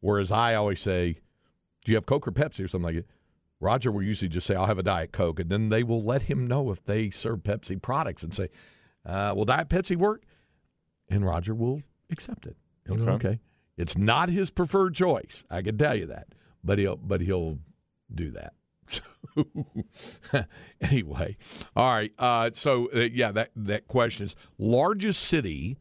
whereas 0.01 0.33
I 0.33 0.55
always 0.55 0.81
say, 0.81 1.19
"Do 1.85 1.93
you 1.93 1.97
have 1.97 2.07
Coke 2.07 2.27
or 2.27 2.33
Pepsi 2.33 2.65
or 2.65 2.69
something 2.69 2.87
like 2.87 2.97
it?" 2.97 3.07
Roger 3.61 3.93
will 3.93 4.03
usually 4.03 4.31
just 4.31 4.47
say, 4.47 4.55
"I'll 4.55 4.67
have 4.67 4.79
a 4.79 4.83
Diet 4.83 5.13
Coke," 5.13 5.39
and 5.39 5.51
then 5.51 5.69
they 5.69 5.83
will 5.83 6.03
let 6.03 6.23
him 6.23 6.47
know 6.47 6.71
if 6.71 6.83
they 6.85 7.11
serve 7.11 7.41
Pepsi 7.41 7.81
products 7.81 8.23
and 8.23 8.35
say, 8.35 8.49
uh, 9.05 9.33
will 9.35 9.45
Diet 9.45 9.69
Pepsi 9.69 9.97
work? 9.97 10.23
And 11.09 11.25
Roger 11.25 11.55
will 11.55 11.83
accept 12.11 12.47
it. 12.47 12.57
He'll 12.87 12.95
okay. 12.95 13.05
Go, 13.05 13.13
okay. 13.13 13.41
It's 13.83 13.99
not 13.99 14.29
his 14.29 14.49
preferred 14.49 14.95
choice. 14.95 15.43
I 15.51 15.61
can 15.61 15.77
tell 15.77 15.97
you 15.97 16.07
that, 16.07 16.29
but 16.63 16.79
he'll 16.79 16.97
but 16.97 17.21
he'll 17.21 17.59
do 18.15 18.31
that. 18.31 18.55
anyway, 20.81 21.37
all 21.75 21.93
right. 21.93 22.13
Uh, 22.17 22.51
so 22.55 22.89
uh, 22.95 23.01
yeah, 23.01 23.33
that 23.33 23.51
that 23.57 23.89
question 23.89 24.27
is 24.27 24.37
largest 24.57 25.25
city 25.25 25.79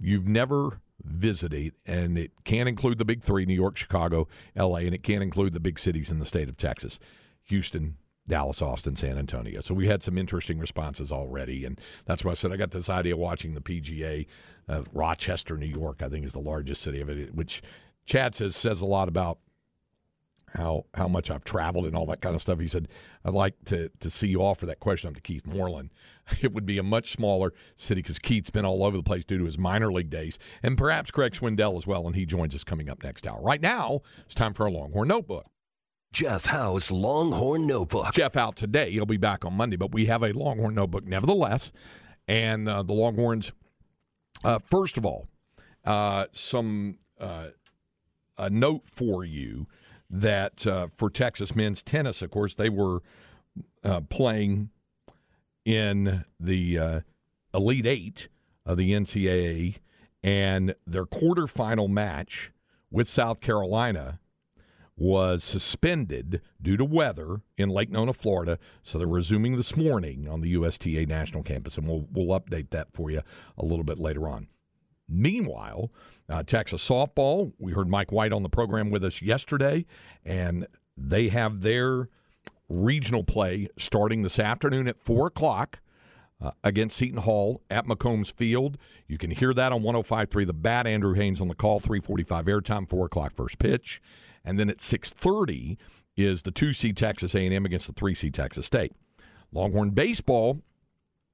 you've 0.00 0.28
never 0.28 0.80
visited, 1.02 1.74
and 1.84 2.16
it 2.16 2.30
can 2.44 2.68
include 2.68 2.98
the 2.98 3.04
big 3.04 3.24
three: 3.24 3.44
New 3.44 3.54
York, 3.54 3.76
Chicago, 3.76 4.28
L.A., 4.54 4.82
and 4.82 4.94
it 4.94 5.02
can 5.02 5.20
include 5.20 5.54
the 5.54 5.60
big 5.60 5.80
cities 5.80 6.12
in 6.12 6.20
the 6.20 6.24
state 6.24 6.48
of 6.48 6.56
Texas: 6.56 7.00
Houston, 7.46 7.96
Dallas, 8.28 8.62
Austin, 8.62 8.96
San 8.96 9.18
Antonio. 9.18 9.60
So 9.60 9.74
we 9.74 9.88
had 9.88 10.02
some 10.02 10.18
interesting 10.18 10.58
responses 10.58 11.10
already, 11.10 11.64
and 11.64 11.80
that's 12.04 12.24
why 12.24 12.32
I 12.32 12.34
said 12.34 12.52
I 12.52 12.56
got 12.56 12.70
this 12.70 12.88
idea 12.88 13.16
watching 13.16 13.54
the 13.54 13.60
PGA 13.60 14.26
of 14.68 14.86
uh, 14.86 14.90
Rochester, 14.92 15.56
New 15.56 15.66
York. 15.66 16.02
I 16.02 16.08
think 16.08 16.24
is 16.24 16.32
the 16.32 16.38
largest 16.38 16.82
city 16.82 17.00
of 17.00 17.08
it, 17.08 17.34
which 17.34 17.62
Chad 18.06 18.34
says 18.34 18.54
says 18.54 18.80
a 18.80 18.86
lot 18.86 19.08
about 19.08 19.38
how 20.54 20.84
how 20.94 21.08
much 21.08 21.30
I've 21.30 21.44
traveled 21.44 21.86
and 21.86 21.94
all 21.94 22.06
that 22.06 22.20
kind 22.20 22.34
of 22.34 22.40
stuff. 22.40 22.60
He 22.60 22.68
said 22.68 22.88
I'd 23.24 23.34
like 23.34 23.54
to 23.66 23.90
to 24.00 24.10
see 24.10 24.28
you 24.28 24.42
offer 24.42 24.66
that 24.66 24.80
question 24.80 25.08
up 25.08 25.14
to 25.14 25.20
Keith 25.20 25.46
Moreland. 25.46 25.90
It 26.42 26.52
would 26.52 26.66
be 26.66 26.76
a 26.76 26.82
much 26.82 27.12
smaller 27.12 27.54
city 27.74 28.02
because 28.02 28.18
Keith's 28.18 28.50
been 28.50 28.66
all 28.66 28.84
over 28.84 28.98
the 28.98 29.02
place 29.02 29.24
due 29.24 29.38
to 29.38 29.46
his 29.46 29.56
minor 29.56 29.90
league 29.90 30.10
days, 30.10 30.38
and 30.62 30.76
perhaps 30.76 31.10
Greg 31.10 31.32
Swindell 31.32 31.78
as 31.78 31.86
well. 31.86 32.06
And 32.06 32.14
he 32.14 32.26
joins 32.26 32.54
us 32.54 32.64
coming 32.64 32.90
up 32.90 33.02
next 33.02 33.26
hour. 33.26 33.40
Right 33.40 33.62
now, 33.62 34.02
it's 34.26 34.34
time 34.34 34.52
for 34.52 34.66
a 34.66 34.70
Longhorn 34.70 35.08
Notebook. 35.08 35.46
Jeff 36.12 36.46
Howe's 36.46 36.90
Longhorn 36.90 37.66
Notebook. 37.66 38.12
Jeff 38.12 38.36
out 38.36 38.56
today. 38.56 38.90
He'll 38.90 39.06
be 39.06 39.16
back 39.16 39.44
on 39.44 39.54
Monday, 39.54 39.76
but 39.76 39.92
we 39.92 40.06
have 40.06 40.22
a 40.22 40.32
Longhorn 40.32 40.74
Notebook 40.74 41.04
nevertheless. 41.04 41.72
And 42.26 42.68
uh, 42.68 42.82
the 42.82 42.92
Longhorns, 42.92 43.52
uh, 44.44 44.58
first 44.70 44.96
of 44.96 45.04
all, 45.04 45.28
uh, 45.84 46.26
some 46.32 46.98
uh, 47.20 47.48
a 48.36 48.50
note 48.50 48.82
for 48.84 49.24
you 49.24 49.66
that 50.10 50.66
uh, 50.66 50.88
for 50.94 51.10
Texas 51.10 51.54
men's 51.54 51.82
tennis, 51.82 52.22
of 52.22 52.30
course, 52.30 52.54
they 52.54 52.68
were 52.68 53.02
uh, 53.84 54.00
playing 54.00 54.70
in 55.64 56.24
the 56.40 57.02
Elite 57.52 57.86
Eight 57.86 58.28
of 58.64 58.76
the 58.76 58.92
NCAA, 58.92 59.76
and 60.22 60.74
their 60.86 61.04
quarterfinal 61.04 61.88
match 61.88 62.52
with 62.90 63.08
South 63.08 63.40
Carolina 63.40 64.18
was 64.98 65.44
suspended 65.44 66.42
due 66.60 66.76
to 66.76 66.84
weather 66.84 67.40
in 67.56 67.68
Lake 67.68 67.90
Nona, 67.90 68.12
Florida. 68.12 68.58
So 68.82 68.98
they're 68.98 69.06
resuming 69.06 69.56
this 69.56 69.76
morning 69.76 70.28
on 70.28 70.40
the 70.40 70.50
USTA 70.50 71.06
National 71.06 71.42
Campus, 71.42 71.78
and 71.78 71.86
we'll, 71.86 72.06
we'll 72.12 72.38
update 72.38 72.70
that 72.70 72.88
for 72.92 73.10
you 73.10 73.22
a 73.56 73.64
little 73.64 73.84
bit 73.84 73.98
later 73.98 74.28
on. 74.28 74.48
Meanwhile, 75.08 75.90
uh, 76.28 76.42
Texas 76.42 76.86
softball, 76.86 77.52
we 77.58 77.72
heard 77.72 77.88
Mike 77.88 78.12
White 78.12 78.32
on 78.32 78.42
the 78.42 78.48
program 78.48 78.90
with 78.90 79.04
us 79.04 79.22
yesterday, 79.22 79.86
and 80.24 80.66
they 80.96 81.28
have 81.28 81.62
their 81.62 82.08
regional 82.68 83.24
play 83.24 83.68
starting 83.78 84.22
this 84.22 84.38
afternoon 84.38 84.88
at 84.88 85.00
4 85.00 85.28
o'clock. 85.28 85.80
Uh, 86.40 86.52
against 86.62 86.96
Seton 86.96 87.22
Hall 87.22 87.62
at 87.68 87.84
McCombs 87.84 88.32
Field. 88.32 88.78
You 89.08 89.18
can 89.18 89.32
hear 89.32 89.52
that 89.54 89.72
on 89.72 89.82
105.3 89.82 90.46
The 90.46 90.52
Bat. 90.52 90.86
Andrew 90.86 91.14
Haynes 91.14 91.40
on 91.40 91.48
the 91.48 91.54
call, 91.56 91.80
345 91.80 92.44
airtime, 92.44 92.88
4 92.88 93.06
o'clock 93.06 93.34
first 93.34 93.58
pitch 93.58 94.00
and 94.48 94.58
then 94.58 94.70
at 94.70 94.80
6:30 94.80 95.76
is 96.16 96.42
the 96.42 96.50
2C 96.50 96.96
Texas 96.96 97.34
A&M 97.34 97.66
against 97.66 97.86
the 97.86 97.92
3C 97.92 98.32
Texas 98.32 98.64
State. 98.64 98.92
Longhorn 99.52 99.90
baseball 99.90 100.62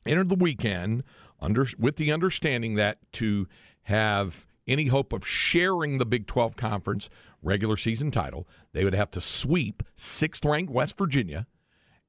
entered 0.05 0.29
the 0.29 0.35
weekend 0.35 1.04
under 1.40 1.65
with 1.79 1.94
the 1.96 2.10
understanding 2.10 2.75
that 2.75 2.98
to 3.12 3.46
have 3.85 4.46
any 4.67 4.87
hope 4.87 5.12
of 5.12 5.27
sharing 5.27 5.98
the 5.98 6.04
Big 6.04 6.27
12 6.27 6.56
conference 6.56 7.08
regular 7.40 7.77
season 7.77 8.10
title, 8.10 8.48
they 8.73 8.83
would 8.83 8.94
have 8.94 9.12
to 9.12 9.21
sweep 9.21 9.85
sixth 9.94 10.44
ranked 10.44 10.73
West 10.73 10.98
Virginia 10.98 11.46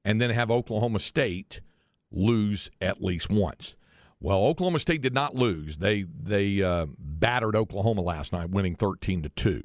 and 0.04 0.20
then 0.20 0.30
have 0.30 0.50
Oklahoma 0.50 0.98
State 0.98 1.60
lose 2.10 2.68
at 2.80 3.00
least 3.00 3.30
once. 3.30 3.76
Well, 4.18 4.44
Oklahoma 4.44 4.80
State 4.80 5.02
did 5.02 5.14
not 5.14 5.36
lose. 5.36 5.76
They 5.76 6.02
they 6.02 6.62
uh, 6.62 6.86
battered 6.98 7.54
Oklahoma 7.54 8.00
last 8.00 8.32
night, 8.32 8.50
winning 8.50 8.74
13 8.74 9.22
to 9.22 9.28
2. 9.28 9.62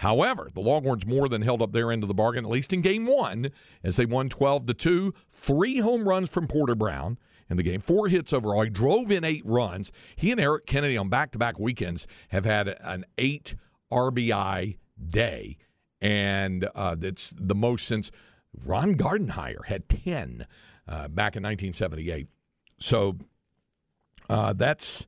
However, 0.00 0.48
the 0.54 0.62
Longhorns 0.62 1.04
more 1.04 1.28
than 1.28 1.42
held 1.42 1.60
up 1.60 1.72
their 1.72 1.92
end 1.92 2.02
of 2.02 2.08
the 2.08 2.14
bargain, 2.14 2.46
at 2.46 2.50
least 2.50 2.72
in 2.72 2.80
game 2.80 3.04
one, 3.04 3.50
as 3.84 3.96
they 3.96 4.06
won 4.06 4.30
12 4.30 4.68
to 4.68 4.72
2. 4.72 5.14
Three 5.30 5.80
home 5.80 6.08
runs 6.08 6.30
from 6.30 6.46
Porter 6.46 6.74
Brown 6.74 7.18
in 7.50 7.58
the 7.58 7.62
game, 7.62 7.82
four 7.82 8.08
hits 8.08 8.32
overall. 8.32 8.62
He 8.62 8.70
drove 8.70 9.10
in 9.10 9.24
eight 9.24 9.44
runs. 9.44 9.92
He 10.16 10.30
and 10.30 10.40
Eric 10.40 10.64
Kennedy 10.64 10.96
on 10.96 11.10
back 11.10 11.32
to 11.32 11.38
back 11.38 11.58
weekends 11.58 12.06
have 12.30 12.46
had 12.46 12.68
an 12.68 13.04
eight 13.18 13.54
RBI 13.92 14.78
day, 15.06 15.58
and 16.00 16.66
uh, 16.74 16.96
it's 17.02 17.34
the 17.36 17.54
most 17.54 17.86
since 17.86 18.10
Ron 18.64 18.94
Gardenhire 18.94 19.66
had 19.66 19.86
10 19.90 20.46
uh, 20.88 21.08
back 21.08 21.36
in 21.36 21.42
1978. 21.42 22.26
So 22.78 23.18
uh, 24.30 24.54
that's 24.54 25.06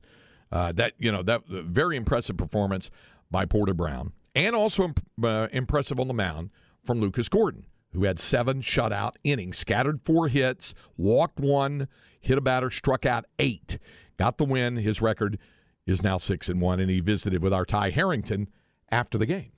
uh, 0.51 0.71
that 0.73 0.93
you 0.99 1.11
know 1.11 1.23
that 1.23 1.47
very 1.47 1.97
impressive 1.97 2.37
performance 2.37 2.91
by 3.31 3.45
Porter 3.45 3.73
Brown, 3.73 4.13
and 4.35 4.55
also 4.55 4.85
imp- 4.85 5.05
uh, 5.23 5.47
impressive 5.51 5.99
on 5.99 6.07
the 6.07 6.13
mound 6.13 6.49
from 6.83 6.99
Lucas 6.99 7.29
Gordon, 7.29 7.65
who 7.93 8.03
had 8.03 8.19
seven 8.19 8.61
shutout 8.61 9.13
innings, 9.23 9.57
scattered 9.57 10.01
four 10.03 10.27
hits, 10.27 10.73
walked 10.97 11.39
one, 11.39 11.87
hit 12.19 12.37
a 12.37 12.41
batter, 12.41 12.69
struck 12.69 13.05
out 13.05 13.25
eight, 13.39 13.77
got 14.17 14.37
the 14.37 14.45
win. 14.45 14.77
His 14.77 15.01
record 15.01 15.37
is 15.85 16.01
now 16.01 16.17
six 16.17 16.49
and 16.49 16.61
one, 16.61 16.79
and 16.79 16.89
he 16.89 16.99
visited 16.99 17.41
with 17.41 17.53
our 17.53 17.65
Ty 17.65 17.91
Harrington 17.91 18.49
after 18.89 19.17
the 19.17 19.25
game. 19.25 19.51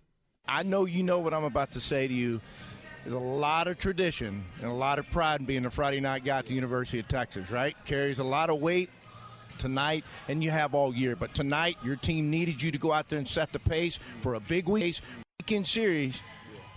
I 0.48 0.64
know 0.64 0.86
you 0.86 1.04
know 1.04 1.20
what 1.20 1.34
I'm 1.34 1.44
about 1.44 1.72
to 1.72 1.80
say 1.80 2.08
to 2.08 2.14
you. 2.14 2.42
There's 3.04 3.16
a 3.16 3.20
lot 3.20 3.68
of 3.68 3.78
tradition 3.78 4.44
and 4.62 4.70
a 4.70 4.74
lot 4.74 4.98
of 4.98 5.10
pride 5.12 5.40
in 5.40 5.46
being 5.46 5.66
a 5.66 5.72
Friday 5.72 6.00
night 6.00 6.26
guy 6.26 6.40
at 6.40 6.48
the 6.48 6.56
University 6.56 7.00
of 7.00 7.08
Texas, 7.08 7.52
right? 7.52 7.76
Carries 7.86 8.18
a 8.18 8.24
lot 8.24 8.50
of 8.50 8.60
weight 8.60 8.90
tonight, 9.58 10.04
and 10.28 10.44
you 10.44 10.52
have 10.52 10.74
all 10.74 10.94
year. 10.94 11.16
But 11.16 11.34
tonight, 11.34 11.78
your 11.84 11.96
team 11.96 12.30
needed 12.30 12.62
you 12.62 12.72
to 12.72 12.78
go 12.78 12.92
out 12.92 13.10
there 13.10 13.20
and 13.20 13.28
set 13.28 13.52
the 13.52 13.60
pace 13.60 14.00
for 14.22 14.36
a 14.36 14.40
big 14.40 14.68
week, 14.68 15.00
weekend 15.40 15.68
series. 15.68 16.22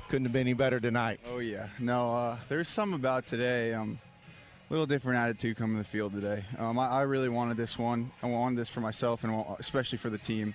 Couldn't 0.08 0.24
have 0.24 0.32
been 0.32 0.42
any 0.42 0.54
better 0.54 0.80
tonight. 0.80 1.20
Oh 1.28 1.38
yeah, 1.38 1.68
no. 1.78 2.14
Uh, 2.14 2.38
there's 2.48 2.68
some 2.68 2.94
about 2.94 3.26
today. 3.26 3.74
Um, 3.74 3.98
a 4.68 4.72
little 4.72 4.86
different 4.86 5.18
attitude 5.18 5.56
coming 5.56 5.76
to 5.76 5.82
the 5.82 5.88
field 5.88 6.12
today. 6.12 6.44
Um, 6.58 6.78
I, 6.78 6.88
I, 6.88 7.02
really 7.02 7.30
wanted 7.30 7.56
this 7.56 7.78
one. 7.78 8.10
I 8.22 8.26
wanted 8.26 8.58
this 8.58 8.68
for 8.68 8.80
myself 8.80 9.24
and 9.24 9.44
especially 9.58 9.96
for 9.96 10.10
the 10.10 10.18
team. 10.18 10.54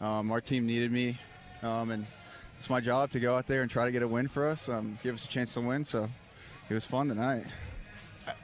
Um, 0.00 0.30
our 0.30 0.42
team 0.42 0.66
needed 0.66 0.92
me, 0.92 1.18
um, 1.62 1.90
and 1.90 2.06
it's 2.58 2.68
my 2.68 2.80
job 2.80 3.10
to 3.12 3.20
go 3.20 3.34
out 3.34 3.46
there 3.46 3.62
and 3.62 3.70
try 3.70 3.86
to 3.86 3.92
get 3.92 4.02
a 4.02 4.08
win 4.08 4.28
for 4.28 4.46
us, 4.46 4.68
um, 4.68 4.98
give 5.02 5.14
us 5.14 5.24
a 5.24 5.28
chance 5.28 5.54
to 5.54 5.62
win. 5.62 5.86
So 5.86 6.08
it 6.68 6.74
was 6.74 6.84
fun 6.84 7.08
tonight. 7.08 7.46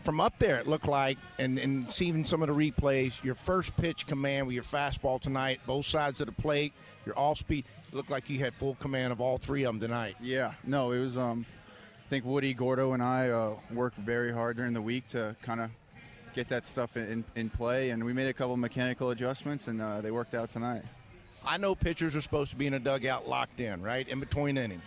From 0.05 0.20
up 0.20 0.39
there, 0.39 0.59
it 0.59 0.66
looked 0.66 0.89
like, 0.89 1.18
and, 1.39 1.59
and 1.59 1.91
seeing 1.91 2.24
some 2.24 2.43
of 2.43 2.49
the 2.49 2.55
replays, 2.55 3.12
your 3.22 3.35
first 3.35 3.76
pitch 3.76 4.07
command 4.07 4.47
with 4.47 4.55
your 4.55 4.64
fastball 4.64 5.20
tonight, 5.20 5.61
both 5.66 5.87
sides 5.87 6.20
of 6.20 6.26
the 6.26 6.33
plate, 6.33 6.72
your 7.05 7.18
off 7.18 7.39
speed, 7.39 7.64
looked 7.93 8.11
like 8.11 8.30
you 8.30 8.39
had 8.39 8.55
full 8.55 8.76
command 8.76 9.12
of 9.12 9.20
all 9.20 9.39
three 9.39 9.64
of 9.64 9.74
them 9.74 9.80
tonight. 9.80 10.16
Yeah, 10.20 10.55
no, 10.64 10.93
it 10.93 11.01
was. 11.01 11.18
Um, 11.18 11.47
I 12.07 12.09
think 12.11 12.24
Woody 12.24 12.55
Gordo 12.55 12.93
and 12.93 13.03
I 13.03 13.30
uh, 13.30 13.55
worked 13.72 13.99
very 13.99 14.33
hard 14.33 14.57
during 14.57 14.72
the 14.72 14.83
week 14.83 15.09
to 15.09 15.35
kind 15.43 15.61
of 15.61 15.70
get 16.35 16.49
that 16.49 16.64
stuff 16.64 16.97
in, 16.97 17.24
in 17.37 17.51
play, 17.51 17.91
and 17.91 18.03
we 18.05 18.12
made 18.12 18.28
a 18.28 18.33
couple 18.33 18.57
mechanical 18.57 19.11
adjustments, 19.11 19.68
and 19.68 19.80
uh, 19.80 20.01
they 20.01 20.11
worked 20.11 20.35
out 20.35 20.53
tonight. 20.53 20.83
I 21.45 21.57
know 21.57 21.74
pitchers 21.74 22.14
are 22.14 22.22
supposed 22.22 22.51
to 22.51 22.57
be 22.57 22.66
in 22.66 22.74
a 22.74 22.78
dugout 22.78 23.28
locked 23.28 23.61
in, 23.61 23.83
right, 23.83 24.07
in 24.09 24.20
between 24.20 24.57
innings. 24.57 24.85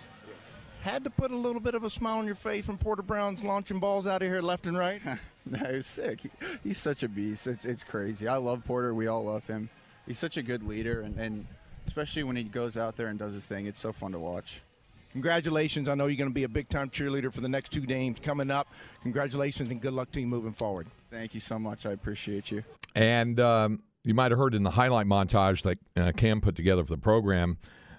Had 0.85 1.03
to 1.05 1.09
put 1.09 1.31
a 1.31 1.35
little 1.35 1.59
bit 1.59 1.73
of 1.73 1.83
a 1.83 1.89
smile 1.89 2.19
on 2.19 2.27
your 2.27 2.35
face 2.35 2.67
when 2.67 2.77
Porter 2.77 3.01
Brown's 3.01 3.43
launching 3.43 3.79
balls 3.79 4.05
out 4.05 4.21
of 4.21 4.27
here 4.27 4.39
left 4.39 4.67
and 4.67 4.77
right. 4.77 5.01
no, 5.47 5.57
he 5.57 5.77
was 5.77 5.87
sick. 5.87 6.21
He, 6.21 6.29
he's 6.63 6.77
such 6.77 7.01
a 7.01 7.09
beast. 7.09 7.47
It's 7.47 7.65
it's 7.65 7.83
crazy. 7.83 8.27
I 8.27 8.35
love 8.35 8.63
Porter. 8.63 8.93
We 8.93 9.07
all 9.07 9.23
love 9.23 9.47
him. 9.47 9.71
He's 10.05 10.19
such 10.19 10.37
a 10.37 10.43
good 10.43 10.61
leader, 10.61 11.01
and, 11.01 11.17
and 11.19 11.47
especially 11.87 12.21
when 12.21 12.35
he 12.35 12.43
goes 12.43 12.77
out 12.77 12.97
there 12.97 13.07
and 13.07 13.17
does 13.17 13.33
his 13.33 13.47
thing, 13.47 13.65
it's 13.65 13.79
so 13.79 13.91
fun 13.91 14.11
to 14.11 14.19
watch. 14.19 14.61
Congratulations. 15.11 15.89
I 15.89 15.95
know 15.95 16.05
you're 16.05 16.17
going 16.17 16.29
to 16.29 16.35
be 16.35 16.43
a 16.43 16.49
big 16.49 16.69
time 16.69 16.91
cheerleader 16.91 17.33
for 17.33 17.41
the 17.41 17.49
next 17.49 17.71
two 17.71 17.81
games 17.81 18.19
coming 18.21 18.51
up. 18.51 18.67
Congratulations 19.01 19.69
and 19.69 19.81
good 19.81 19.93
luck 19.93 20.11
to 20.11 20.21
you 20.21 20.27
moving 20.27 20.53
forward. 20.53 20.85
Thank 21.09 21.33
you 21.33 21.39
so 21.39 21.57
much. 21.57 21.87
I 21.87 21.93
appreciate 21.93 22.51
you. 22.51 22.63
And 22.93 23.39
um, 23.39 23.81
you 24.03 24.13
might 24.13 24.29
have 24.29 24.37
heard 24.37 24.53
in 24.53 24.61
the 24.61 24.69
highlight 24.69 25.07
montage 25.07 25.63
that 25.63 25.79
uh, 25.97 26.11
Cam 26.15 26.41
put 26.41 26.55
together 26.55 26.83
for 26.83 26.91
the 26.91 27.01
program, 27.01 27.57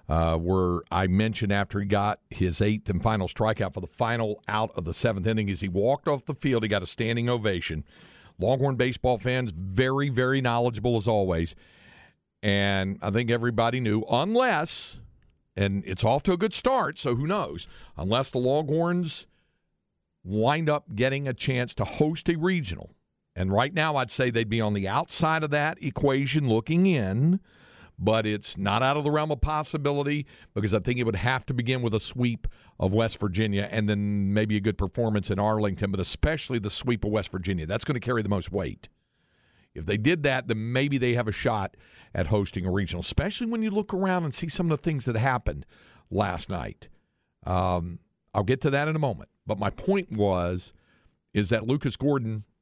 uh, 0.09 0.37
where 0.37 0.81
I 0.91 1.07
mentioned 1.07 1.53
after 1.53 1.81
he 1.81 1.87
got 1.87 2.21
his 2.31 2.61
eighth 2.61 2.89
and 2.89 3.03
final 3.03 3.29
strikeout 3.29 3.75
for 3.75 3.81
the 3.81 3.87
final 3.87 4.43
out 4.49 4.71
of 4.77 4.85
the 4.85 4.95
seventh 4.95 5.27
inning, 5.27 5.51
as 5.51 5.61
he 5.61 5.69
walked 5.69 6.09
off 6.09 6.25
the 6.25 6.35
field, 6.35 6.63
he 6.63 6.69
got 6.69 6.83
a 6.83 6.87
standing 6.87 7.29
ovation. 7.29 7.85
Longhorn 8.39 8.77
baseball 8.77 9.19
fans, 9.19 9.53
very, 9.57 10.09
very 10.09 10.41
knowledgeable 10.41 10.97
as 10.97 11.09
always. 11.09 11.55
And 12.43 12.99
I 13.03 13.11
think 13.11 13.31
everybody 13.31 13.81
knew, 13.81 14.05
unless, 14.11 15.01
and 15.57 15.83
it's 15.87 16.05
off 16.05 16.23
to 16.25 16.33
a 16.33 16.37
good 16.37 16.55
start, 16.55 16.99
so 16.99 17.15
who 17.17 17.27
knows, 17.27 17.67
unless 17.97 18.31
the 18.31 18.39
Longhorns 18.39 19.27
wind 20.23 20.69
up 20.69 20.95
getting 20.95 21.27
a 21.27 21.35
chance 21.35 21.73
to 21.75 21.85
host 21.85 22.29
a 22.29 22.37
regional 22.37 22.91
and 23.37 23.53
right 23.53 23.73
now, 23.73 23.97
I'd 23.97 24.11
say 24.11 24.31
they'd 24.31 24.49
be 24.49 24.63
on 24.63 24.73
the 24.73 24.89
outside 24.89 25.45
of 25.45 25.51
that 25.51 25.81
equation 25.83 26.49
looking 26.49 26.87
in, 26.87 27.39
but 27.99 28.27
it's 28.27 28.59
not 28.59 28.83
out 28.83 28.97
of 28.97 29.05
the 29.05 29.11
realm 29.11 29.31
of 29.31 29.41
possibility 29.41 30.27
because 30.55 30.75
I 30.75 30.81
think 30.81 30.99
it 30.99 31.05
would 31.05 31.17
have 31.17 31.47
to 31.47 31.55
begin 31.55 31.83
with 31.83 31.95
a 31.95 32.01
sweep 32.01 32.47
of 32.79 32.93
West 32.93 33.19
Virginia 33.19 33.69
and 33.71 33.89
then 33.89 34.35
maybe 34.35 34.57
a 34.57 34.61
good 34.61 34.77
performance 34.77 35.31
in 35.31 35.39
Arlington, 35.39 35.91
but 35.91 36.01
especially 36.01 36.59
the 36.59 36.71
sweep 36.71 37.05
of 37.05 37.11
West 37.11 37.33
Virginia. 37.33 37.67
That's 37.67 37.85
going 37.85 37.99
to 37.99 38.05
carry 38.05 38.23
the 38.23 38.29
most 38.29 38.53
weight. 38.53 38.89
If 39.75 39.87
they 39.87 39.97
did 39.97 40.23
that, 40.25 40.49
then 40.49 40.73
maybe 40.73 40.99
they 40.99 41.15
have 41.15 41.29
a 41.29 41.33
shot 41.33 41.77
at 42.15 42.27
hosting 42.29 42.67
a 42.67 42.71
regional, 42.71 43.01
especially 43.01 43.47
when 43.47 43.63
you 43.63 43.71
look 43.71 43.93
around 43.93 44.25
and 44.25 44.35
see 44.35 44.49
some 44.49 44.71
of 44.71 44.79
the 44.79 44.83
things 44.83 45.05
that 45.05 45.17
happened 45.17 45.67
last 46.11 46.49
night. 46.49 46.89
Um, 47.45 47.99
I'll 48.35 48.43
get 48.43 48.61
to 48.63 48.71
that 48.71 48.89
in 48.89 48.97
a 48.97 48.99
moment. 48.99 49.29
But 49.47 49.59
my 49.59 49.71
point 49.71 50.13
was, 50.13 50.73
is 51.33 51.51
that 51.51 51.67
Lucas 51.67 51.97
Gordon– 51.97 52.45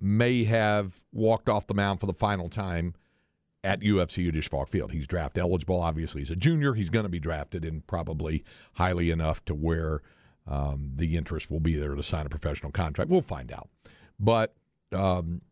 may 0.00 0.44
have 0.44 1.00
walked 1.12 1.48
off 1.48 1.66
the 1.66 1.74
mound 1.74 2.00
for 2.00 2.06
the 2.06 2.14
final 2.14 2.48
time 2.48 2.94
at 3.62 3.80
UFCU 3.80 4.32
Disch-Falk 4.32 4.68
Field. 4.68 4.92
He's 4.92 5.06
draft 5.06 5.38
eligible. 5.38 5.80
Obviously, 5.80 6.22
he's 6.22 6.30
a 6.30 6.36
junior. 6.36 6.74
He's 6.74 6.90
going 6.90 7.04
to 7.04 7.10
be 7.10 7.20
drafted 7.20 7.64
and 7.64 7.86
probably 7.86 8.44
highly 8.74 9.10
enough 9.10 9.44
to 9.46 9.54
where 9.54 10.02
um, 10.46 10.92
the 10.96 11.16
interest 11.16 11.50
will 11.50 11.60
be 11.60 11.76
there 11.76 11.94
to 11.94 12.02
sign 12.02 12.26
a 12.26 12.30
professional 12.30 12.72
contract. 12.72 13.10
We'll 13.10 13.20
find 13.20 13.52
out. 13.52 13.68
But 14.18 14.54
um, 14.92 15.42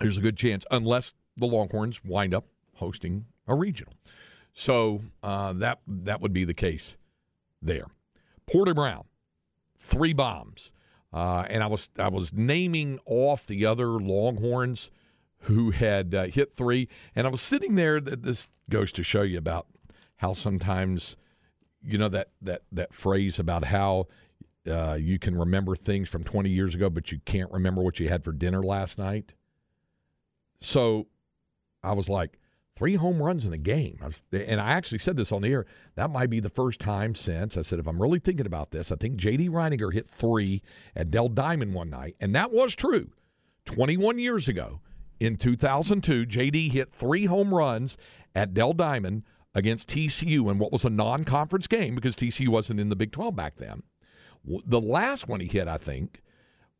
there's 0.00 0.18
a 0.18 0.20
good 0.20 0.36
chance, 0.36 0.64
unless 0.70 1.14
the 1.36 1.46
Longhorns 1.46 2.04
wind 2.04 2.34
up 2.34 2.46
hosting 2.74 3.26
a 3.46 3.54
regional. 3.54 3.94
So 4.52 5.02
uh, 5.22 5.52
that 5.54 5.80
that 5.86 6.20
would 6.20 6.32
be 6.32 6.44
the 6.44 6.54
case 6.54 6.96
there. 7.60 7.86
Porter 8.46 8.74
Brown, 8.74 9.04
three 9.78 10.12
bombs. 10.12 10.70
Uh, 11.12 11.46
and 11.48 11.62
I 11.62 11.66
was 11.68 11.88
I 11.98 12.08
was 12.08 12.32
naming 12.32 12.98
off 13.06 13.46
the 13.46 13.64
other 13.64 13.86
Longhorns 13.86 14.90
who 15.42 15.70
had 15.70 16.14
uh, 16.14 16.24
hit 16.24 16.56
three, 16.56 16.88
and 17.14 17.26
I 17.26 17.30
was 17.30 17.42
sitting 17.42 17.74
there. 17.74 18.00
That 18.00 18.22
This 18.22 18.48
goes 18.70 18.92
to 18.92 19.02
show 19.02 19.22
you 19.22 19.38
about 19.38 19.66
how 20.16 20.32
sometimes, 20.32 21.16
you 21.82 21.98
know 21.98 22.08
that 22.08 22.30
that 22.42 22.62
that 22.72 22.92
phrase 22.92 23.38
about 23.38 23.64
how 23.64 24.08
uh, 24.68 24.94
you 24.94 25.18
can 25.18 25.36
remember 25.36 25.76
things 25.76 26.08
from 26.08 26.24
20 26.24 26.50
years 26.50 26.74
ago, 26.74 26.90
but 26.90 27.10
you 27.10 27.20
can't 27.24 27.50
remember 27.50 27.82
what 27.82 27.98
you 27.98 28.08
had 28.08 28.24
for 28.24 28.32
dinner 28.32 28.62
last 28.62 28.98
night. 28.98 29.32
So 30.60 31.06
I 31.82 31.92
was 31.92 32.08
like, 32.08 32.38
three 32.76 32.96
home 32.96 33.22
runs 33.22 33.44
in 33.44 33.52
a 33.52 33.58
game. 33.58 33.98
I 34.02 34.06
was, 34.06 34.22
and 34.32 34.60
I 34.60 34.70
actually 34.70 34.98
said 34.98 35.16
this 35.16 35.32
on 35.32 35.42
the 35.42 35.48
air. 35.48 35.66
That 35.96 36.10
might 36.10 36.30
be 36.30 36.40
the 36.40 36.48
first 36.48 36.80
time 36.80 37.14
since 37.14 37.56
I 37.56 37.62
said, 37.62 37.78
if 37.78 37.86
I'm 37.86 38.00
really 38.00 38.18
thinking 38.18 38.46
about 38.46 38.70
this, 38.70 38.92
I 38.92 38.96
think 38.96 39.16
J.D. 39.16 39.48
Reininger 39.48 39.92
hit 39.92 40.08
three 40.10 40.62
at 40.94 41.10
Dell 41.10 41.28
Diamond 41.28 41.74
one 41.74 41.90
night, 41.90 42.16
and 42.20 42.34
that 42.34 42.52
was 42.52 42.74
true. 42.74 43.10
21 43.64 44.18
years 44.18 44.48
ago, 44.48 44.80
in 45.20 45.36
2002, 45.36 46.26
J.D. 46.26 46.68
hit 46.68 46.92
three 46.92 47.26
home 47.26 47.54
runs 47.54 47.96
at 48.34 48.54
Dell 48.54 48.72
Diamond 48.72 49.24
against 49.54 49.88
TCU 49.88 50.50
in 50.50 50.58
what 50.58 50.72
was 50.72 50.84
a 50.84 50.90
non-conference 50.90 51.66
game 51.66 51.94
because 51.94 52.14
TCU 52.14 52.48
wasn't 52.48 52.80
in 52.80 52.88
the 52.88 52.96
Big 52.96 53.12
12 53.12 53.34
back 53.34 53.56
then. 53.56 53.82
The 54.44 54.80
last 54.80 55.28
one 55.28 55.40
he 55.40 55.48
hit, 55.48 55.66
I 55.66 55.78
think, 55.78 56.22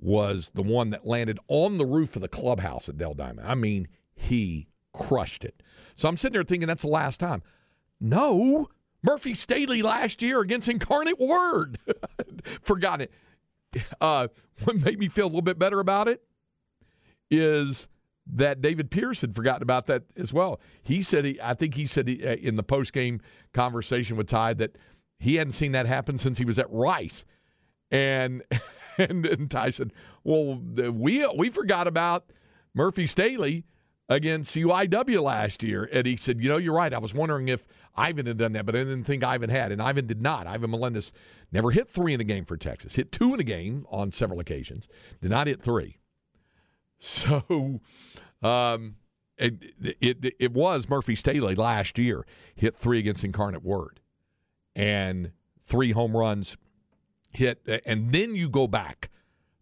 was 0.01 0.51
the 0.55 0.63
one 0.63 0.91
that 0.91 1.07
landed 1.07 1.39
on 1.49 1.79
the 1.79 1.87
roof 1.87 2.15
of 2.15 2.23
the 2.23 2.29
clubhouse 2.29 2.89
at 2.89 2.97
Dell 2.97 3.15
Diamond. 3.15 3.49
I 3.49 3.55
mean, 3.55 3.89
he 4.15 4.69
crushed 4.93 5.45
it. 5.45 5.63
So 5.97 6.09
I'm 6.09 6.17
sitting 6.17 6.35
there 6.35 6.45
thinking 6.45 6.69
that's 6.69 6.83
the 6.83 6.89
last 6.89 7.19
time. 7.19 7.43
No, 8.01 8.69
Murphy 9.03 9.33
Stehly 9.33 9.83
last 9.83 10.23
year 10.23 10.41
against 10.41 10.69
Incarnate 10.69 11.19
Word. 11.19 11.79
Forgot 12.63 13.03
it. 13.03 13.13
Uh, 14.01 14.29
what 14.65 14.77
made 14.77 14.99
me 14.99 15.09
feel 15.09 15.27
a 15.27 15.29
little 15.29 15.43
bit 15.43 15.59
better 15.59 15.81
about 15.81 16.09
it 16.09 16.23
is 17.31 17.89
that 18.35 18.61
David 18.61 18.91
Pierce 18.91 19.21
had 19.21 19.35
forgotten 19.35 19.63
about 19.63 19.87
that 19.87 20.05
as 20.17 20.33
well. 20.33 20.61
He 20.83 21.03
said 21.03 21.25
he, 21.25 21.41
I 21.43 21.55
think 21.55 21.75
he 21.75 21.87
said 21.87 22.09
he, 22.09 22.27
uh, 22.27 22.37
in 22.37 22.57
the 22.57 22.63
post 22.63 22.93
game 22.93 23.21
conversation 23.53 24.17
with 24.17 24.29
Ty 24.29 24.55
that 24.55 24.77
he 25.19 25.37
hadn't 25.37 25.53
seen 25.53 25.73
that 25.73 25.87
happen 25.87 26.19
since 26.19 26.39
he 26.39 26.45
was 26.45 26.59
at 26.59 26.71
Rice, 26.71 27.25
and 27.91 28.43
and, 28.99 29.25
and 29.27 29.51
Ty 29.51 29.71
said, 29.71 29.93
"Well, 30.25 30.57
we 30.57 31.27
we 31.37 31.51
forgot 31.51 31.87
about 31.87 32.31
Murphy 32.75 33.05
Stehly." 33.05 33.65
against 34.09 34.57
UIW 34.57 35.23
last 35.23 35.63
year. 35.63 35.89
And 35.93 36.07
he 36.07 36.17
said, 36.17 36.41
You 36.41 36.49
know, 36.49 36.57
you're 36.57 36.75
right. 36.75 36.93
I 36.93 36.99
was 36.99 37.13
wondering 37.13 37.49
if 37.49 37.67
Ivan 37.95 38.27
had 38.27 38.39
done 38.39 38.53
that, 38.53 38.65
but 38.65 38.75
I 38.75 38.79
didn't 38.79 39.05
think 39.05 39.23
Ivan 39.23 39.51
had. 39.51 39.71
And 39.71 39.83
Ivan 39.83 40.07
did 40.07 40.23
not. 40.23 40.47
Ivan 40.47 40.71
Melendez 40.71 41.13
never 41.53 41.71
hit 41.71 41.91
three 41.91 42.15
in 42.15 42.19
the 42.19 42.25
game 42.25 42.45
for 42.45 42.57
Texas, 42.57 42.95
hit 42.95 43.13
two 43.13 43.35
in 43.35 43.41
a 43.41 43.45
game 43.45 43.87
on 43.91 44.13
several 44.13 44.41
occasions, 44.41 44.89
did 45.21 45.31
not 45.31 45.47
hit 45.47 45.63
three. 45.63 45.98
So 47.01 47.81
um, 48.43 48.97
it, 49.37 49.55
it, 50.01 50.35
it 50.41 50.53
was 50.53 50.89
Murphy 50.89 51.15
Stehly 51.15 51.57
last 51.57 51.99
year, 51.99 52.27
hit 52.57 52.77
three 52.77 52.99
against 52.99 53.25
Incarnate 53.25 53.65
Word. 53.65 54.01
and 54.75 55.31
three 55.67 55.93
home 55.93 56.17
runs 56.17 56.57
hit. 57.31 57.61
And 57.87 58.13
then 58.13 58.35
you 58.35 58.49
go 58.49 58.67
back 58.67 59.11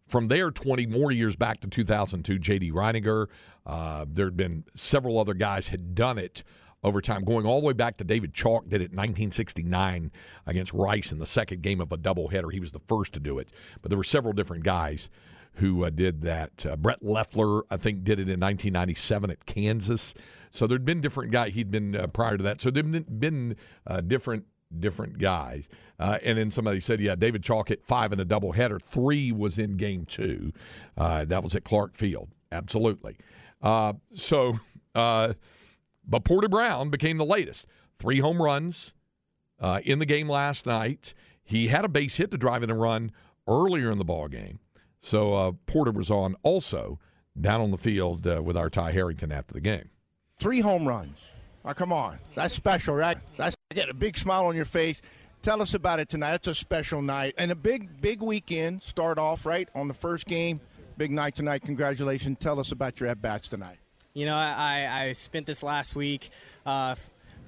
from 0.07 0.29
there 0.29 0.51
20 0.51 0.85
more 0.87 1.11
years 1.11 1.35
back 1.35 1.59
to 1.61 1.67
2002, 1.67 2.39
J.D. 2.39 2.71
Reininger. 2.71 3.27
Uh, 3.65 4.05
there 4.07 4.25
had 4.27 4.37
been 4.37 4.63
several 4.73 5.19
other 5.19 5.33
guys 5.33 5.67
had 5.67 5.93
done 5.95 6.17
it 6.17 6.43
over 6.83 7.01
time, 7.01 7.23
going 7.23 7.45
all 7.45 7.59
the 7.59 7.67
way 7.67 7.73
back 7.73 7.97
to 7.97 8.03
David 8.03 8.33
Chalk 8.33 8.69
did 8.69 8.81
it 8.81 8.91
in 8.91 8.97
1969 8.97 10.11
against 10.45 10.71
Rice 10.73 11.11
in 11.11 11.19
the 11.19 11.25
second 11.25 11.61
game 11.61 11.81
of 11.81 11.91
a 11.91 11.97
doubleheader. 11.97 12.53
He 12.53 12.59
was 12.59 12.71
the 12.71 12.79
first 12.87 13.13
to 13.13 13.19
do 13.19 13.39
it, 13.39 13.49
but 13.81 13.89
there 13.89 13.97
were 13.97 14.03
several 14.03 14.33
different 14.33 14.63
guys 14.63 15.09
who 15.57 15.83
uh, 15.83 15.89
did 15.89 16.21
that. 16.21 16.65
Uh, 16.65 16.75
Brett 16.75 17.03
Leffler, 17.03 17.63
I 17.69 17.77
think, 17.77 18.03
did 18.03 18.19
it 18.19 18.29
in 18.29 18.39
1997 18.39 19.31
at 19.31 19.45
Kansas. 19.45 20.13
So 20.51 20.67
there'd 20.67 20.85
been 20.85 21.01
different 21.01 21.31
guys. 21.31 21.53
He'd 21.53 21.71
been 21.71 21.95
uh, 21.95 22.07
prior 22.07 22.37
to 22.37 22.43
that. 22.43 22.61
So 22.61 22.71
there'd 22.71 22.91
been, 22.91 23.19
been 23.19 23.55
uh, 23.85 24.01
different 24.01 24.45
different 24.79 25.17
guys. 25.17 25.63
Uh, 25.97 26.17
and 26.23 26.37
then 26.37 26.51
somebody 26.51 26.81
said, 26.81 26.99
yeah, 26.99 27.15
David 27.15 27.41
Chalk 27.41 27.69
hit 27.69 27.85
five 27.85 28.11
in 28.11 28.19
a 28.19 28.25
doubleheader. 28.25 28.81
Three 28.81 29.31
was 29.31 29.57
in 29.57 29.77
game 29.77 30.05
two. 30.05 30.51
Uh, 30.97 31.23
that 31.25 31.41
was 31.41 31.55
at 31.55 31.63
Clark 31.63 31.95
Field. 31.95 32.27
Absolutely. 32.51 33.15
so, 34.13 34.59
but 34.93 36.23
Porter 36.25 36.49
Brown 36.49 36.89
became 36.89 37.17
the 37.17 37.25
latest. 37.25 37.65
Three 37.97 38.19
home 38.19 38.41
runs 38.41 38.93
in 39.83 39.99
the 39.99 40.05
game 40.05 40.27
last 40.27 40.65
night. 40.65 41.13
He 41.45 41.69
had 41.69 41.85
a 41.85 41.89
base 41.89 42.17
hit 42.17 42.29
to 42.31 42.37
drive 42.37 42.61
in 42.61 42.69
a 42.69 42.75
run 42.75 43.13
earlier 43.47 43.89
in 43.89 43.97
the 43.97 44.05
ball 44.05 44.27
game. 44.27 44.59
So 44.99 45.33
uh, 45.33 45.51
Porter 45.65 45.91
was 45.91 46.09
on 46.09 46.35
also 46.43 46.99
down 47.39 47.61
on 47.61 47.71
the 47.71 47.77
field 47.77 48.25
uh, 48.27 48.41
with 48.43 48.57
our 48.57 48.69
Ty 48.69 48.91
Harrington 48.91 49.31
after 49.31 49.53
the 49.53 49.61
game. 49.61 49.89
Three 50.39 50.61
home 50.61 50.87
runs. 50.87 51.23
Oh, 51.65 51.73
come 51.73 51.91
on. 51.91 52.19
That's 52.35 52.53
special, 52.53 52.95
right? 52.95 53.17
That's 53.35 53.55
get 53.71 53.89
a 53.89 53.93
big 53.93 54.17
smile 54.17 54.45
on 54.45 54.55
your 54.55 54.65
face. 54.65 55.01
Tell 55.43 55.61
us 55.61 55.73
about 55.73 55.99
it 55.99 56.09
tonight. 56.09 56.35
It's 56.35 56.47
a 56.47 56.55
special 56.55 57.01
night 57.01 57.35
and 57.37 57.51
a 57.51 57.55
big, 57.55 58.01
big 58.01 58.21
weekend. 58.21 58.83
Start 58.83 59.17
off 59.17 59.45
right 59.45 59.69
on 59.75 59.87
the 59.87 59.93
first 59.93 60.25
game. 60.25 60.61
Big 60.97 61.11
night 61.11 61.35
tonight. 61.35 61.61
Congratulations. 61.63 62.37
Tell 62.39 62.59
us 62.59 62.71
about 62.71 62.99
your 62.99 63.09
at 63.09 63.21
bats 63.21 63.47
tonight. 63.47 63.77
You 64.13 64.25
know, 64.25 64.35
I, 64.35 64.87
I 64.89 65.13
spent 65.13 65.45
this 65.45 65.61
last 65.61 65.95
week 65.95 66.31
uh, 66.65 66.95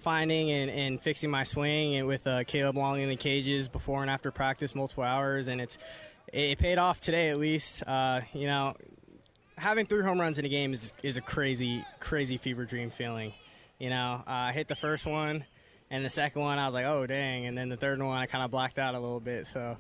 finding 0.01 0.51
and, 0.51 0.69
and, 0.69 1.01
fixing 1.01 1.31
my 1.31 1.43
swing 1.43 1.95
and 1.95 2.07
with 2.07 2.27
uh, 2.27 2.43
Caleb 2.43 2.77
Long 2.77 2.99
in 2.99 3.09
the 3.09 3.15
cages 3.15 3.67
before 3.67 4.01
and 4.01 4.09
after 4.09 4.31
practice, 4.31 4.75
multiple 4.75 5.03
hours, 5.03 5.47
and 5.47 5.59
it's 5.59 5.79
it, 6.33 6.59
paid 6.59 6.77
off 6.77 6.99
today 6.99 7.29
at 7.29 7.37
least. 7.37 7.83
Uh, 7.85 8.21
you 8.33 8.47
know, 8.47 8.75
having 9.57 9.85
three 9.85 10.03
home 10.03 10.19
runs 10.19 10.39
in 10.39 10.45
a 10.45 10.49
game 10.49 10.73
is 10.73 10.93
is 11.03 11.17
a 11.17 11.21
crazy, 11.21 11.85
crazy 11.99 12.37
fever 12.37 12.65
dream 12.65 12.91
feeling. 12.91 13.33
You 13.77 13.89
know, 13.89 14.23
uh, 14.27 14.31
I 14.31 14.51
hit 14.51 14.67
the 14.67 14.75
first 14.75 15.05
one, 15.05 15.45
and 15.89 16.03
the 16.03 16.09
second 16.09 16.41
one 16.41 16.57
I 16.57 16.65
was 16.65 16.73
like, 16.73 16.85
oh 16.85 17.05
dang, 17.05 17.45
and 17.45 17.57
then 17.57 17.69
the 17.69 17.77
third 17.77 18.01
one 18.01 18.17
I 18.17 18.25
kind 18.25 18.43
of 18.43 18.51
blacked 18.51 18.79
out 18.79 18.95
a 18.95 18.99
little 18.99 19.19
bit. 19.19 19.47
So, 19.47 19.77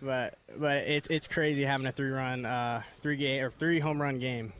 but 0.00 0.38
but 0.56 0.78
it's 0.78 1.08
it's 1.08 1.28
crazy 1.28 1.62
having 1.64 1.86
a 1.86 1.92
three 1.92 2.10
run, 2.10 2.44
uh, 2.44 2.82
three 3.02 3.16
game 3.16 3.42
or 3.42 3.50
three 3.50 3.80
home 3.80 4.00
run 4.00 4.18
game. 4.18 4.52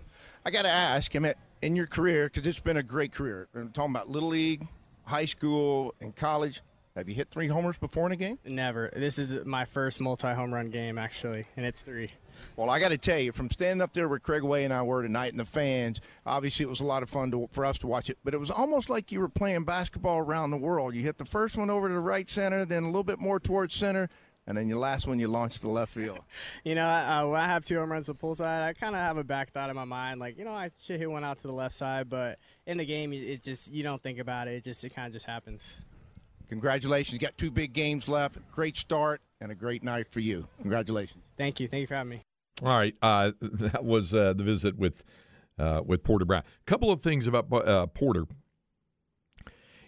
I 0.44 0.50
got 0.50 0.62
to 0.62 0.70
ask, 0.70 1.14
mean, 1.14 1.34
in 1.60 1.76
your 1.76 1.86
career, 1.86 2.30
because 2.32 2.46
it's 2.46 2.60
been 2.60 2.78
a 2.78 2.82
great 2.82 3.12
career. 3.12 3.48
I'm 3.54 3.70
talking 3.70 3.92
about 3.92 4.08
little 4.08 4.30
league, 4.30 4.66
high 5.04 5.26
school, 5.26 5.94
and 6.00 6.16
college. 6.16 6.62
Have 6.96 7.08
you 7.08 7.14
hit 7.14 7.30
three 7.30 7.46
homers 7.46 7.76
before 7.78 8.06
in 8.06 8.12
a 8.12 8.16
game? 8.16 8.38
Never. 8.44 8.90
This 8.94 9.18
is 9.18 9.44
my 9.46 9.64
first 9.64 10.00
multi 10.00 10.32
home 10.34 10.52
run 10.52 10.70
game, 10.70 10.98
actually, 10.98 11.46
and 11.56 11.64
it's 11.64 11.82
three. 11.82 12.10
Well, 12.56 12.68
I 12.68 12.80
got 12.80 12.88
to 12.88 12.98
tell 12.98 13.18
you, 13.18 13.30
from 13.32 13.50
standing 13.50 13.80
up 13.80 13.94
there 13.94 14.08
where 14.08 14.18
Craig 14.18 14.42
Way 14.42 14.64
and 14.64 14.74
I 14.74 14.82
were 14.82 15.02
tonight 15.02 15.32
and 15.32 15.38
the 15.38 15.44
fans, 15.44 16.00
obviously 16.26 16.64
it 16.64 16.68
was 16.68 16.80
a 16.80 16.84
lot 16.84 17.02
of 17.02 17.10
fun 17.10 17.30
to, 17.30 17.48
for 17.52 17.64
us 17.64 17.78
to 17.78 17.86
watch 17.86 18.10
it, 18.10 18.18
but 18.24 18.34
it 18.34 18.40
was 18.40 18.50
almost 18.50 18.90
like 18.90 19.12
you 19.12 19.20
were 19.20 19.28
playing 19.28 19.64
basketball 19.64 20.18
around 20.18 20.50
the 20.50 20.56
world. 20.56 20.94
You 20.94 21.02
hit 21.02 21.18
the 21.18 21.24
first 21.24 21.56
one 21.56 21.70
over 21.70 21.86
to 21.86 21.94
the 21.94 22.00
right 22.00 22.28
center, 22.28 22.64
then 22.64 22.82
a 22.82 22.86
little 22.86 23.04
bit 23.04 23.20
more 23.20 23.38
towards 23.38 23.74
center, 23.74 24.08
and 24.46 24.58
then 24.58 24.68
your 24.68 24.78
last 24.78 25.06
one 25.06 25.20
you 25.20 25.28
launched 25.28 25.60
to 25.60 25.68
left 25.68 25.94
field. 25.94 26.18
you 26.64 26.74
know, 26.74 26.86
uh, 26.86 27.24
when 27.28 27.40
I 27.40 27.46
have 27.46 27.64
two 27.64 27.78
home 27.78 27.92
runs 27.92 28.06
to 28.06 28.12
the 28.12 28.18
pull 28.18 28.34
side, 28.34 28.62
I 28.68 28.72
kind 28.72 28.96
of 28.96 29.00
have 29.00 29.16
a 29.16 29.24
back 29.24 29.52
thought 29.52 29.70
in 29.70 29.76
my 29.76 29.84
mind, 29.84 30.18
like 30.18 30.36
you 30.36 30.44
know, 30.44 30.52
I 30.54 30.70
should 30.82 30.98
hit 30.98 31.10
one 31.10 31.22
out 31.22 31.40
to 31.42 31.46
the 31.46 31.52
left 31.52 31.74
side, 31.74 32.08
but 32.08 32.38
in 32.66 32.78
the 32.78 32.86
game, 32.86 33.12
it 33.12 33.42
just 33.42 33.70
you 33.70 33.82
don't 33.82 34.02
think 34.02 34.18
about 34.18 34.48
it. 34.48 34.54
It 34.54 34.64
just 34.64 34.82
it 34.82 34.90
kind 34.94 35.06
of 35.06 35.12
just 35.12 35.26
happens. 35.26 35.76
Congratulations. 36.50 37.12
You 37.12 37.20
got 37.20 37.38
two 37.38 37.50
big 37.50 37.72
games 37.72 38.08
left. 38.08 38.36
Great 38.50 38.76
start 38.76 39.20
and 39.40 39.52
a 39.52 39.54
great 39.54 39.84
night 39.84 40.08
for 40.10 40.18
you. 40.18 40.48
Congratulations. 40.60 41.22
Thank 41.38 41.60
you. 41.60 41.68
Thank 41.68 41.82
you 41.82 41.86
for 41.86 41.94
having 41.94 42.10
me. 42.10 42.24
All 42.62 42.76
right. 42.76 42.94
Uh, 43.00 43.30
that 43.40 43.84
was 43.84 44.12
uh, 44.12 44.32
the 44.32 44.42
visit 44.42 44.76
with 44.76 45.04
uh, 45.58 45.82
with 45.86 46.02
Porter 46.02 46.24
Brown. 46.24 46.42
A 46.42 46.64
couple 46.70 46.90
of 46.90 47.02
things 47.02 47.28
about 47.28 47.52
uh, 47.52 47.86
Porter. 47.86 48.24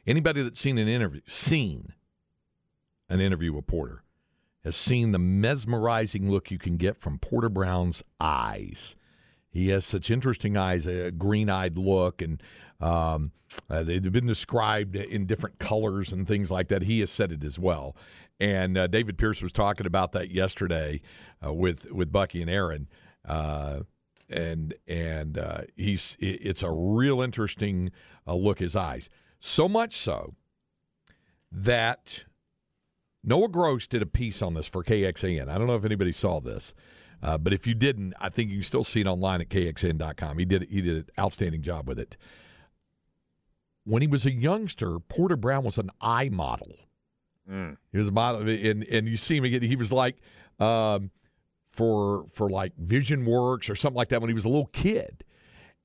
Anybody 0.06 0.42
that's 0.42 0.60
seen 0.60 0.78
an 0.78 0.86
interview, 0.86 1.20
seen 1.26 1.94
an 3.08 3.20
interview 3.20 3.52
with 3.52 3.66
Porter, 3.66 4.04
has 4.62 4.76
seen 4.76 5.10
the 5.10 5.18
mesmerizing 5.18 6.30
look 6.30 6.50
you 6.50 6.58
can 6.58 6.76
get 6.76 6.96
from 6.96 7.18
Porter 7.18 7.48
Brown's 7.48 8.04
eyes. 8.20 8.94
He 9.53 9.68
has 9.68 9.84
such 9.84 10.11
interesting 10.11 10.57
eyes, 10.57 10.86
a 10.86 11.11
green 11.11 11.50
eyed 11.50 11.76
look, 11.76 12.22
and 12.22 12.42
um, 12.80 13.32
uh, 13.68 13.82
they've 13.82 14.11
been 14.11 14.26
described 14.26 14.96
in 14.96 15.26
different 15.26 15.59
colors 15.59 16.11
and 16.11 16.26
things 16.26 16.50
like 16.50 16.68
that. 16.68 16.82
He 16.82 17.00
has 17.00 17.11
said 17.11 17.30
it 17.30 17.44
as 17.44 17.59
well. 17.59 17.94
And 18.40 18.76
uh, 18.76 18.86
David 18.86 19.18
Pierce 19.18 19.42
was 19.42 19.53
talking 19.53 19.86
about 19.86 20.12
that 20.12 20.30
yesterday 20.30 21.03
uh, 21.44 21.53
with 21.53 21.90
with 21.92 22.11
Bucky 22.11 22.40
and 22.40 22.50
Aaron, 22.50 22.88
uh, 23.28 23.80
and 24.28 24.74
and 24.88 25.38
uh, 25.38 25.61
he's 25.76 26.16
it's 26.18 26.62
a 26.62 26.70
real 26.70 27.20
interesting 27.20 27.92
uh, 28.26 28.34
look. 28.34 28.59
His 28.59 28.74
eyes, 28.74 29.09
so 29.38 29.68
much 29.68 29.96
so 29.98 30.34
that 31.53 32.24
Noah 33.22 33.48
Gross 33.48 33.86
did 33.86 34.03
a 34.03 34.07
piece 34.07 34.42
on 34.42 34.55
this 34.55 34.66
for 34.66 34.82
KXAN. 34.82 35.48
I 35.48 35.59
don't 35.59 35.66
know 35.66 35.76
if 35.76 35.84
anybody 35.84 36.12
saw 36.12 36.40
this. 36.40 36.74
Uh, 37.23 37.39
but 37.39 37.53
if 37.53 37.66
you 37.66 37.75
didn't, 37.75 38.14
I 38.20 38.29
think 38.29 38.51
you 38.51 38.57
can 38.57 38.64
still 38.64 38.85
see 38.85 39.01
it 39.01 39.07
online 39.07 39.41
at 39.41 39.49
kxan.com. 39.49 40.39
He 40.39 40.45
did 40.45 40.66
he 40.68 40.81
did 40.81 40.97
an 40.97 41.07
outstanding 41.18 41.62
job 41.62 41.87
with 41.87 41.99
it 41.99 42.16
when 43.85 44.03
he 44.03 44.09
was 44.09 44.27
a 44.27 44.33
youngster, 44.33 44.99
Porter 44.99 45.37
Brown 45.37 45.64
was 45.64 45.79
an 45.79 45.91
eye 46.01 46.29
model. 46.29 46.77
Mm. 47.51 47.77
He 47.91 47.99
was 47.99 48.09
a 48.09 48.12
model, 48.12 48.49
and 48.49 48.85
and 48.85 49.09
you 49.09 49.16
see 49.16 49.37
him 49.37 49.45
again. 49.45 49.62
He 49.62 49.77
was 49.77 49.91
like 49.91 50.16
um, 50.61 51.11
for 51.70 52.27
for 52.33 52.49
like 52.49 52.73
Vision 52.77 53.25
Works 53.25 53.68
or 53.68 53.75
something 53.75 53.97
like 53.97 54.11
that 54.11 54.20
when 54.20 54.31
he 54.31 54.35
was 54.35 54.45
a 54.45 54.49
little 54.49 54.66
kid, 54.66 55.25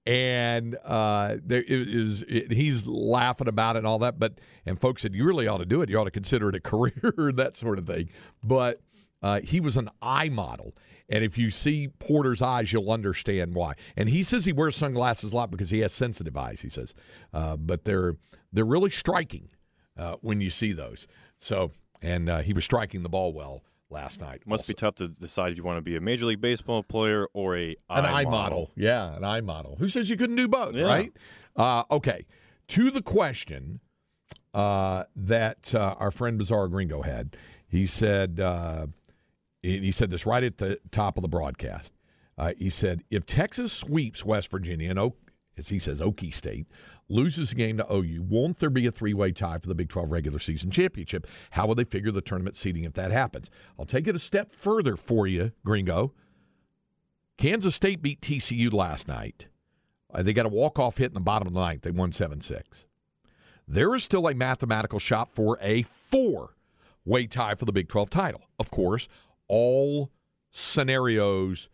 and 0.06 0.76
uh, 0.86 1.38
there 1.44 1.64
is 1.64 2.24
it, 2.28 2.52
he's 2.52 2.86
laughing 2.86 3.48
about 3.48 3.76
it 3.76 3.80
and 3.80 3.88
all 3.88 4.00
that. 4.00 4.20
But 4.20 4.40
and 4.66 4.80
folks 4.80 5.02
said 5.02 5.16
you 5.16 5.26
really 5.26 5.48
ought 5.48 5.58
to 5.58 5.66
do 5.66 5.82
it. 5.82 5.90
You 5.90 6.00
ought 6.00 6.06
to 6.06 6.12
consider 6.12 6.50
it 6.50 6.56
a 6.56 6.60
career, 6.62 7.32
that 7.34 7.58
sort 7.58 7.80
of 7.80 7.88
thing. 7.88 8.10
But 8.44 8.82
uh, 9.24 9.42
he 9.42 9.60
was 9.60 9.78
an 9.78 9.90
eye 10.00 10.30
model, 10.30 10.76
and 11.10 11.24
if 11.24 11.38
you 11.38 11.50
see 11.50 11.88
Porter's 12.00 12.42
eyes, 12.42 12.72
you'll 12.72 12.92
understand 12.92 13.56
why. 13.56 13.74
And 13.96 14.10
he 14.10 14.24
says 14.24 14.46
he 14.46 14.54
wears 14.54 14.76
sunglasses 14.76 15.32
a 15.32 15.36
lot 15.36 15.52
because 15.52 15.70
he 15.70 15.80
has 15.80 15.94
sensitive 15.94 16.36
eyes. 16.36 16.62
He 16.62 16.70
says, 16.70 16.94
uh, 17.34 17.56
but 17.56 17.86
they're 17.86 18.18
they're 18.52 18.66
really 18.66 18.90
striking 18.90 19.50
uh, 19.98 20.16
when 20.22 20.42
you 20.42 20.50
see 20.50 20.74
those. 20.74 21.08
So, 21.40 21.72
and 22.02 22.30
uh, 22.30 22.40
he 22.40 22.54
was 22.54 22.64
striking 22.64 23.04
the 23.04 23.10
ball 23.10 23.34
well 23.34 23.64
last 23.90 24.20
night. 24.20 24.42
Must 24.46 24.62
also. 24.62 24.72
be 24.72 24.76
tough 24.76 24.96
to 24.96 25.08
decide 25.08 25.52
if 25.52 25.58
you 25.58 25.64
want 25.64 25.78
to 25.78 25.82
be 25.82 25.96
a 25.96 26.02
major 26.02 26.26
league 26.26 26.42
baseball 26.42 26.84
player 26.84 27.28
or 27.34 27.58
a 27.58 27.70
an 27.90 28.06
eye, 28.06 28.22
eye 28.22 28.24
model. 28.24 28.32
model. 28.32 28.72
Yeah, 28.76 29.16
an 29.16 29.24
eye 29.24 29.42
model. 29.42 29.78
Who 29.80 29.90
says 29.90 30.10
you 30.10 30.18
couldn't 30.18 30.36
do 30.36 30.48
both? 30.48 30.76
Yeah. 30.76 30.86
Right. 30.86 31.14
Uh, 31.56 31.84
okay. 31.92 32.26
To 32.70 32.92
the 32.92 33.02
question 33.02 33.80
uh, 34.54 35.04
that 35.16 35.74
uh, 35.74 35.96
our 36.00 36.12
friend 36.12 36.38
Bizarre 36.38 36.68
Gringo 36.68 37.02
had, 37.02 37.38
he 37.70 37.86
said 37.86 38.40
he 39.62 39.92
said 39.92 40.10
this 40.10 40.26
right 40.26 40.44
at 40.44 40.58
the 40.58 40.80
top 40.92 41.18
of 41.18 41.22
the 41.22 41.28
broadcast. 41.28 41.94
Uh, 42.38 42.54
he 42.58 42.70
said, 42.70 43.04
if 43.10 43.26
Texas 43.26 43.74
sweeps 43.74 44.24
West 44.24 44.52
Virginia 44.52 44.90
and, 44.90 45.00
Oak, 45.00 45.18
as 45.58 45.70
he 45.70 45.80
says, 45.80 46.00
Okie 46.00 46.34
State, 46.34 46.68
loses 47.10 47.52
a 47.52 47.56
game 47.56 47.78
to 47.78 47.94
OU, 47.94 48.24
won't 48.30 48.60
there 48.60 48.70
be 48.70 48.86
a 48.86 48.92
three 48.92 49.14
way 49.14 49.32
tie 49.32 49.58
for 49.58 49.68
the 49.68 49.76
Big 49.76 49.90
12 49.90 50.12
regular 50.12 50.40
season 50.40 50.70
championship? 50.70 51.26
How 51.52 51.66
will 51.66 51.76
they 51.76 51.84
figure 51.84 52.12
the 52.12 52.22
tournament 52.22 52.56
seeding 52.56 52.84
if 52.84 52.94
that 52.94 53.12
happens? 53.12 53.50
I'll 53.80 53.86
take 53.86 54.08
it 54.08 54.16
a 54.16 54.20
step 54.20 54.54
further 54.54 54.96
for 54.96 55.26
you, 55.26 55.52
Gringo. 55.66 56.14
Kansas 57.38 57.76
State 57.76 58.02
beat 58.02 58.22
TCU 58.22 58.72
last 58.72 59.08
night. 59.08 59.48
Uh, 60.14 60.24
they 60.24 60.34
got 60.34 60.46
a 60.46 60.50
walk 60.50 60.80
off 60.80 60.98
hit 60.98 61.08
in 61.08 61.14
the 61.14 61.20
bottom 61.20 61.48
of 61.48 61.54
the 61.54 61.60
ninth. 61.60 61.82
They 61.82 61.92
won 61.92 62.12
7 62.12 62.42
6. 62.42 62.86
There 63.68 63.94
is 63.96 64.04
still 64.04 64.28
a 64.28 64.34
mathematical 64.34 65.00
shot 65.00 65.34
for 65.34 65.58
a 65.62 65.84
four 65.84 66.56
way 67.06 67.28
tie 67.28 67.56
for 67.56 67.66
the 67.66 67.72
Big 67.72 67.90
12 67.90 68.10
title. 68.10 68.42
Of 68.60 68.72
course, 68.72 69.08
all 69.48 70.12
scenarios 70.52 71.70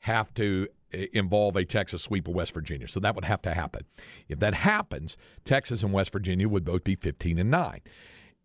have 0.00 0.32
to 0.34 0.68
eh, 0.92 1.06
involve 1.12 1.56
a 1.56 1.64
Texas 1.64 2.02
sweep 2.02 2.28
of 2.28 2.34
West 2.34 2.52
Virginia. 2.52 2.88
So 2.88 3.00
that 3.00 3.14
would 3.14 3.24
have 3.24 3.42
to 3.42 3.54
happen. 3.54 3.84
If 4.28 4.38
that 4.40 4.54
happens, 4.54 5.16
Texas 5.44 5.82
and 5.82 5.92
West 5.92 6.12
Virginia 6.12 6.48
would 6.48 6.64
both 6.64 6.84
be 6.84 6.94
15 6.94 7.38
and 7.38 7.50
9. 7.50 7.80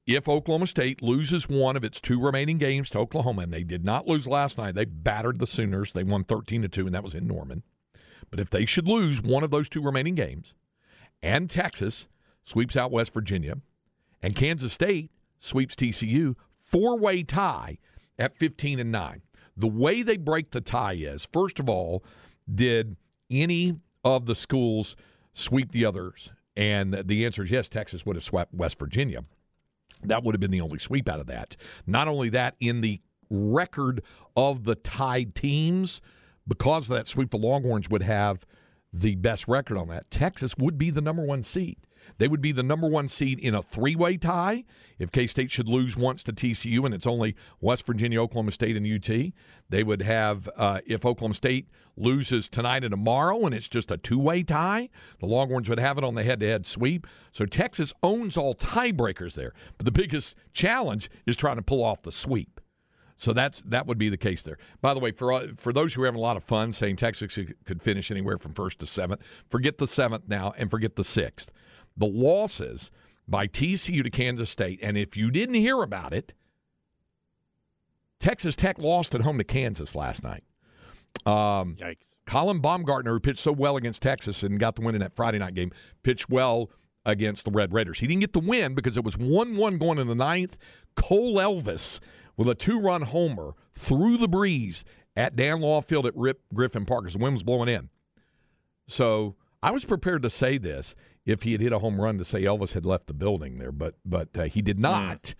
If 0.05 0.27
Oklahoma 0.27 0.67
State 0.67 1.01
loses 1.01 1.47
one 1.47 1.77
of 1.77 1.83
its 1.85 2.01
two 2.01 2.19
remaining 2.19 2.57
games 2.57 2.89
to 2.89 2.99
Oklahoma, 2.99 3.43
and 3.43 3.53
they 3.53 3.63
did 3.63 3.85
not 3.85 4.05
lose 4.05 4.27
last 4.27 4.57
night, 4.57 4.75
they 4.75 4.83
battered 4.83 5.39
the 5.39 5.47
Sooners. 5.47 5.93
They 5.93 6.03
won 6.03 6.25
13 6.25 6.63
to 6.63 6.67
2, 6.67 6.85
and 6.87 6.95
that 6.95 7.05
was 7.05 7.13
in 7.13 7.25
Norman. 7.25 7.63
But 8.29 8.41
if 8.41 8.49
they 8.49 8.65
should 8.65 8.87
lose 8.87 9.21
one 9.21 9.43
of 9.43 9.51
those 9.51 9.69
two 9.69 9.81
remaining 9.81 10.15
games, 10.15 10.53
and 11.21 11.49
Texas 11.49 12.09
sweeps 12.43 12.75
out 12.75 12.91
West 12.91 13.13
Virginia, 13.13 13.59
and 14.21 14.35
Kansas 14.35 14.73
State 14.73 15.09
sweeps 15.39 15.75
TCU, 15.75 16.35
four 16.61 16.97
way 16.97 17.23
tie 17.23 17.77
at 18.19 18.37
15 18.37 18.79
and 18.79 18.91
9. 18.91 19.21
The 19.55 19.67
way 19.67 20.01
they 20.01 20.17
break 20.17 20.51
the 20.51 20.61
tie 20.61 20.93
is 20.93 21.27
first 21.31 21.59
of 21.59 21.69
all, 21.69 22.03
did 22.53 22.95
any 23.29 23.75
of 24.03 24.25
the 24.25 24.35
schools 24.35 24.95
sweep 25.33 25.71
the 25.71 25.85
others? 25.85 26.31
And 26.55 26.93
the 27.05 27.25
answer 27.25 27.43
is 27.43 27.51
yes, 27.51 27.69
Texas 27.69 28.05
would 28.05 28.15
have 28.15 28.23
swept 28.23 28.53
West 28.53 28.77
Virginia. 28.79 29.23
That 30.03 30.23
would 30.23 30.35
have 30.35 30.41
been 30.41 30.51
the 30.51 30.61
only 30.61 30.79
sweep 30.79 31.07
out 31.07 31.19
of 31.19 31.27
that. 31.27 31.55
Not 31.87 32.07
only 32.07 32.29
that, 32.29 32.55
in 32.59 32.81
the 32.81 32.99
record 33.29 34.03
of 34.35 34.63
the 34.63 34.75
tied 34.75 35.33
teams, 35.35 36.01
because 36.47 36.85
of 36.89 36.95
that 36.95 37.07
sweep, 37.07 37.31
the 37.31 37.37
Longhorns 37.37 37.89
would 37.89 38.03
have 38.03 38.45
the 38.91 39.15
best 39.15 39.47
record 39.47 39.77
on 39.77 39.87
that. 39.87 40.09
Texas 40.11 40.53
would 40.57 40.77
be 40.77 40.91
the 40.91 41.01
number 41.01 41.23
one 41.23 41.43
seed. 41.43 41.77
They 42.17 42.27
would 42.27 42.41
be 42.41 42.51
the 42.51 42.63
number 42.63 42.87
one 42.87 43.09
seed 43.09 43.39
in 43.39 43.55
a 43.55 43.63
three 43.63 43.95
way 43.95 44.17
tie. 44.17 44.63
If 44.99 45.11
K 45.11 45.27
State 45.27 45.51
should 45.51 45.67
lose 45.67 45.97
once 45.97 46.23
to 46.23 46.33
TCU 46.33 46.85
and 46.85 46.93
it's 46.93 47.07
only 47.07 47.35
West 47.59 47.85
Virginia, 47.85 48.21
Oklahoma 48.21 48.51
State, 48.51 48.77
and 48.77 48.87
UT, 48.87 49.33
they 49.69 49.83
would 49.83 50.01
have, 50.01 50.49
uh, 50.55 50.79
if 50.85 51.05
Oklahoma 51.05 51.35
State 51.35 51.67
loses 51.95 52.47
tonight 52.49 52.83
and 52.83 52.91
tomorrow 52.91 53.45
and 53.45 53.53
it's 53.53 53.69
just 53.69 53.91
a 53.91 53.97
two 53.97 54.19
way 54.19 54.43
tie, 54.43 54.89
the 55.19 55.25
Longhorns 55.25 55.69
would 55.69 55.79
have 55.79 55.97
it 55.97 56.03
on 56.03 56.15
the 56.15 56.23
head 56.23 56.39
to 56.39 56.47
head 56.47 56.65
sweep. 56.65 57.07
So 57.31 57.45
Texas 57.45 57.93
owns 58.03 58.37
all 58.37 58.55
tiebreakers 58.55 59.33
there. 59.33 59.53
But 59.77 59.85
the 59.85 59.91
biggest 59.91 60.35
challenge 60.53 61.09
is 61.25 61.35
trying 61.35 61.57
to 61.57 61.61
pull 61.61 61.83
off 61.83 62.03
the 62.03 62.11
sweep. 62.11 62.59
So 63.17 63.31
that's 63.31 63.61
that 63.65 63.87
would 63.87 63.97
be 63.97 64.09
the 64.09 64.17
case 64.17 64.41
there. 64.41 64.57
By 64.81 64.93
the 64.93 64.99
way, 64.99 65.11
for 65.11 65.31
uh, 65.31 65.47
for 65.57 65.71
those 65.71 65.93
who 65.93 66.01
are 66.01 66.05
having 66.05 66.19
a 66.19 66.21
lot 66.23 66.35
of 66.35 66.43
fun 66.43 66.73
saying 66.73 66.97
Texas 66.97 67.37
could 67.63 67.81
finish 67.81 68.11
anywhere 68.11 68.37
from 68.37 68.53
first 68.53 68.79
to 68.79 68.85
seventh, 68.85 69.21
forget 69.49 69.77
the 69.77 69.87
seventh 69.87 70.23
now 70.27 70.53
and 70.57 70.69
forget 70.69 70.95
the 70.95 71.03
sixth. 71.03 71.51
The 71.97 72.07
losses 72.07 72.91
by 73.27 73.47
TCU 73.47 74.03
to 74.03 74.09
Kansas 74.09 74.49
State, 74.49 74.79
and 74.81 74.97
if 74.97 75.15
you 75.15 75.31
didn't 75.31 75.55
hear 75.55 75.81
about 75.81 76.13
it, 76.13 76.33
Texas 78.19 78.55
Tech 78.55 78.77
lost 78.77 79.13
at 79.15 79.21
home 79.21 79.37
to 79.37 79.43
Kansas 79.43 79.95
last 79.95 80.23
night. 80.23 80.43
Um, 81.25 81.75
Yikes! 81.79 82.15
Colin 82.25 82.59
Baumgartner, 82.59 83.11
who 83.11 83.19
pitched 83.19 83.39
so 83.39 83.51
well 83.51 83.77
against 83.77 84.01
Texas 84.01 84.43
and 84.43 84.59
got 84.59 84.75
the 84.75 84.81
win 84.81 84.95
in 84.95 85.01
that 85.01 85.15
Friday 85.15 85.39
night 85.39 85.53
game, 85.53 85.71
pitched 86.03 86.29
well 86.29 86.69
against 87.05 87.45
the 87.45 87.51
Red 87.51 87.73
Raiders. 87.73 87.99
He 87.99 88.07
didn't 88.07 88.21
get 88.21 88.33
the 88.33 88.39
win 88.39 88.75
because 88.75 88.97
it 88.97 89.03
was 89.03 89.17
one-one 89.17 89.77
going 89.77 89.99
in 89.99 90.07
the 90.07 90.15
ninth. 90.15 90.57
Cole 90.95 91.35
Elvis 91.35 91.99
with 92.37 92.47
a 92.47 92.55
two 92.55 92.79
run 92.79 93.03
homer 93.03 93.53
through 93.75 94.17
the 94.17 94.27
breeze 94.27 94.83
at 95.15 95.35
Dan 95.35 95.61
Law 95.61 95.81
Field 95.81 96.05
at 96.05 96.15
Rip 96.15 96.41
Griffin 96.53 96.85
Park 96.85 97.05
as 97.05 97.13
the 97.13 97.19
wind 97.19 97.35
was 97.35 97.43
blowing 97.43 97.69
in. 97.69 97.89
So 98.87 99.35
I 99.61 99.71
was 99.71 99.85
prepared 99.85 100.23
to 100.23 100.29
say 100.29 100.57
this 100.57 100.95
if 101.25 101.43
he 101.43 101.53
had 101.53 101.61
hit 101.61 101.71
a 101.71 101.79
home 101.79 101.99
run 101.99 102.17
to 102.17 102.25
say 102.25 102.43
Elvis 102.43 102.73
had 102.73 102.85
left 102.85 103.07
the 103.07 103.13
building 103.13 103.57
there, 103.57 103.71
but 103.71 103.95
but 104.05 104.29
uh, 104.35 104.43
he 104.43 104.61
did 104.61 104.79
not. 104.79 105.33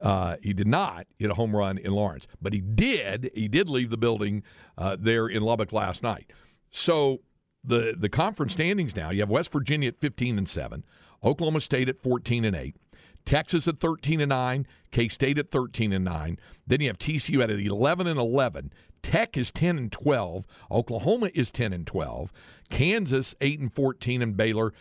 Uh, 0.00 0.36
he 0.42 0.54
did 0.54 0.66
not 0.66 1.06
hit 1.18 1.30
a 1.30 1.34
home 1.34 1.54
run 1.54 1.76
in 1.76 1.92
Lawrence, 1.92 2.26
but 2.40 2.54
he 2.54 2.60
did. 2.62 3.30
He 3.34 3.48
did 3.48 3.68
leave 3.68 3.90
the 3.90 3.98
building 3.98 4.42
uh, 4.78 4.96
there 4.98 5.26
in 5.26 5.42
Lubbock 5.42 5.74
last 5.74 6.02
night. 6.02 6.32
So 6.70 7.20
the 7.62 7.94
the 7.98 8.08
conference 8.08 8.54
standings 8.54 8.96
now: 8.96 9.10
you 9.10 9.20
have 9.20 9.28
West 9.28 9.52
Virginia 9.52 9.88
at 9.88 10.00
fifteen 10.00 10.38
and 10.38 10.48
seven, 10.48 10.84
Oklahoma 11.22 11.60
State 11.60 11.90
at 11.90 12.00
fourteen 12.00 12.46
and 12.46 12.56
eight, 12.56 12.76
Texas 13.24 13.68
at 13.68 13.80
13 13.80 14.20
and 14.20 14.30
9, 14.30 14.66
K 14.90 15.08
State 15.08 15.38
at 15.38 15.50
13 15.50 15.92
and 15.92 16.04
9. 16.04 16.38
Then 16.66 16.80
you 16.80 16.88
have 16.88 16.98
TCU 16.98 17.42
at 17.42 17.50
11 17.50 18.06
and 18.06 18.18
11. 18.18 18.72
Tech 19.02 19.36
is 19.36 19.50
10 19.50 19.78
and 19.78 19.92
12. 19.92 20.46
Oklahoma 20.70 21.30
is 21.34 21.50
10 21.50 21.72
and 21.72 21.86
12. 21.86 22.32
Kansas 22.68 23.34
8 23.40 23.60
and 23.60 23.72
14 23.74 24.22
and 24.22 24.36
Baylor 24.36 24.72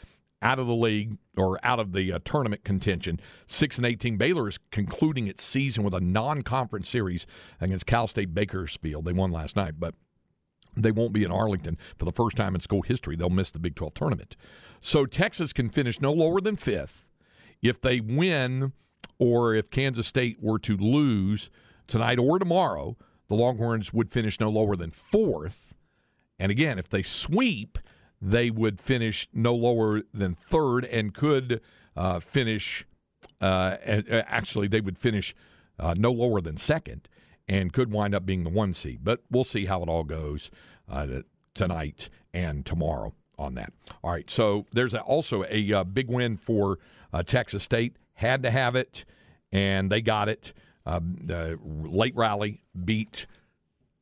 out 0.41 0.59
of 0.59 0.67
the 0.67 0.75
league 0.75 1.17
or 1.37 1.59
out 1.63 1.79
of 1.79 1.91
the 1.91 2.13
uh, 2.13 2.19
tournament 2.23 2.63
contention. 2.63 3.19
6 3.47 3.77
and 3.77 3.85
18. 3.85 4.17
Baylor 4.17 4.47
is 4.47 4.59
concluding 4.71 5.27
its 5.27 5.43
season 5.43 5.83
with 5.83 5.93
a 5.93 5.99
non-conference 5.99 6.87
series 6.87 7.25
against 7.59 7.85
Cal 7.85 8.07
State 8.07 8.33
Bakersfield. 8.33 9.05
They 9.05 9.13
won 9.13 9.31
last 9.31 9.55
night, 9.55 9.73
but 9.79 9.95
they 10.75 10.91
won't 10.91 11.13
be 11.13 11.23
in 11.23 11.31
Arlington 11.31 11.77
for 11.97 12.05
the 12.05 12.11
first 12.11 12.37
time 12.37 12.55
in 12.55 12.61
school 12.61 12.83
history. 12.83 13.15
They'll 13.15 13.29
miss 13.29 13.51
the 13.51 13.59
Big 13.59 13.75
12 13.75 13.93
tournament. 13.93 14.35
So 14.81 15.05
Texas 15.05 15.51
can 15.51 15.69
finish 15.69 15.99
no 15.99 16.13
lower 16.13 16.39
than 16.39 16.55
5th 16.55 17.07
if 17.61 17.81
they 17.81 17.99
win 17.99 18.73
or 19.17 19.53
if 19.53 19.69
Kansas 19.69 20.07
State 20.07 20.37
were 20.41 20.59
to 20.59 20.77
lose 20.77 21.49
tonight 21.87 22.19
or 22.19 22.39
tomorrow, 22.39 22.97
the 23.27 23.35
Longhorns 23.35 23.93
would 23.93 24.11
finish 24.11 24.39
no 24.39 24.49
lower 24.49 24.75
than 24.75 24.91
fourth. 24.91 25.73
And 26.37 26.51
again, 26.51 26.79
if 26.79 26.89
they 26.89 27.03
sweep, 27.03 27.77
they 28.21 28.49
would 28.49 28.79
finish 28.79 29.27
no 29.33 29.53
lower 29.55 30.01
than 30.13 30.35
third 30.35 30.85
and 30.85 31.13
could 31.13 31.61
uh, 31.95 32.19
finish. 32.19 32.85
Uh, 33.41 33.77
actually, 34.11 34.67
they 34.67 34.81
would 34.81 34.97
finish 34.97 35.35
uh, 35.79 35.93
no 35.97 36.11
lower 36.11 36.41
than 36.41 36.57
second 36.57 37.07
and 37.47 37.73
could 37.73 37.91
wind 37.91 38.13
up 38.13 38.25
being 38.25 38.43
the 38.43 38.49
one 38.49 38.73
seed. 38.73 38.99
But 39.03 39.21
we'll 39.31 39.43
see 39.43 39.65
how 39.65 39.81
it 39.81 39.89
all 39.89 40.03
goes 40.03 40.51
uh, 40.89 41.07
tonight 41.53 42.09
and 42.33 42.65
tomorrow 42.65 43.13
on 43.37 43.55
that. 43.55 43.73
All 44.03 44.11
right, 44.11 44.29
so 44.29 44.65
there's 44.73 44.93
also 44.93 45.45
a 45.49 45.73
uh, 45.73 45.83
big 45.83 46.09
win 46.09 46.37
for 46.37 46.77
uh, 47.13 47.23
Texas 47.23 47.63
State. 47.63 47.95
Had 48.13 48.43
to 48.43 48.51
have 48.51 48.75
it, 48.75 49.05
and 49.51 49.89
they 49.89 50.01
got 50.01 50.27
it. 50.27 50.53
Uh, 50.85 50.99
late 51.63 52.15
rally 52.15 52.63
beat 52.83 53.27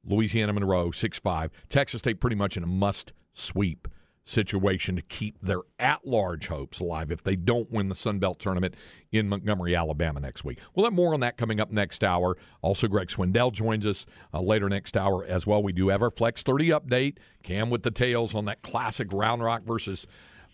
Louisiana 0.04 0.54
Monroe 0.54 0.92
6 0.92 1.20
5. 1.20 1.52
Texas 1.70 2.00
State 2.00 2.20
pretty 2.20 2.36
much 2.36 2.58
in 2.58 2.64
a 2.64 2.68
must 2.68 3.14
sweep 3.34 3.88
situation 4.28 4.96
to 4.96 5.02
keep 5.02 5.40
their 5.42 5.62
at 5.80 6.06
large 6.06 6.48
hopes 6.48 6.80
alive 6.80 7.12
if 7.12 7.24
they 7.24 7.36
don't 7.36 7.72
win 7.72 7.90
the 7.90 7.96
Sun 7.96 8.20
Belt 8.20 8.40
tournament 8.40 8.76
in 9.12 9.30
Montgomery, 9.30 9.76
Alabama 9.76 10.20
next 10.20 10.44
week. 10.44 10.60
We'll 10.76 10.86
have 10.86 10.94
more 10.94 11.14
on 11.14 11.22
that 11.22 11.38
coming 11.38 11.60
up 11.60 11.72
next 11.72 12.04
hour. 12.04 12.38
Also, 12.62 12.88
Greg 12.88 13.08
Swindell 13.08 13.52
joins 13.52 13.86
us 13.86 14.06
uh, 14.34 14.42
later 14.42 14.70
next 14.70 14.98
hour 14.98 15.24
as 15.26 15.48
well. 15.48 15.64
We 15.64 15.72
do 15.72 15.88
have 15.90 16.02
our 16.02 16.12
Flex 16.12 16.44
30 16.44 16.70
update. 16.70 17.18
Cam 17.44 17.70
with 17.70 17.84
the 17.84 17.92
tails 17.92 18.36
on 18.36 18.46
that 18.46 18.62
classic 18.62 19.08
Round 19.12 19.42
Rock 19.42 19.64
versus 19.64 20.06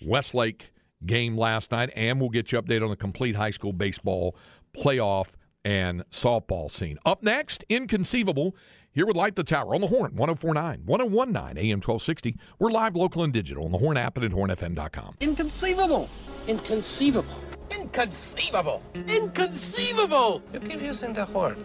Westlake 0.06 0.72
game 1.06 1.38
last 1.38 1.72
night, 1.72 1.90
and 1.96 2.20
we'll 2.20 2.30
get 2.30 2.52
you 2.52 2.62
updated 2.62 2.84
on 2.84 2.90
the 2.90 2.96
complete 2.96 3.36
high 3.36 3.52
school 3.52 3.74
baseball 3.74 4.36
playoff 4.78 5.30
and 5.66 6.04
softball 6.10 6.70
scene. 6.70 6.98
Up 7.06 7.24
next, 7.24 7.64
Inconceivable 7.70 8.56
here 8.94 9.06
with 9.08 9.16
Light 9.16 9.36
the 9.36 9.44
Tower 9.44 9.74
on 9.74 9.82
the 9.82 9.88
Horn, 9.88 10.16
1049, 10.16 10.84
1019 10.86 11.58
AM 11.58 11.78
1260. 11.80 12.38
We're 12.60 12.70
live, 12.70 12.96
local, 12.96 13.24
and 13.24 13.34
digital 13.34 13.66
on 13.66 13.72
the 13.72 13.78
Horn 13.78 13.98
app 13.98 14.18
and 14.18 14.26
at 14.26 14.32
hornfm.com. 14.32 15.16
Inconceivable! 15.20 16.10
Inconceivable! 16.48 17.36
Inconceivable! 17.72 18.84
Inconceivable! 18.94 20.44
You 20.54 20.60
keep 20.60 20.82
using 20.82 21.14
the 21.14 21.26
word. 21.26 21.64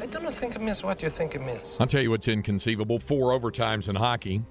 I 0.00 0.06
don't 0.06 0.30
think 0.32 0.54
it 0.54 0.62
means 0.62 0.82
what 0.82 1.02
you 1.02 1.08
think 1.08 1.34
it 1.34 1.42
means. 1.42 1.76
I'll 1.80 1.86
tell 1.86 2.02
you 2.02 2.10
what's 2.10 2.28
inconceivable 2.28 2.98
four 2.98 3.38
overtimes 3.38 3.88
in 3.88 3.96
hockey. 3.96 4.42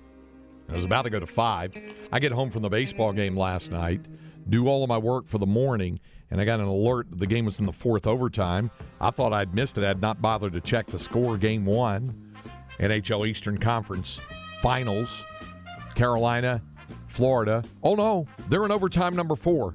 I 0.68 0.74
was 0.74 0.86
about 0.86 1.04
to 1.04 1.10
go 1.10 1.20
to 1.20 1.28
five. 1.28 1.76
I 2.12 2.20
get 2.20 2.32
home 2.32 2.50
from 2.52 2.62
the 2.62 2.70
baseball 2.70 3.14
game 3.14 3.36
last 3.36 3.72
night, 3.72 4.02
do 4.48 4.68
all 4.68 4.84
of 4.84 4.90
my 4.90 4.98
work 4.98 5.28
for 5.28 5.40
the 5.40 5.48
morning, 5.48 6.00
and 6.32 6.40
I 6.40 6.46
got 6.46 6.60
an 6.60 6.68
alert 6.68 7.08
the 7.12 7.28
game 7.28 7.46
was 7.46 7.60
in 7.60 7.66
the 7.66 7.74
fourth 7.74 8.08
overtime. 8.08 8.72
I 9.02 9.12
thought 9.12 9.34
I'd 9.34 9.54
missed 9.54 9.78
it. 9.78 9.84
I'd 9.84 10.02
not 10.02 10.22
bothered 10.22 10.54
to 10.54 10.62
check 10.62 10.88
the 10.88 11.00
score. 11.00 11.38
Game 11.38 11.66
one, 11.66 12.34
NHL 12.80 13.28
Eastern 13.28 13.58
Conference 13.58 14.20
Finals, 14.62 15.24
Carolina, 15.96 16.62
Florida. 17.08 17.64
Oh 17.84 17.96
no, 17.96 18.28
they're 18.50 18.66
in 18.66 18.72
overtime 18.72 19.16
number 19.16 19.36
four. 19.36 19.74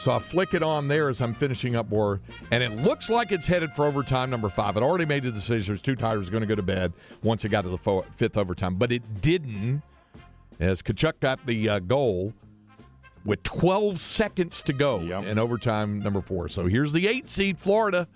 So 0.00 0.12
I 0.12 0.20
flick 0.20 0.54
it 0.54 0.62
on 0.62 0.86
there 0.86 1.08
as 1.08 1.20
I'm 1.20 1.34
finishing 1.34 1.74
up 1.74 1.88
war, 1.88 2.20
and 2.52 2.62
it 2.62 2.70
looks 2.70 3.08
like 3.08 3.32
it's 3.32 3.48
headed 3.48 3.72
for 3.72 3.84
overtime 3.84 4.30
number 4.30 4.48
five. 4.48 4.76
I'd 4.76 4.82
already 4.82 5.04
made 5.04 5.24
the 5.24 5.32
decision. 5.32 5.72
It 5.72 5.74
was 5.74 5.82
too 5.82 5.96
tired. 5.96 6.20
Was 6.20 6.30
going 6.30 6.42
to 6.42 6.46
go 6.46 6.54
to 6.54 6.62
bed 6.62 6.92
once 7.22 7.44
it 7.44 7.48
got 7.48 7.62
to 7.62 7.68
the 7.68 8.02
fifth 8.14 8.36
overtime, 8.36 8.76
but 8.76 8.92
it 8.92 9.20
didn't. 9.20 9.82
As 10.60 10.82
Tkachuk 10.82 11.20
got 11.20 11.44
the 11.46 11.68
uh, 11.68 11.78
goal, 11.80 12.32
with 13.28 13.42
12 13.42 14.00
seconds 14.00 14.62
to 14.62 14.72
go 14.72 15.00
yep. 15.00 15.24
in 15.24 15.38
overtime 15.38 16.00
number 16.00 16.22
four. 16.22 16.48
So 16.48 16.66
here's 16.66 16.94
the 16.94 17.06
eight 17.06 17.28
seed 17.28 17.58
Florida, 17.58 18.08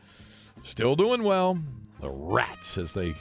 still 0.63 0.97
doing 0.97 1.23
well. 1.23 1.59
The 2.01 2.11
Rats, 2.11 2.79
as 2.79 2.95
they 2.95 3.15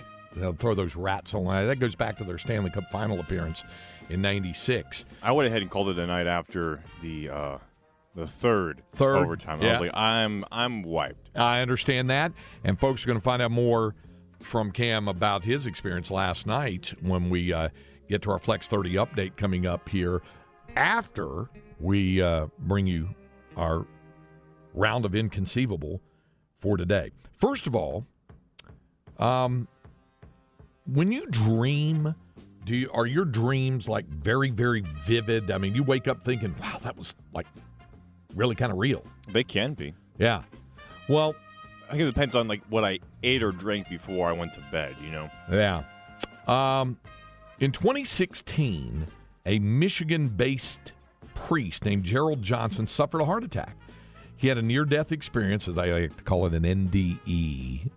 throw 0.58 0.74
those 0.74 0.96
rats 0.96 1.34
on. 1.34 1.68
That 1.68 1.76
goes 1.76 1.96
back 1.96 2.18
to 2.18 2.24
their 2.24 2.38
Stanley 2.38 2.72
Cup 2.72 2.86
final 2.89 3.20
appearance 3.20 3.64
in 4.10 4.22
'96. 4.22 5.04
I 5.22 5.34
went 5.34 5.48
ahead 5.48 5.62
and 5.62 5.70
called 5.70 5.89
it 5.89 6.00
a 6.00 6.08
night 6.08 6.28
after 6.28 6.82
the 7.02 7.30
uh, 7.30 7.58
the 8.16 8.26
third, 8.26 8.82
third 8.96 9.18
overtime. 9.18 9.62
Yeah. 9.62 9.68
I 9.68 9.72
was 9.74 9.82
like, 9.82 9.98
I'm 9.98 10.46
I'm 10.50 10.84
wiped. 10.84 11.38
I 11.38 11.60
understand 11.60 12.10
that, 12.10 12.32
and 12.64 12.80
folks 12.80 13.04
are 13.04 13.08
going 13.08 13.20
to 13.20 13.24
find 13.24 13.42
out 13.42 13.52
more 13.52 13.96
from 14.39 14.72
Cam 14.72 15.10
about 15.10 15.44
his 15.44 15.68
experience 15.68 16.10
last 16.10 16.48
night 16.48 16.94
when 17.02 17.30
we 17.30 17.52
uh, 17.52 17.68
get 18.10 18.22
to 18.24 18.32
our 18.32 18.39
Flex 18.39 18.68
30 18.68 18.94
update 18.94 19.36
coming 19.36 19.68
up 19.68 19.89
here 19.89 20.22
after 20.76 21.50
we 21.82 22.22
uh, 22.22 22.48
bring 22.60 22.86
you 22.86 23.10
our 23.58 23.86
round 24.74 25.06
of 25.06 25.16
inconceivable 25.16 26.02
for 26.58 26.78
today. 26.78 27.12
First 27.38 27.68
of 27.68 27.76
all, 27.76 28.06
um, 29.20 29.68
when 30.86 31.12
you 31.12 31.26
dream, 31.28 32.16
do 32.66 32.76
you, 32.76 32.90
are 32.94 33.06
your 33.06 33.26
dreams 33.26 33.88
like 33.88 34.08
very, 34.08 34.50
very 34.52 34.82
vivid? 35.06 35.52
I 35.52 35.58
mean, 35.58 35.76
you 35.76 35.84
wake 35.84 36.08
up 36.08 36.24
thinking, 36.24 36.56
"Wow, 36.62 36.78
that 36.82 36.98
was 36.98 37.16
like 37.34 37.48
really 38.36 38.56
kind 38.56 38.72
of 38.72 38.78
real." 38.78 39.04
They 39.30 39.44
can 39.44 39.74
be. 39.74 39.94
Yeah. 40.18 40.44
Well, 41.08 41.36
I 41.88 41.92
think 41.92 42.04
it 42.04 42.06
depends 42.06 42.36
on 42.36 42.48
like 42.48 42.62
what 42.70 42.84
I 42.84 43.00
ate 43.24 43.44
or 43.44 43.52
drank 43.52 43.90
before 43.90 44.30
I 44.30 44.34
went 44.34 44.54
to 44.54 44.64
bed. 44.72 44.96
You 45.04 45.12
know. 45.12 45.30
Yeah. 45.52 45.84
Um, 46.48 46.98
in 47.60 47.72
2016, 47.72 49.08
a 49.46 49.60
Michigan 49.60 50.30
based 50.30 50.94
priest 51.48 51.86
named 51.86 52.04
Gerald 52.04 52.42
Johnson 52.42 52.88
suffered 52.88 53.22
a 53.22 53.26
heart 53.26 53.44
attack. 53.44 53.76
He 54.38 54.48
had 54.48 54.58
a 54.58 54.62
near 54.62 54.86
death 54.86 55.12
experience, 55.12 55.68
as 55.68 55.78
I 55.78 55.92
like 55.92 56.18
to 56.18 56.24
call 56.24 56.46
it, 56.46 56.54
an 56.54 56.64
NDE, 56.64 57.92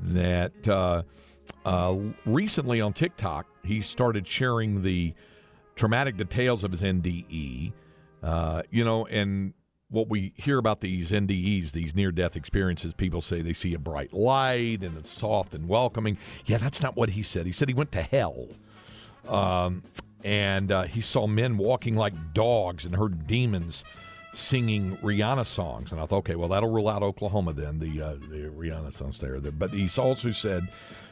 that 0.00 0.68
uh, 0.68 1.02
uh, 1.64 1.96
recently 2.24 2.80
on 2.80 2.92
TikTok, 2.92 3.46
he 3.64 3.80
started 3.80 4.26
sharing 4.26 4.82
the 4.82 5.14
traumatic 5.74 6.16
details 6.16 6.64
of 6.64 6.70
his 6.70 6.82
NDE. 6.82 7.72
Uh, 8.22 8.62
you 8.70 8.84
know, 8.84 9.06
and 9.06 9.54
what 9.88 10.08
we 10.08 10.32
hear 10.36 10.58
about 10.58 10.80
these 10.80 11.10
NDEs, 11.10 11.72
these 11.72 11.94
near 11.94 12.12
death 12.12 12.36
experiences, 12.36 12.94
people 12.94 13.20
say 13.20 13.42
they 13.42 13.52
see 13.52 13.74
a 13.74 13.78
bright 13.78 14.12
light 14.12 14.82
and 14.82 14.96
it's 14.96 15.10
soft 15.10 15.54
and 15.54 15.68
welcoming. 15.68 16.16
Yeah, 16.46 16.58
that's 16.58 16.82
not 16.82 16.96
what 16.96 17.10
he 17.10 17.22
said. 17.22 17.46
He 17.46 17.52
said 17.52 17.68
he 17.68 17.74
went 17.74 17.92
to 17.92 18.02
hell. 18.02 18.48
Um, 19.28 19.82
and 20.24 20.70
uh, 20.70 20.82
he 20.82 21.00
saw 21.00 21.26
men 21.26 21.56
walking 21.56 21.96
like 21.96 22.14
dogs 22.32 22.84
and 22.84 22.94
heard 22.94 23.26
demons 23.26 23.84
singing 24.32 24.96
Rihanna 24.98 25.44
songs. 25.44 25.92
And 25.92 26.00
I 26.00 26.06
thought, 26.06 26.18
okay, 26.18 26.36
well, 26.36 26.48
that'll 26.48 26.70
rule 26.70 26.88
out 26.88 27.02
Oklahoma 27.02 27.52
then, 27.52 27.78
the, 27.78 28.00
uh, 28.00 28.14
the 28.14 28.50
Rihanna 28.56 28.92
songs 28.92 29.18
there. 29.18 29.38
But 29.40 29.70
he 29.72 29.88
also 29.98 30.32
said 30.32 30.68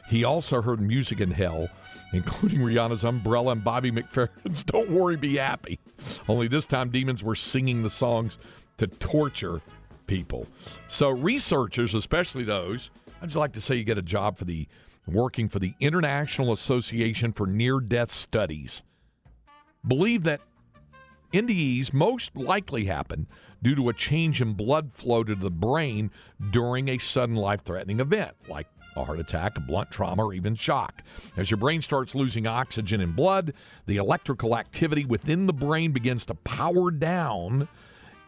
he 0.09 0.23
also 0.23 0.61
heard 0.61 0.81
music 0.81 1.21
in 1.21 1.31
hell, 1.31 1.69
including 2.13 2.59
Rihanna's 2.59 3.03
Umbrella 3.03 3.51
and 3.53 3.63
Bobby 3.63 3.91
McFerrin's 3.91 4.63
Don't 4.63 4.89
Worry, 4.89 5.17
Be 5.17 5.37
Happy. 5.37 5.79
Only 6.27 6.47
this 6.47 6.65
time, 6.65 6.89
demons 6.89 7.23
were 7.23 7.35
singing 7.35 7.83
the 7.83 7.89
songs 7.89 8.37
to 8.77 8.87
torture 8.87 9.61
people. 10.07 10.47
So 10.87 11.09
researchers, 11.09 11.93
especially 11.93 12.43
those, 12.43 12.89
I'd 13.21 13.27
just 13.29 13.37
like 13.37 13.53
to 13.53 13.61
say 13.61 13.75
you 13.75 13.83
get 13.83 13.97
a 13.97 14.01
job 14.01 14.37
for 14.37 14.45
the 14.45 14.67
working 15.07 15.47
for 15.47 15.59
the 15.59 15.73
International 15.79 16.51
Association 16.51 17.33
for 17.33 17.47
Near 17.47 17.79
Death 17.79 18.11
Studies. 18.11 18.83
Believe 19.87 20.23
that 20.23 20.41
NDEs 21.33 21.93
most 21.93 22.35
likely 22.35 22.85
happen 22.85 23.27
due 23.61 23.75
to 23.75 23.89
a 23.89 23.93
change 23.93 24.41
in 24.41 24.53
blood 24.53 24.91
flow 24.93 25.23
to 25.23 25.35
the 25.35 25.51
brain 25.51 26.11
during 26.51 26.89
a 26.89 26.97
sudden 26.97 27.35
life 27.35 27.63
threatening 27.63 27.99
event, 27.99 28.35
like 28.49 28.67
a 28.95 29.03
heart 29.03 29.19
attack, 29.19 29.57
a 29.57 29.61
blunt 29.61 29.89
trauma, 29.91 30.25
or 30.25 30.33
even 30.33 30.55
shock. 30.55 31.01
As 31.37 31.49
your 31.49 31.57
brain 31.57 31.81
starts 31.81 32.13
losing 32.13 32.47
oxygen 32.47 32.99
in 32.99 33.13
blood, 33.13 33.53
the 33.85 33.97
electrical 33.97 34.57
activity 34.57 35.05
within 35.05 35.45
the 35.45 35.53
brain 35.53 35.91
begins 35.91 36.25
to 36.25 36.35
power 36.35 36.91
down 36.91 37.67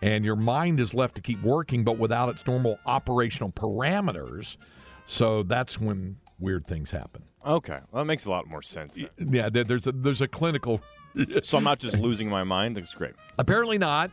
and 0.04 0.26
your 0.26 0.36
mind 0.36 0.82
is 0.82 0.94
left 0.94 1.16
to 1.16 1.22
keep 1.22 1.42
working, 1.42 1.86
but 1.86 1.98
without 1.98 2.28
its 2.28 2.46
normal 2.46 2.78
operational 2.86 3.50
parameters. 3.52 4.58
So 5.06 5.44
that's 5.44 5.80
when 5.80 6.18
weird 6.40 6.68
things 6.68 6.92
happen. 6.92 7.24
Okay, 7.46 7.80
well, 7.90 8.04
that 8.04 8.06
makes 8.06 8.26
a 8.26 8.30
lot 8.30 8.46
more 8.46 8.62
sense. 8.62 8.96
Then. 8.96 9.34
Yeah, 9.34 9.50
there's 9.50 9.88
a 9.88 9.94
there's 9.94 10.22
a 10.22 10.28
clinical. 10.28 10.82
so 11.44 11.58
I'm 11.58 11.64
not 11.64 11.80
just 11.80 11.98
losing 11.98 12.30
my 12.30 12.44
mind. 12.44 12.78
That's 12.78 12.94
great. 12.94 13.14
Apparently 13.38 13.78
not. 13.78 14.12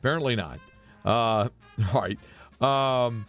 Apparently 0.00 0.36
not. 0.36 0.60
Uh, 1.04 1.48
all 1.94 2.00
right. 2.02 2.18
Um, 2.60 3.26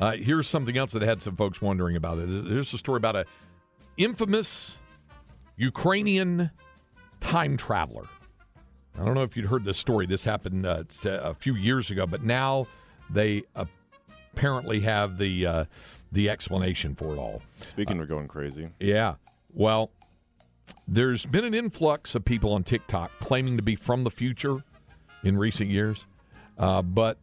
uh, 0.00 0.12
here's 0.12 0.48
something 0.48 0.76
else 0.76 0.92
that 0.92 1.02
had 1.02 1.22
some 1.22 1.36
folks 1.36 1.62
wondering 1.62 1.96
about 1.96 2.18
it. 2.18 2.28
Here's 2.28 2.72
a 2.74 2.78
story 2.78 2.96
about 2.96 3.16
a 3.16 3.26
infamous 3.96 4.80
Ukrainian 5.56 6.50
time 7.20 7.56
traveler 7.56 8.08
I 8.98 9.04
don't 9.04 9.14
know 9.14 9.22
if 9.22 9.36
you'd 9.36 9.46
heard 9.46 9.64
this 9.64 9.78
story. 9.78 10.06
This 10.06 10.24
happened 10.24 10.66
uh, 10.66 10.84
a 11.04 11.34
few 11.34 11.54
years 11.54 11.90
ago, 11.90 12.06
but 12.06 12.22
now 12.22 12.66
they 13.10 13.42
apparently 13.56 14.80
have 14.80 15.18
the 15.18 15.46
uh, 15.46 15.64
the 16.12 16.30
explanation 16.30 16.94
for 16.94 17.12
it 17.12 17.18
all. 17.18 17.42
Speaking 17.64 18.00
of 18.00 18.08
going 18.08 18.28
crazy, 18.28 18.70
yeah. 18.78 19.14
Well, 19.52 19.90
there's 20.86 21.26
been 21.26 21.44
an 21.44 21.54
influx 21.54 22.14
of 22.14 22.24
people 22.24 22.52
on 22.52 22.62
TikTok 22.62 23.10
claiming 23.20 23.56
to 23.56 23.62
be 23.62 23.76
from 23.76 24.04
the 24.04 24.10
future 24.10 24.62
in 25.22 25.38
recent 25.38 25.70
years, 25.70 26.06
uh, 26.58 26.82
but 26.82 27.18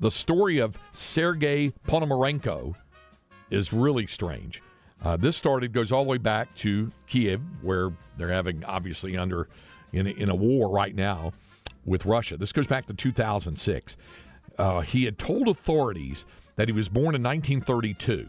the 0.00 0.10
story 0.10 0.58
of 0.58 0.78
Sergei 0.92 1.72
Ponomarenko 1.86 2.74
is 3.50 3.72
really 3.72 4.06
strange. 4.06 4.62
Uh, 5.02 5.16
this 5.16 5.36
started 5.36 5.72
goes 5.72 5.92
all 5.92 6.04
the 6.04 6.10
way 6.10 6.18
back 6.18 6.54
to 6.56 6.92
Kiev, 7.06 7.40
where 7.62 7.92
they're 8.16 8.28
having 8.28 8.64
obviously 8.64 9.16
under 9.16 9.48
in 9.92 10.06
a, 10.06 10.10
in 10.10 10.28
a 10.28 10.34
war 10.34 10.68
right 10.68 10.94
now 10.94 11.32
with 11.84 12.04
Russia. 12.06 12.36
This 12.36 12.52
goes 12.52 12.66
back 12.66 12.86
to 12.86 12.94
2006. 12.94 13.96
Uh, 14.58 14.80
he 14.80 15.04
had 15.04 15.18
told 15.18 15.48
authorities 15.48 16.26
that 16.56 16.68
he 16.68 16.72
was 16.72 16.88
born 16.88 17.14
in 17.14 17.22
1932. 17.22 18.28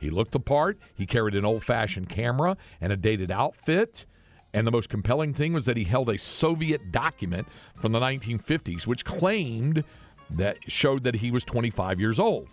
He 0.00 0.10
looked 0.10 0.32
the 0.32 0.40
part. 0.40 0.78
He 0.94 1.06
carried 1.06 1.34
an 1.34 1.44
old 1.44 1.62
fashioned 1.62 2.08
camera 2.08 2.56
and 2.80 2.92
a 2.92 2.96
dated 2.96 3.30
outfit. 3.30 4.06
And 4.52 4.66
the 4.66 4.72
most 4.72 4.88
compelling 4.88 5.32
thing 5.32 5.52
was 5.52 5.66
that 5.66 5.76
he 5.76 5.84
held 5.84 6.08
a 6.08 6.18
Soviet 6.18 6.90
document 6.90 7.46
from 7.76 7.92
the 7.92 8.00
1950s, 8.00 8.86
which 8.86 9.04
claimed 9.04 9.84
that 10.30 10.58
showed 10.66 11.04
that 11.04 11.16
he 11.16 11.30
was 11.30 11.44
25 11.44 12.00
years 12.00 12.18
old. 12.18 12.48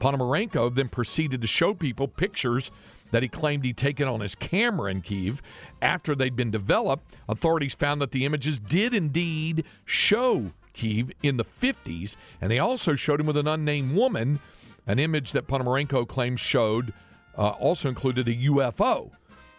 Ponomarenko 0.00 0.74
then 0.74 0.88
proceeded 0.88 1.42
to 1.42 1.46
show 1.46 1.74
people 1.74 2.08
pictures 2.08 2.70
that 3.10 3.22
he 3.22 3.28
claimed 3.28 3.64
he'd 3.64 3.76
taken 3.76 4.08
on 4.08 4.20
his 4.20 4.34
camera 4.34 4.90
in 4.90 5.00
Kiev. 5.00 5.40
After 5.80 6.14
they'd 6.14 6.34
been 6.34 6.50
developed, 6.50 7.14
authorities 7.28 7.74
found 7.74 8.00
that 8.00 8.10
the 8.10 8.24
images 8.24 8.58
did 8.58 8.92
indeed 8.92 9.64
show 9.84 10.52
Kiev 10.72 11.12
in 11.22 11.36
the 11.36 11.44
50s, 11.44 12.16
and 12.40 12.50
they 12.50 12.58
also 12.58 12.96
showed 12.96 13.20
him 13.20 13.26
with 13.26 13.36
an 13.36 13.46
unnamed 13.46 13.94
woman. 13.94 14.40
An 14.86 14.98
image 14.98 15.32
that 15.32 15.46
Ponomarenko 15.46 16.06
claims 16.06 16.40
showed 16.40 16.92
uh, 17.36 17.48
also 17.50 17.88
included 17.88 18.28
a 18.28 18.34
UFO. 18.34 19.10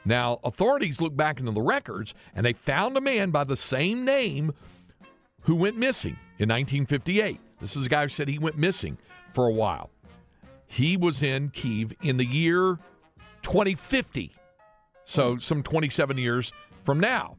Now, 0.05 0.39
authorities 0.43 1.01
looked 1.01 1.17
back 1.17 1.39
into 1.39 1.51
the 1.51 1.61
records 1.61 2.13
and 2.35 2.45
they 2.45 2.53
found 2.53 2.95
a 2.95 3.01
man 3.01 3.31
by 3.31 3.43
the 3.43 3.57
same 3.57 4.05
name 4.05 4.53
who 5.41 5.55
went 5.55 5.77
missing 5.77 6.17
in 6.37 6.49
1958. 6.49 7.39
This 7.59 7.75
is 7.75 7.85
a 7.85 7.89
guy 7.89 8.03
who 8.03 8.09
said 8.09 8.27
he 8.27 8.37
went 8.37 8.57
missing 8.57 8.97
for 9.33 9.47
a 9.47 9.51
while. 9.51 9.89
He 10.67 10.95
was 10.97 11.23
in 11.23 11.49
Kiev 11.49 11.93
in 12.01 12.17
the 12.17 12.25
year 12.25 12.79
2050. 13.41 14.31
So, 15.05 15.37
some 15.37 15.61
27 15.61 16.17
years 16.17 16.51
from 16.83 16.99
now. 16.99 17.37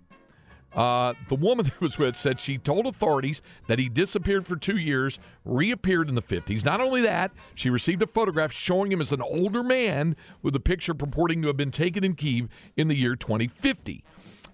Uh, 0.75 1.15
the 1.29 1.35
woman 1.35 1.65
that 1.67 1.81
was 1.81 1.99
with 1.99 2.17
said 2.17 2.41
she 2.41 2.59
told 2.59 2.87
authorities 2.87 3.43
that 3.67 3.79
he 3.79 3.89
disappeared 3.89 4.47
for 4.47 4.57
two 4.57 4.77
years, 4.77 5.19
reappeared 5.45 6.09
in 6.09 6.15
the 6.15 6.23
50s. 6.23 6.65
Not 6.65 6.81
only 6.81 7.01
that, 7.03 7.33
she 7.55 7.71
received 7.71 8.03
a 8.03 8.07
photograph 8.07 8.53
showing 8.53 8.93
him 8.93 9.01
as 9.01 9.13
an 9.13 9.23
older 9.23 9.63
man 9.63 10.17
with 10.43 10.55
a 10.55 10.61
picture 10.61 10.95
purporting 10.95 11.41
to 11.43 11.49
have 11.49 11.57
been 11.57 11.71
taken 11.71 12.05
in 12.05 12.15
Kiev 12.15 12.49
in 12.77 12.89
the 12.89 12.97
year 12.97 13.17
2050. 13.17 14.05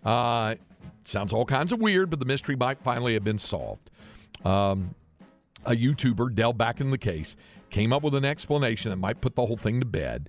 Uh, 0.05 0.55
sounds 1.05 1.33
all 1.33 1.45
kinds 1.45 1.73
of 1.73 1.81
weird, 1.81 2.11
but 2.11 2.19
the 2.19 2.25
mystery 2.25 2.57
might 2.57 2.83
finally 2.83 3.15
have 3.15 3.25
been 3.25 3.39
solved. 3.39 3.91
Um, 4.45 4.95
a 5.65 5.73
YouTuber 5.73 6.35
delved 6.35 6.59
back 6.59 6.81
in 6.81 6.91
the 6.91 6.99
case, 6.99 7.37
came 7.71 7.93
up 7.93 8.03
with 8.03 8.15
an 8.15 8.25
explanation 8.25 8.91
that 8.91 8.97
might 8.97 9.21
put 9.21 9.37
the 9.37 9.47
whole 9.47 9.57
thing 9.57 9.81
to 9.81 9.87
bed. 9.87 10.29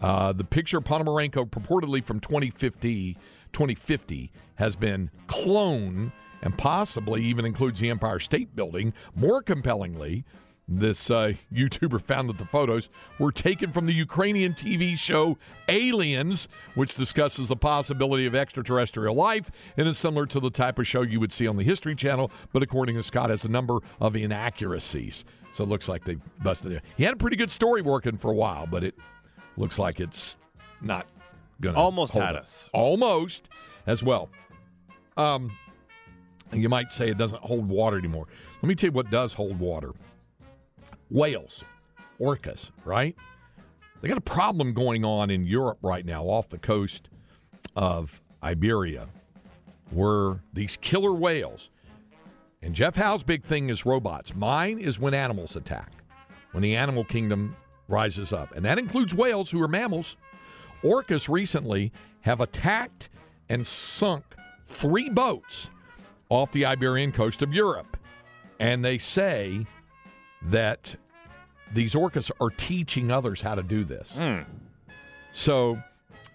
Uh, 0.00 0.32
the 0.32 0.44
picture 0.44 0.78
of 0.78 0.84
Ponomarenko, 0.84 1.48
purportedly 1.48 2.04
from 2.04 2.20
2050, 2.20 3.16
2050, 3.54 4.30
has 4.56 4.76
been 4.76 5.10
cloned 5.26 6.12
and 6.42 6.56
possibly 6.58 7.24
even 7.24 7.46
includes 7.46 7.80
the 7.80 7.88
Empire 7.88 8.18
State 8.18 8.54
Building. 8.54 8.92
More 9.14 9.40
compellingly, 9.40 10.24
this 10.68 11.10
uh, 11.10 11.32
YouTuber 11.52 12.02
found 12.02 12.28
that 12.28 12.38
the 12.38 12.44
photos 12.44 12.88
were 13.18 13.32
taken 13.32 13.72
from 13.72 13.86
the 13.86 13.92
Ukrainian 13.92 14.52
TV 14.52 14.96
show 14.96 15.38
Aliens, 15.68 16.48
which 16.74 16.94
discusses 16.94 17.48
the 17.48 17.56
possibility 17.56 18.26
of 18.26 18.34
extraterrestrial 18.34 19.14
life 19.14 19.50
and 19.76 19.88
is 19.88 19.98
similar 19.98 20.26
to 20.26 20.40
the 20.40 20.50
type 20.50 20.78
of 20.78 20.86
show 20.86 21.02
you 21.02 21.20
would 21.20 21.32
see 21.32 21.46
on 21.46 21.56
the 21.56 21.64
History 21.64 21.94
Channel, 21.94 22.30
but 22.52 22.62
according 22.62 22.96
to 22.96 23.02
Scott, 23.02 23.30
has 23.30 23.44
a 23.44 23.48
number 23.48 23.78
of 24.00 24.16
inaccuracies. 24.16 25.24
So 25.52 25.64
it 25.64 25.68
looks 25.68 25.88
like 25.88 26.04
they 26.04 26.16
busted 26.42 26.72
it. 26.72 26.82
He 26.96 27.04
had 27.04 27.14
a 27.14 27.16
pretty 27.16 27.36
good 27.36 27.50
story 27.50 27.80
working 27.80 28.16
for 28.16 28.30
a 28.30 28.34
while, 28.34 28.66
but 28.66 28.82
it 28.82 28.96
looks 29.56 29.78
like 29.78 30.00
it's 30.00 30.36
not 30.80 31.06
going 31.60 31.74
to 31.74 31.80
almost 31.80 32.14
had 32.14 32.36
us 32.36 32.68
almost 32.72 33.48
as 33.86 34.02
well. 34.02 34.28
Um, 35.16 35.56
you 36.52 36.68
might 36.68 36.90
say 36.90 37.08
it 37.08 37.18
doesn't 37.18 37.42
hold 37.42 37.68
water 37.68 37.98
anymore. 37.98 38.26
Let 38.62 38.68
me 38.68 38.74
tell 38.74 38.88
you 38.88 38.92
what 38.92 39.10
does 39.10 39.32
hold 39.32 39.58
water. 39.58 39.92
Whales, 41.10 41.64
orcas, 42.20 42.70
right? 42.84 43.16
They 44.00 44.08
got 44.08 44.18
a 44.18 44.22
problem 44.22 44.74
going 44.74 45.04
on 45.04 45.30
in 45.30 45.46
Europe 45.46 45.78
right 45.82 46.04
now 46.04 46.24
off 46.24 46.48
the 46.48 46.58
coast 46.58 47.08
of 47.76 48.20
Iberia 48.42 49.08
where 49.90 50.40
these 50.52 50.76
killer 50.76 51.12
whales. 51.12 51.70
And 52.62 52.74
Jeff 52.74 52.96
Howe's 52.96 53.22
big 53.22 53.42
thing 53.44 53.68
is 53.68 53.84
robots. 53.84 54.34
Mine 54.34 54.78
is 54.78 54.98
when 54.98 55.14
animals 55.14 55.56
attack, 55.56 55.92
when 56.52 56.62
the 56.62 56.74
animal 56.76 57.04
kingdom 57.04 57.56
rises 57.88 58.32
up, 58.32 58.54
and 58.54 58.64
that 58.64 58.78
includes 58.78 59.14
whales, 59.14 59.50
who 59.50 59.62
are 59.62 59.68
mammals. 59.68 60.16
Orcas 60.84 61.28
recently 61.28 61.92
have 62.20 62.40
attacked 62.40 63.08
and 63.48 63.66
sunk 63.66 64.24
three 64.66 65.08
boats 65.08 65.70
off 66.28 66.52
the 66.52 66.64
Iberian 66.66 67.12
coast 67.12 67.42
of 67.42 67.52
Europe. 67.52 67.96
And 68.60 68.84
they 68.84 68.98
say 68.98 69.66
that 70.42 70.96
these 71.72 71.94
orcas 71.94 72.30
are 72.40 72.50
teaching 72.50 73.10
others 73.10 73.40
how 73.40 73.54
to 73.54 73.62
do 73.62 73.84
this. 73.84 74.14
So, 75.32 75.82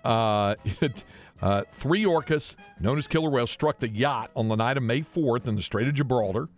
uh, 0.03 0.55
uh, 1.41 1.63
three 1.71 2.03
orcas, 2.03 2.55
known 2.79 2.97
as 2.97 3.07
killer 3.07 3.29
whales, 3.29 3.51
struck 3.51 3.79
the 3.79 3.89
yacht 3.89 4.31
on 4.35 4.47
the 4.47 4.55
night 4.55 4.77
of 4.77 4.83
May 4.83 5.01
4th 5.01 5.47
in 5.47 5.55
the 5.55 5.61
Strait 5.61 5.87
of 5.87 5.93
Gibraltar, 5.93 6.49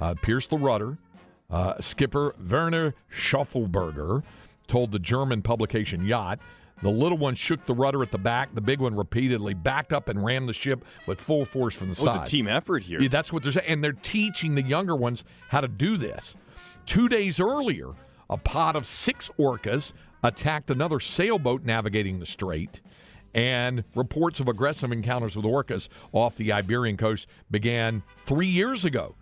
uh, 0.00 0.14
pierced 0.22 0.50
the 0.50 0.58
rudder. 0.58 0.98
Uh, 1.50 1.78
skipper 1.80 2.34
Werner 2.50 2.94
Schaufelberger 3.14 4.22
told 4.68 4.90
the 4.90 4.98
German 4.98 5.42
publication 5.42 6.06
Yacht. 6.06 6.38
The 6.82 6.90
little 6.90 7.16
one 7.18 7.34
shook 7.36 7.64
the 7.64 7.74
rudder 7.74 8.02
at 8.02 8.10
the 8.10 8.18
back. 8.18 8.54
The 8.54 8.60
big 8.60 8.80
one 8.80 8.96
repeatedly 8.96 9.54
backed 9.54 9.92
up 9.92 10.08
and 10.08 10.24
rammed 10.24 10.48
the 10.48 10.52
ship 10.52 10.84
with 11.06 11.20
full 11.20 11.44
force 11.44 11.74
from 11.74 11.90
the 11.90 12.00
Oh, 12.00 12.06
it's 12.06 12.16
a 12.16 12.24
team 12.30 12.48
effort 12.48 12.82
here. 12.82 13.00
Yeah, 13.00 13.08
that's 13.08 13.32
what 13.32 13.44
they're 13.44 13.52
saying. 13.52 13.66
And 13.68 13.84
they're 13.84 13.92
teaching 13.92 14.56
the 14.56 14.62
younger 14.62 14.96
ones 14.96 15.22
how 15.48 15.60
to 15.60 15.68
do 15.68 15.96
this. 15.96 16.34
Two 16.84 17.08
days 17.08 17.38
earlier, 17.38 17.90
a 18.28 18.36
pod 18.36 18.74
of 18.74 18.84
six 18.86 19.30
orcas 19.38 19.92
attacked 20.24 20.70
another 20.70 20.98
sailboat 20.98 21.64
navigating 21.64 22.18
the 22.18 22.26
strait. 22.26 22.80
And 23.34 23.84
reports 23.94 24.40
of 24.40 24.48
aggressive 24.48 24.92
encounters 24.92 25.36
with 25.36 25.44
orcas 25.44 25.88
off 26.12 26.36
the 26.36 26.52
Iberian 26.52 26.96
coast 26.96 27.26
began 27.50 28.02
three 28.26 28.48
years 28.48 28.84
ago. 28.84 29.14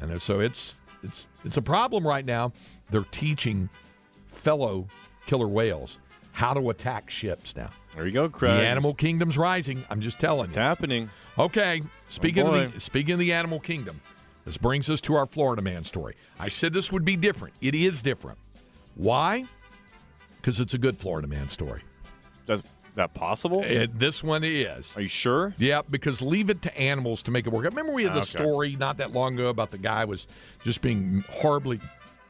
And 0.00 0.20
so 0.20 0.40
it's 0.40 0.78
it's 1.02 1.28
it's 1.44 1.56
a 1.56 1.62
problem 1.62 2.06
right 2.06 2.24
now. 2.24 2.52
They're 2.90 3.04
teaching 3.10 3.70
fellow 4.26 4.88
killer 5.26 5.48
whales 5.48 5.98
how 6.34 6.52
to 6.52 6.68
attack 6.70 7.08
ships 7.10 7.56
now. 7.56 7.70
There 7.94 8.04
you 8.06 8.12
go, 8.12 8.28
Craig. 8.28 8.56
The 8.58 8.66
animal 8.66 8.92
kingdom's 8.92 9.38
rising. 9.38 9.84
I'm 9.88 10.00
just 10.00 10.18
telling 10.18 10.48
It's 10.48 10.56
you. 10.56 10.62
happening. 10.62 11.10
Okay, 11.38 11.80
speaking 12.08 12.42
Oh, 12.44 12.52
of 12.52 12.54
the 12.70 12.74
oh, 12.74 12.78
speaking 12.78 13.12
of 13.14 13.20
the 13.20 13.32
animal 13.32 13.60
kingdom, 13.60 14.00
this 14.44 14.56
brings 14.56 14.90
us 14.90 15.00
to 15.02 15.14
our 15.14 15.26
Florida 15.26 15.62
man 15.62 15.84
story. 15.84 16.16
I 16.38 16.48
said 16.48 16.72
this 16.72 16.90
would 16.92 17.04
be 17.04 17.16
different. 17.16 17.54
It 17.60 17.74
is 17.74 18.02
different. 18.02 18.38
Why? 18.96 19.44
Because 20.36 20.58
it's 20.60 20.74
a 20.74 20.78
good 20.78 20.98
Florida 20.98 21.28
man 21.28 21.48
story. 21.48 21.82
Is 22.48 22.62
that 22.96 23.14
possible? 23.14 23.62
And 23.64 23.98
this 23.98 24.22
one 24.22 24.42
is. 24.44 24.96
Are 24.96 25.00
you 25.02 25.08
sure? 25.08 25.54
Yeah, 25.56 25.82
because 25.88 26.20
leave 26.20 26.50
it 26.50 26.62
to 26.62 26.76
animals 26.78 27.22
to 27.24 27.30
make 27.30 27.46
it 27.46 27.52
work. 27.52 27.64
I 27.64 27.68
Remember 27.68 27.92
we 27.92 28.04
had 28.04 28.12
the 28.12 28.18
Okay. 28.18 28.26
story 28.42 28.76
not 28.76 28.96
that 28.98 29.12
long 29.12 29.34
ago 29.34 29.48
about 29.48 29.70
the 29.70 29.78
guy 29.78 30.04
was 30.04 30.26
just 30.64 30.80
being 30.82 31.24
horribly 31.30 31.80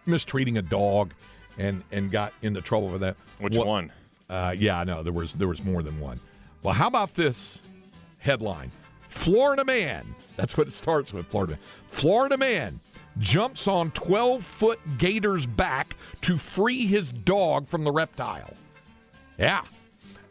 mistreating 0.06 0.56
a 0.58 0.62
dog 0.62 1.12
and 1.58 1.82
and 1.92 2.10
got 2.10 2.32
into 2.42 2.60
trouble 2.60 2.90
for 2.90 2.98
that. 2.98 3.16
Which 3.38 3.56
What- 3.56 3.66
one? 3.66 3.92
Uh, 4.28 4.54
yeah, 4.56 4.78
I 4.80 4.84
know 4.84 5.02
there 5.02 5.12
was 5.12 5.34
there 5.34 5.48
was 5.48 5.62
more 5.62 5.82
than 5.82 6.00
one. 6.00 6.20
Well, 6.62 6.74
how 6.74 6.86
about 6.88 7.14
this 7.14 7.60
headline? 8.18 8.70
Florida 9.08 9.64
man. 9.64 10.04
That's 10.36 10.56
what 10.56 10.66
it 10.66 10.72
starts 10.72 11.12
with. 11.12 11.26
Florida. 11.26 11.52
Man. 11.52 11.60
Florida 11.90 12.36
man 12.38 12.80
jumps 13.18 13.68
on 13.68 13.90
12 13.92 14.42
foot 14.42 14.80
gator's 14.98 15.46
back 15.46 15.94
to 16.22 16.36
free 16.38 16.86
his 16.86 17.12
dog 17.12 17.68
from 17.68 17.84
the 17.84 17.92
reptile. 17.92 18.54
Yeah. 19.38 19.62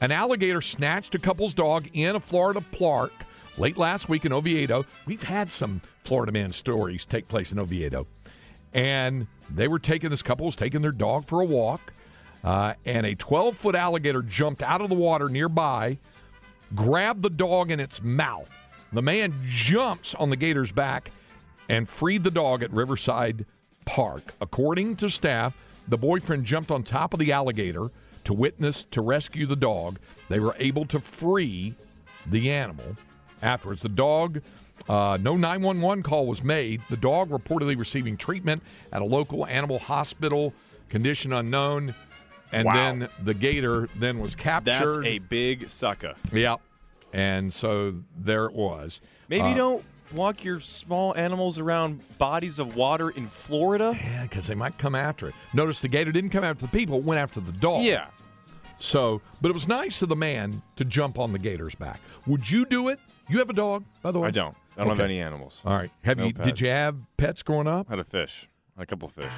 An 0.01 0.11
alligator 0.11 0.59
snatched 0.59 1.15
a 1.15 1.19
couple's 1.19 1.53
dog 1.53 1.87
in 1.93 2.15
a 2.15 2.19
Florida 2.19 2.59
park 2.59 3.13
late 3.57 3.77
last 3.77 4.09
week 4.09 4.25
in 4.25 4.33
Oviedo. 4.33 4.85
We've 5.05 5.23
had 5.23 5.49
some 5.49 5.79
Florida 6.03 6.31
man 6.33 6.51
stories 6.51 7.05
take 7.05 7.27
place 7.29 7.51
in 7.53 7.59
Oviedo. 7.59 8.07
And 8.73 9.27
they 9.53 9.67
were 9.67 9.79
taking, 9.79 10.09
this 10.09 10.23
couple 10.23 10.45
was 10.45 10.55
taking 10.55 10.81
their 10.81 10.91
dog 10.91 11.25
for 11.25 11.41
a 11.41 11.45
walk. 11.45 11.93
Uh, 12.43 12.73
and 12.85 13.05
a 13.05 13.15
12 13.15 13.55
foot 13.55 13.75
alligator 13.75 14.21
jumped 14.21 14.61
out 14.61 14.81
of 14.81 14.89
the 14.89 14.95
water 14.95 15.29
nearby, 15.29 15.97
grabbed 16.75 17.21
the 17.21 17.29
dog 17.29 17.71
in 17.71 17.79
its 17.79 18.01
mouth. 18.01 18.49
The 18.91 19.01
man 19.01 19.33
jumps 19.49 20.13
on 20.15 20.29
the 20.29 20.35
gator's 20.35 20.71
back 20.71 21.11
and 21.69 21.87
freed 21.87 22.23
the 22.23 22.31
dog 22.31 22.61
at 22.61 22.71
Riverside 22.71 23.45
Park. 23.85 24.33
According 24.41 24.97
to 24.97 25.09
staff, 25.09 25.55
the 25.87 25.97
boyfriend 25.97 26.45
jumped 26.45 26.69
on 26.69 26.83
top 26.83 27.13
of 27.13 27.19
the 27.19 27.31
alligator 27.31 27.87
to 28.25 28.33
witness 28.33 28.83
to 28.91 29.01
rescue 29.01 29.45
the 29.45 29.55
dog. 29.55 29.99
They 30.29 30.39
were 30.39 30.55
able 30.59 30.85
to 30.87 30.99
free 30.99 31.75
the 32.25 32.51
animal 32.51 32.97
afterwards. 33.43 33.81
The 33.81 33.89
dog, 33.89 34.41
uh, 34.89 35.17
no 35.21 35.35
911 35.37 36.03
call 36.03 36.25
was 36.25 36.43
made. 36.43 36.81
The 36.89 36.97
dog 36.97 37.29
reportedly 37.29 37.77
receiving 37.77 38.17
treatment 38.17 38.63
at 38.91 39.01
a 39.01 39.05
local 39.05 39.45
animal 39.45 39.79
hospital, 39.79 40.53
condition 40.89 41.33
unknown. 41.33 41.93
And 42.51 42.65
Wow. 42.65 42.73
then 42.73 43.09
the 43.23 43.33
gator 43.33 43.89
then 43.95 44.19
was 44.19 44.35
captured. 44.35 44.71
That's 44.71 44.97
a 45.05 45.19
big 45.19 45.69
sucker. 45.69 46.13
Yep. 46.31 46.61
And 47.11 47.51
so 47.53 47.95
there 48.17 48.45
it 48.45 48.53
was. 48.53 49.01
Maybe 49.27 49.47
Uh, 49.49 49.53
don't 49.55 49.85
walk 50.13 50.43
your 50.43 50.59
small 50.59 51.15
animals 51.15 51.57
around 51.57 52.01
bodies 52.19 52.59
of 52.59 52.75
water 52.75 53.09
in 53.09 53.27
Florida. 53.27 53.97
Yeah, 53.99 54.23
because 54.23 54.45
they 54.45 54.53
might 54.53 54.77
come 54.77 54.93
after 54.93 55.27
it. 55.29 55.33
Notice 55.53 55.79
the 55.79 55.87
gator 55.87 56.11
didn't 56.11 56.29
come 56.29 56.43
after 56.43 56.65
the 56.67 56.71
people, 56.71 56.99
it 56.99 57.03
went 57.03 57.19
after 57.19 57.39
the 57.39 57.51
dog. 57.51 57.83
Yeah. 57.83 58.05
So, 58.79 59.21
but 59.41 59.49
it 59.49 59.53
was 59.53 59.67
nice 59.67 60.01
of 60.03 60.09
the 60.09 60.15
man 60.15 60.61
to 60.75 60.85
jump 60.85 61.17
on 61.17 61.31
the 61.31 61.39
gator's 61.39 61.73
back. 61.73 61.99
Would 62.27 62.51
you 62.51 62.65
do 62.65 62.89
it? 62.89 62.99
You 63.29 63.39
have 63.39 63.49
a 63.49 63.53
dog, 63.53 63.83
by 64.01 64.11
the 64.11 64.19
way? 64.19 64.27
I 64.27 64.31
don't. 64.31 64.55
I 64.77 64.83
don't 64.83 64.97
have 64.97 65.05
any 65.05 65.19
animals. 65.21 65.61
All 65.65 65.75
right. 65.75 65.91
Have 66.03 66.17
No 66.17 66.25
you? 66.25 66.33
Did 66.33 66.59
you 66.59 66.67
have 66.69 66.97
pets 67.17 67.43
growing 67.43 67.67
up? 67.67 67.87
I 67.89 67.93
had 67.93 67.99
a 67.99 68.03
fish. 68.03 68.49
Had 68.75 68.83
a 68.83 68.85
couple 68.87 69.07
fish. 69.07 69.31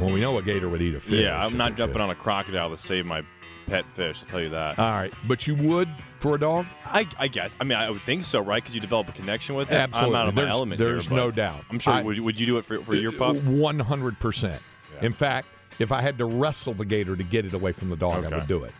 Well, 0.00 0.10
we 0.12 0.20
know 0.20 0.36
a 0.38 0.42
gator 0.42 0.68
would 0.68 0.82
eat 0.82 0.94
a 0.94 1.00
fish. 1.00 1.20
yeah, 1.22 1.44
I'm 1.44 1.56
not 1.56 1.76
jumping 1.76 2.00
on 2.00 2.10
a 2.10 2.14
crocodile 2.14 2.70
to 2.70 2.76
save 2.76 3.06
my 3.06 3.22
pet 3.66 3.84
fish. 3.94 4.20
I'll 4.22 4.28
tell 4.30 4.40
you 4.40 4.50
that. 4.50 4.78
All 4.78 4.90
right, 4.92 5.12
but 5.26 5.46
you 5.46 5.54
would 5.54 5.88
for 6.20 6.34
a 6.34 6.40
dog? 6.40 6.66
I, 6.84 7.06
I 7.18 7.28
guess. 7.28 7.54
I 7.60 7.64
mean, 7.64 7.78
I 7.78 7.90
would 7.90 8.02
think 8.02 8.22
so, 8.24 8.40
right? 8.40 8.62
Because 8.62 8.74
you 8.74 8.80
develop 8.80 9.08
a 9.08 9.12
connection 9.12 9.54
with 9.54 9.70
it. 9.70 9.74
Absolutely. 9.74 10.14
I'm 10.16 10.20
out 10.22 10.28
of 10.28 10.34
my 10.34 10.42
There's- 10.42 10.52
element 10.52 10.78
there's 10.78 11.06
here, 11.06 11.16
no 11.16 11.30
doubt. 11.30 11.64
I'm 11.70 11.78
sure. 11.78 11.92
I- 11.94 12.02
would, 12.02 12.16
you- 12.16 12.22
would 12.24 12.38
you 12.38 12.46
do 12.46 12.58
it 12.58 12.64
for, 12.64 12.78
for 12.80 12.94
your 12.94 13.12
uh, 13.14 13.18
pup? 13.18 13.36
One 13.44 13.78
hundred 13.80 14.18
percent. 14.20 14.60
In 15.02 15.12
fact, 15.12 15.46
if 15.78 15.92
I 15.92 16.00
had 16.02 16.18
to 16.18 16.24
wrestle 16.24 16.74
the 16.74 16.84
gator 16.84 17.14
to 17.14 17.22
get 17.22 17.44
it 17.46 17.54
away 17.54 17.70
from 17.72 17.88
the 17.88 17.96
dog, 17.96 18.24
I 18.24 18.36
would 18.36 18.48
do 18.48 18.64
it. 18.64 18.72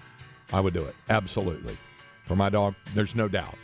I 0.52 0.60
would 0.60 0.74
do 0.74 0.84
it 0.84 0.94
absolutely 1.10 1.76
for 2.24 2.34
my 2.36 2.48
dog. 2.48 2.74
There's 2.94 3.14
no 3.14 3.28
doubt. 3.28 3.54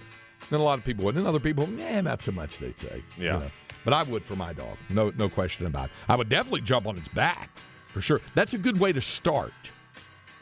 Then 0.51 0.61
a 0.61 0.63
lot 0.63 0.79
of 0.79 0.85
people 0.85 1.05
would, 1.07 1.17
and 1.17 1.27
other 1.27 1.41
people, 1.41 1.69
yeah, 1.71 2.01
not 2.01 2.23
so 2.23 2.33
much. 2.33 2.59
They'd 2.59 2.79
say, 2.79 3.03
you 3.19 3.25
Yeah. 3.27 3.39
know. 3.39 3.51
But 3.85 3.93
I 3.95 4.03
would 4.05 4.25
for 4.25 4.35
my 4.37 4.53
dog. 4.53 4.77
No, 4.89 5.13
no 5.17 5.29
question 5.29 5.67
about 5.67 5.87
it. 5.87 5.91
I 6.09 6.17
would 6.17 6.29
definitely 6.29 6.63
jump 6.63 6.87
on 6.87 6.97
its 6.97 7.09
back 7.09 7.51
for 7.87 8.01
sure. 8.01 8.21
That's 8.35 8.55
a 8.55 8.59
good 8.59 8.81
way 8.81 8.93
to 8.93 9.01
start, 9.03 9.53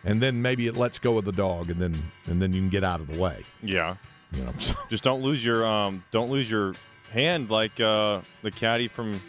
and 0.04 0.22
then 0.22 0.42
maybe 0.42 0.66
it 0.66 0.76
lets 0.76 0.98
go 0.98 1.18
of 1.18 1.24
the 1.24 1.32
dog, 1.32 1.70
and 1.70 1.80
then 1.80 1.94
and 2.26 2.40
then 2.40 2.52
you 2.52 2.60
can 2.60 2.68
get 2.70 2.84
out 2.84 3.00
of 3.00 3.08
the 3.12 3.18
way. 3.20 3.42
Yeah. 3.62 3.96
You 4.32 4.44
know. 4.44 4.52
Just 4.88 5.02
don't 5.04 5.22
lose 5.22 5.44
your 5.44 5.66
um. 5.66 6.04
Don't 6.12 6.30
lose 6.30 6.50
your 6.50 6.74
hand 7.12 7.50
like 7.50 7.78
uh 7.80 8.20
the 8.42 8.50
caddy 8.50 8.86
from 8.88 9.20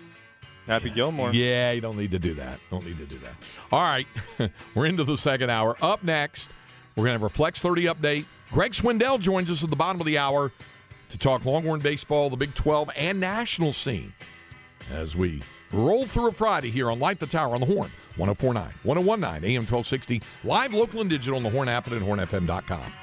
Happy 0.67 0.89
Gilmore. 0.91 1.33
Yeah, 1.33 1.71
you 1.71 1.81
don't 1.81 1.97
need 1.97 2.11
to 2.11 2.19
do 2.19 2.35
that. 2.35 2.59
Don't 2.69 2.85
need 2.85 2.97
to 2.99 3.05
do 3.05 3.17
that. 3.19 3.33
All 3.71 3.81
right, 3.81 4.07
we're 4.75 4.85
into 4.85 5.03
the 5.03 5.17
second 5.17 5.49
hour. 5.49 5.75
Up 5.81 6.03
next, 6.03 6.49
we're 6.95 7.01
going 7.05 7.09
to 7.09 7.13
have 7.13 7.23
our 7.23 7.29
Flex 7.29 7.59
30 7.59 7.85
update. 7.85 8.25
Greg 8.51 8.73
Swindell 8.73 9.19
joins 9.19 9.49
us 9.49 9.63
at 9.63 9.69
the 9.69 9.75
bottom 9.75 9.99
of 9.99 10.05
the 10.05 10.17
hour 10.17 10.51
to 11.09 11.17
talk 11.17 11.45
Longhorn 11.45 11.79
baseball, 11.79 12.29
the 12.29 12.35
Big 12.35 12.53
12, 12.53 12.89
and 12.95 13.19
national 13.19 13.73
scene 13.73 14.13
as 14.91 15.15
we 15.15 15.41
roll 15.71 16.05
through 16.05 16.27
a 16.27 16.31
Friday 16.31 16.69
here 16.69 16.91
on 16.91 16.99
Light 16.99 17.19
the 17.19 17.27
Tower 17.27 17.55
on 17.55 17.61
the 17.61 17.67
Horn, 17.67 17.91
1049, 18.15 18.73
1019, 18.83 19.49
AM 19.49 19.61
1260, 19.61 20.21
live 20.43 20.73
local 20.73 21.01
and 21.01 21.09
digital 21.09 21.37
on 21.37 21.43
the 21.43 21.49
Horn 21.49 21.67
app 21.69 21.87
and 21.87 21.95
at 21.95 22.01
hornfm.com. 22.01 22.93